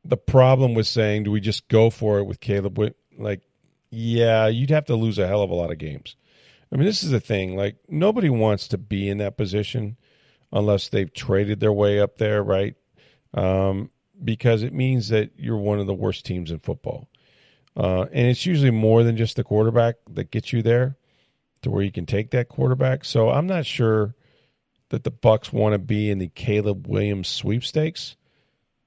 the 0.05 0.17
problem 0.17 0.75
with 0.75 0.85
saying, 0.85 1.23
do 1.23 1.31
we 1.31 1.39
just 1.39 1.67
go 1.67 1.89
for 1.89 2.19
it 2.19 2.25
with 2.25 2.39
Caleb? 2.39 2.77
Like, 3.17 3.41
yeah, 3.89 4.47
you'd 4.47 4.69
have 4.69 4.85
to 4.85 4.95
lose 4.95 5.17
a 5.17 5.27
hell 5.27 5.41
of 5.41 5.49
a 5.49 5.55
lot 5.55 5.71
of 5.71 5.77
games. 5.77 6.15
I 6.71 6.75
mean, 6.75 6.85
this 6.85 7.03
is 7.03 7.11
the 7.11 7.19
thing. 7.19 7.55
Like, 7.55 7.77
nobody 7.87 8.29
wants 8.29 8.67
to 8.69 8.77
be 8.77 9.09
in 9.09 9.19
that 9.19 9.37
position 9.37 9.97
unless 10.51 10.89
they've 10.89 11.13
traded 11.13 11.59
their 11.59 11.73
way 11.73 11.99
up 11.99 12.17
there, 12.17 12.43
right? 12.43 12.75
Um, 13.33 13.89
because 14.23 14.63
it 14.63 14.73
means 14.73 15.09
that 15.09 15.31
you're 15.37 15.57
one 15.57 15.79
of 15.79 15.87
the 15.87 15.93
worst 15.93 16.25
teams 16.25 16.51
in 16.51 16.59
football. 16.59 17.09
Uh, 17.75 18.03
and 18.11 18.27
it's 18.27 18.45
usually 18.45 18.71
more 18.71 19.03
than 19.03 19.17
just 19.17 19.35
the 19.35 19.43
quarterback 19.43 19.95
that 20.09 20.31
gets 20.31 20.53
you 20.53 20.61
there 20.61 20.95
to 21.63 21.71
where 21.71 21.83
you 21.83 21.91
can 21.91 22.05
take 22.05 22.31
that 22.31 22.49
quarterback. 22.49 23.03
So 23.03 23.29
I'm 23.29 23.47
not 23.47 23.65
sure 23.65 24.15
that 24.89 25.03
the 25.03 25.11
Bucs 25.11 25.51
want 25.51 25.73
to 25.73 25.79
be 25.79 26.11
in 26.11 26.19
the 26.19 26.27
Caleb 26.27 26.87
Williams 26.87 27.27
sweepstakes, 27.27 28.15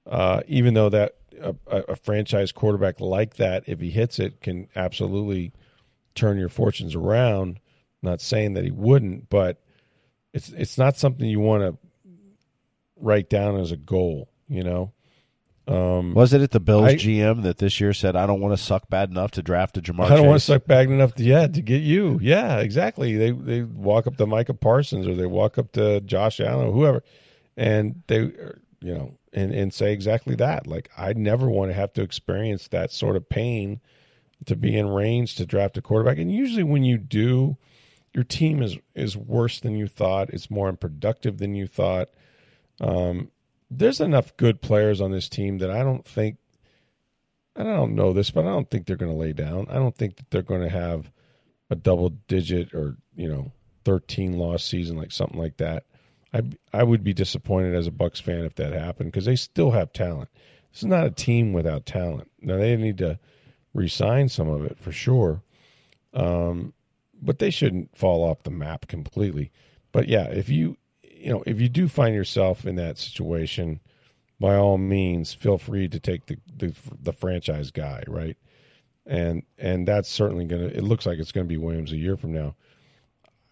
uh, 0.08 0.42
even 0.46 0.74
though 0.74 0.88
that 0.90 1.16
a, 1.40 1.54
a, 1.66 1.96
franchise 1.96 2.52
quarterback 2.52 3.00
like 3.00 3.36
that, 3.36 3.64
if 3.66 3.80
he 3.80 3.90
hits 3.90 4.18
it, 4.18 4.40
can 4.40 4.68
absolutely 4.76 5.52
turn 6.14 6.38
your 6.38 6.48
fortunes 6.48 6.94
around. 6.94 7.60
Not 8.02 8.20
saying 8.20 8.54
that 8.54 8.64
he 8.64 8.70
wouldn't, 8.70 9.28
but 9.28 9.60
it's 10.32 10.50
it's 10.50 10.78
not 10.78 10.96
something 10.96 11.26
you 11.26 11.40
want 11.40 11.62
to 11.62 12.12
write 12.96 13.28
down 13.28 13.58
as 13.58 13.72
a 13.72 13.76
goal. 13.76 14.28
You 14.48 14.62
know, 14.62 14.92
um, 15.68 16.14
was 16.14 16.32
it 16.32 16.42
at 16.42 16.52
the 16.52 16.60
Bills 16.60 16.84
I, 16.84 16.94
GM 16.94 17.42
that 17.42 17.58
this 17.58 17.80
year 17.80 17.92
said, 17.92 18.14
"I 18.14 18.26
don't 18.26 18.40
want 18.40 18.56
to 18.56 18.62
suck 18.62 18.88
bad 18.88 19.10
enough 19.10 19.32
to 19.32 19.42
draft 19.42 19.76
a 19.76 19.82
Ja'Marr"? 19.82 20.04
I 20.04 20.08
don't 20.10 20.18
Chase. 20.18 20.26
want 20.26 20.40
to 20.40 20.46
suck 20.46 20.66
bad 20.66 20.88
enough 20.88 21.14
to 21.14 21.24
yeah 21.24 21.46
to 21.48 21.60
get 21.60 21.82
you. 21.82 22.18
Yeah, 22.22 22.58
exactly. 22.58 23.16
They 23.16 23.32
they 23.32 23.62
walk 23.62 24.06
up 24.06 24.16
to 24.16 24.26
Micah 24.26 24.54
Parsons 24.54 25.08
or 25.08 25.14
they 25.14 25.26
walk 25.26 25.58
up 25.58 25.72
to 25.72 26.00
Josh 26.02 26.40
Allen 26.40 26.68
or 26.68 26.72
whoever, 26.72 27.02
and 27.56 28.02
they 28.06 28.18
you 28.18 28.94
know 28.94 29.18
and 29.32 29.52
and 29.52 29.74
say 29.74 29.92
exactly 29.92 30.36
that. 30.36 30.66
Like 30.66 30.90
I 30.96 31.12
never 31.14 31.50
want 31.50 31.70
to 31.70 31.74
have 31.74 31.92
to 31.94 32.02
experience 32.02 32.68
that 32.68 32.92
sort 32.92 33.16
of 33.16 33.28
pain 33.28 33.80
to 34.44 34.54
be 34.54 34.76
in 34.76 34.88
range 34.88 35.34
to 35.36 35.46
draft 35.46 35.76
a 35.78 35.82
quarterback. 35.82 36.18
And 36.18 36.30
usually 36.30 36.62
when 36.62 36.84
you 36.84 36.98
do, 36.98 37.56
your 38.14 38.24
team 38.24 38.62
is 38.62 38.78
is 38.94 39.16
worse 39.16 39.60
than 39.60 39.76
you 39.76 39.88
thought. 39.88 40.30
It's 40.30 40.50
more 40.50 40.68
unproductive 40.68 41.38
than 41.38 41.54
you 41.54 41.66
thought. 41.66 42.08
Um, 42.80 43.30
there's 43.70 44.00
enough 44.00 44.36
good 44.36 44.60
players 44.60 45.00
on 45.00 45.10
this 45.10 45.28
team 45.28 45.58
that 45.58 45.70
I 45.70 45.82
don't 45.82 46.06
think 46.06 46.38
I 47.56 47.62
don't 47.62 47.94
know 47.94 48.12
this, 48.12 48.30
but 48.30 48.44
I 48.44 48.48
don't 48.48 48.70
think 48.70 48.86
they're 48.86 48.96
going 48.96 49.12
to 49.12 49.18
lay 49.18 49.32
down. 49.32 49.66
I 49.70 49.74
don't 49.74 49.96
think 49.96 50.16
that 50.16 50.30
they're 50.30 50.42
going 50.42 50.62
to 50.62 50.68
have 50.68 51.10
a 51.70 51.74
double 51.74 52.10
digit 52.28 52.74
or, 52.74 52.96
you 53.14 53.28
know, 53.28 53.50
13 53.84 54.34
loss 54.34 54.62
season 54.62 54.96
like 54.96 55.10
something 55.10 55.38
like 55.38 55.56
that. 55.56 55.84
I 56.34 56.42
I 56.72 56.82
would 56.82 57.02
be 57.02 57.14
disappointed 57.14 57.74
as 57.74 57.86
a 57.86 57.92
Bucs 57.92 58.20
fan 58.20 58.44
if 58.44 58.54
that 58.56 58.72
happened 58.72 59.10
because 59.10 59.24
they 59.24 59.36
still 59.36 59.70
have 59.70 59.92
talent. 59.92 60.28
This 60.72 60.82
is 60.82 60.88
not 60.88 61.06
a 61.06 61.10
team 61.10 61.52
without 61.52 61.86
talent. 61.86 62.30
Now 62.40 62.58
they 62.58 62.76
need 62.76 62.98
to 62.98 63.18
resign 63.72 64.28
some 64.28 64.48
of 64.48 64.64
it 64.64 64.78
for 64.78 64.92
sure. 64.92 65.42
Um, 66.12 66.74
but 67.22 67.38
they 67.38 67.50
shouldn't 67.50 67.96
fall 67.96 68.22
off 68.22 68.42
the 68.42 68.50
map 68.50 68.86
completely. 68.86 69.50
But 69.92 70.08
yeah, 70.08 70.24
if 70.24 70.48
you 70.48 70.76
you 71.16 71.30
know, 71.30 71.42
if 71.46 71.60
you 71.60 71.68
do 71.68 71.88
find 71.88 72.14
yourself 72.14 72.66
in 72.66 72.76
that 72.76 72.98
situation, 72.98 73.80
by 74.38 74.54
all 74.56 74.78
means, 74.78 75.32
feel 75.32 75.58
free 75.58 75.88
to 75.88 75.98
take 75.98 76.26
the 76.26 76.38
the, 76.56 76.74
the 77.02 77.12
franchise 77.12 77.70
guy, 77.70 78.02
right? 78.06 78.36
And 79.06 79.42
and 79.58 79.86
that's 79.86 80.08
certainly 80.10 80.44
gonna. 80.44 80.66
It 80.66 80.82
looks 80.82 81.06
like 81.06 81.18
it's 81.18 81.32
gonna 81.32 81.46
be 81.46 81.56
Williams 81.56 81.92
a 81.92 81.96
year 81.96 82.16
from 82.16 82.32
now. 82.32 82.54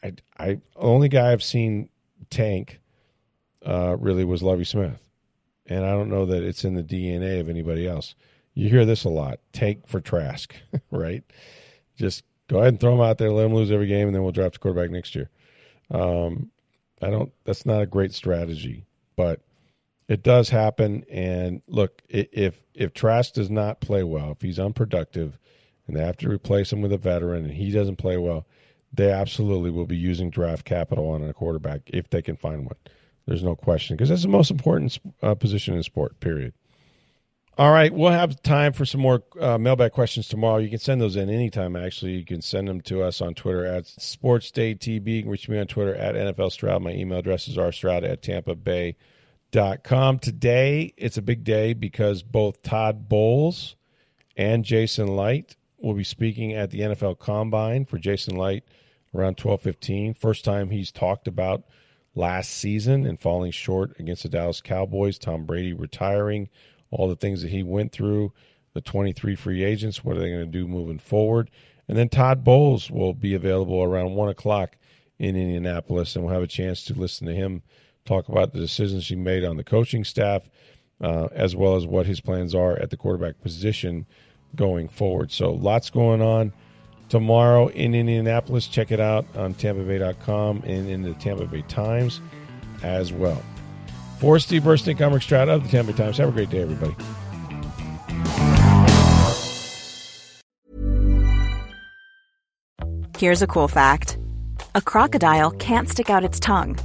I 0.02 0.12
I 0.38 0.60
only 0.76 1.08
guy 1.08 1.32
I've 1.32 1.42
seen 1.42 1.88
tank 2.30 2.80
uh, 3.64 3.96
really 3.98 4.24
was 4.24 4.42
Lovie 4.42 4.64
Smith, 4.64 5.02
and 5.66 5.84
I 5.84 5.92
don't 5.92 6.10
know 6.10 6.26
that 6.26 6.42
it's 6.42 6.64
in 6.64 6.74
the 6.74 6.82
DNA 6.82 7.40
of 7.40 7.48
anybody 7.48 7.86
else. 7.86 8.14
You 8.52 8.68
hear 8.68 8.84
this 8.84 9.04
a 9.04 9.08
lot: 9.08 9.40
tank 9.52 9.86
for 9.86 10.00
Trask, 10.00 10.54
right? 10.90 11.24
Just 11.96 12.24
go 12.48 12.58
ahead 12.58 12.68
and 12.68 12.80
throw 12.80 12.94
him 12.94 13.00
out 13.00 13.18
there, 13.18 13.30
let 13.30 13.46
him 13.46 13.54
lose 13.54 13.70
every 13.70 13.86
game, 13.86 14.08
and 14.08 14.14
then 14.14 14.22
we'll 14.22 14.32
draft 14.32 14.56
a 14.56 14.58
quarterback 14.58 14.90
next 14.90 15.14
year. 15.14 15.30
Um, 15.90 16.50
I 17.04 17.10
don't. 17.10 17.32
That's 17.44 17.66
not 17.66 17.82
a 17.82 17.86
great 17.86 18.14
strategy, 18.14 18.86
but 19.16 19.40
it 20.08 20.22
does 20.22 20.48
happen. 20.48 21.04
And 21.10 21.62
look, 21.66 22.02
if 22.08 22.62
if 22.74 22.92
Trask 22.92 23.34
does 23.34 23.50
not 23.50 23.80
play 23.80 24.02
well, 24.02 24.32
if 24.32 24.40
he's 24.40 24.58
unproductive, 24.58 25.38
and 25.86 25.96
they 25.96 26.04
have 26.04 26.16
to 26.18 26.28
replace 26.28 26.72
him 26.72 26.80
with 26.80 26.92
a 26.92 26.98
veteran, 26.98 27.44
and 27.44 27.54
he 27.54 27.70
doesn't 27.70 27.96
play 27.96 28.16
well, 28.16 28.46
they 28.92 29.10
absolutely 29.10 29.70
will 29.70 29.86
be 29.86 29.96
using 29.96 30.30
draft 30.30 30.64
capital 30.64 31.10
on 31.10 31.22
a 31.22 31.32
quarterback 31.32 31.82
if 31.86 32.10
they 32.10 32.22
can 32.22 32.36
find 32.36 32.64
one. 32.64 32.76
There's 33.26 33.42
no 33.42 33.56
question 33.56 33.96
because 33.96 34.08
that's 34.08 34.22
the 34.22 34.28
most 34.28 34.50
important 34.50 34.98
uh, 35.22 35.34
position 35.34 35.74
in 35.74 35.82
sport. 35.82 36.20
Period. 36.20 36.52
All 37.56 37.70
right, 37.70 37.94
we'll 37.94 38.10
have 38.10 38.42
time 38.42 38.72
for 38.72 38.84
some 38.84 39.00
more 39.00 39.22
uh, 39.38 39.58
mailbag 39.58 39.92
questions 39.92 40.26
tomorrow. 40.26 40.56
You 40.58 40.68
can 40.68 40.80
send 40.80 41.00
those 41.00 41.14
in 41.14 41.30
anytime. 41.30 41.76
Actually, 41.76 42.12
you 42.12 42.24
can 42.24 42.42
send 42.42 42.66
them 42.66 42.80
to 42.82 43.02
us 43.02 43.20
on 43.20 43.34
Twitter 43.34 43.64
at 43.64 43.84
SportsDayTB. 43.84 45.06
You 45.06 45.22
can 45.22 45.30
reach 45.30 45.48
me 45.48 45.60
on 45.60 45.68
Twitter 45.68 45.94
at 45.94 46.16
NFL 46.16 46.50
Stroud. 46.50 46.82
My 46.82 46.90
email 46.90 47.18
address 47.18 47.46
is 47.46 47.56
rstroud 47.56 48.02
at 48.08 48.22
Tampa 48.22 48.56
Bay 48.56 48.96
dot 49.52 49.84
com. 49.84 50.18
Today, 50.18 50.94
it's 50.96 51.16
a 51.16 51.22
big 51.22 51.44
day 51.44 51.74
because 51.74 52.24
both 52.24 52.60
Todd 52.62 53.08
Bowles 53.08 53.76
and 54.36 54.64
Jason 54.64 55.16
Licht 55.16 55.56
will 55.78 55.94
be 55.94 56.02
speaking 56.02 56.54
at 56.54 56.72
the 56.72 56.80
NFL 56.80 57.20
Combine 57.20 57.84
for 57.84 57.98
Jason 57.98 58.36
Licht 58.36 58.68
around 59.14 59.36
12:15. 59.36 60.12
First 60.14 60.44
time 60.44 60.70
he's 60.70 60.90
talked 60.90 61.28
about 61.28 61.62
last 62.16 62.50
season 62.50 63.06
and 63.06 63.20
falling 63.20 63.52
short 63.52 63.98
against 64.00 64.24
the 64.24 64.28
Dallas 64.28 64.60
Cowboys, 64.60 65.18
Tom 65.18 65.44
Brady 65.44 65.72
retiring, 65.72 66.48
all 66.94 67.08
the 67.08 67.16
things 67.16 67.42
that 67.42 67.50
he 67.50 67.62
went 67.62 67.92
through, 67.92 68.32
the 68.72 68.80
23 68.80 69.34
free 69.36 69.64
agents, 69.64 70.04
what 70.04 70.16
are 70.16 70.20
they 70.20 70.30
going 70.30 70.40
to 70.40 70.46
do 70.46 70.66
moving 70.66 70.98
forward? 70.98 71.50
And 71.88 71.98
then 71.98 72.08
Todd 72.08 72.44
Bowles 72.44 72.90
will 72.90 73.14
be 73.14 73.34
available 73.34 73.82
around 73.82 74.14
1 74.14 74.28
o'clock 74.30 74.76
in 75.18 75.36
Indianapolis, 75.36 76.16
and 76.16 76.24
we'll 76.24 76.34
have 76.34 76.42
a 76.42 76.48
chance 76.48 76.84
to 76.84 76.94
listen 76.94 77.26
to 77.26 77.34
him 77.34 77.62
talk 78.04 78.28
about 78.28 78.52
the 78.52 78.60
decisions 78.60 79.08
he 79.08 79.16
made 79.16 79.44
on 79.44 79.56
the 79.56 79.64
coaching 79.64 80.04
staff, 80.04 80.48
uh, 81.00 81.28
as 81.32 81.56
well 81.56 81.76
as 81.76 81.86
what 81.86 82.06
his 82.06 82.20
plans 82.20 82.54
are 82.54 82.78
at 82.78 82.90
the 82.90 82.96
quarterback 82.96 83.40
position 83.40 84.06
going 84.54 84.88
forward. 84.88 85.32
So 85.32 85.52
lots 85.52 85.90
going 85.90 86.22
on 86.22 86.52
tomorrow 87.08 87.68
in 87.68 87.94
Indianapolis. 87.94 88.66
Check 88.66 88.92
it 88.92 89.00
out 89.00 89.26
on 89.36 89.54
TampaBay.com 89.54 90.62
and 90.66 90.88
in 90.88 91.02
the 91.02 91.14
Tampa 91.14 91.46
Bay 91.46 91.62
Times 91.62 92.20
as 92.82 93.12
well. 93.12 93.42
For 94.18 94.38
Steve 94.38 94.62
Versnick, 94.62 95.00
I'm 95.00 95.12
Rick 95.12 95.22
Stroud 95.22 95.48
of 95.48 95.62
the 95.62 95.68
Tampa 95.68 95.92
Times. 95.92 96.18
Have 96.18 96.28
a 96.28 96.32
great 96.32 96.50
day, 96.50 96.62
everybody. 96.62 96.94
Here's 103.18 103.42
a 103.42 103.46
cool 103.46 103.68
fact 103.68 104.18
a 104.74 104.82
crocodile 104.82 105.50
can't 105.52 105.88
stick 105.88 106.10
out 106.10 106.24
its 106.24 106.40
tongue. 106.40 106.78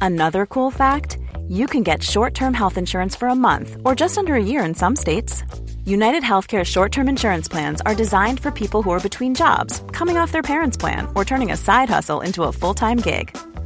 Another 0.00 0.46
cool 0.46 0.70
fact 0.70 1.18
you 1.48 1.66
can 1.66 1.82
get 1.82 2.02
short 2.02 2.34
term 2.34 2.54
health 2.54 2.78
insurance 2.78 3.16
for 3.16 3.28
a 3.28 3.34
month 3.34 3.76
or 3.84 3.94
just 3.94 4.16
under 4.16 4.34
a 4.34 4.44
year 4.44 4.64
in 4.64 4.74
some 4.74 4.96
states. 4.96 5.42
United 5.84 6.22
Healthcare 6.22 6.64
short 6.64 6.92
term 6.92 7.08
insurance 7.08 7.48
plans 7.48 7.80
are 7.82 7.94
designed 7.94 8.40
for 8.40 8.50
people 8.50 8.82
who 8.82 8.90
are 8.90 9.00
between 9.00 9.34
jobs, 9.34 9.82
coming 9.92 10.16
off 10.16 10.32
their 10.32 10.42
parents' 10.42 10.76
plan, 10.76 11.08
or 11.14 11.24
turning 11.24 11.50
a 11.50 11.56
side 11.56 11.90
hustle 11.90 12.20
into 12.20 12.44
a 12.44 12.52
full 12.52 12.74
time 12.74 12.98
gig. 12.98 13.36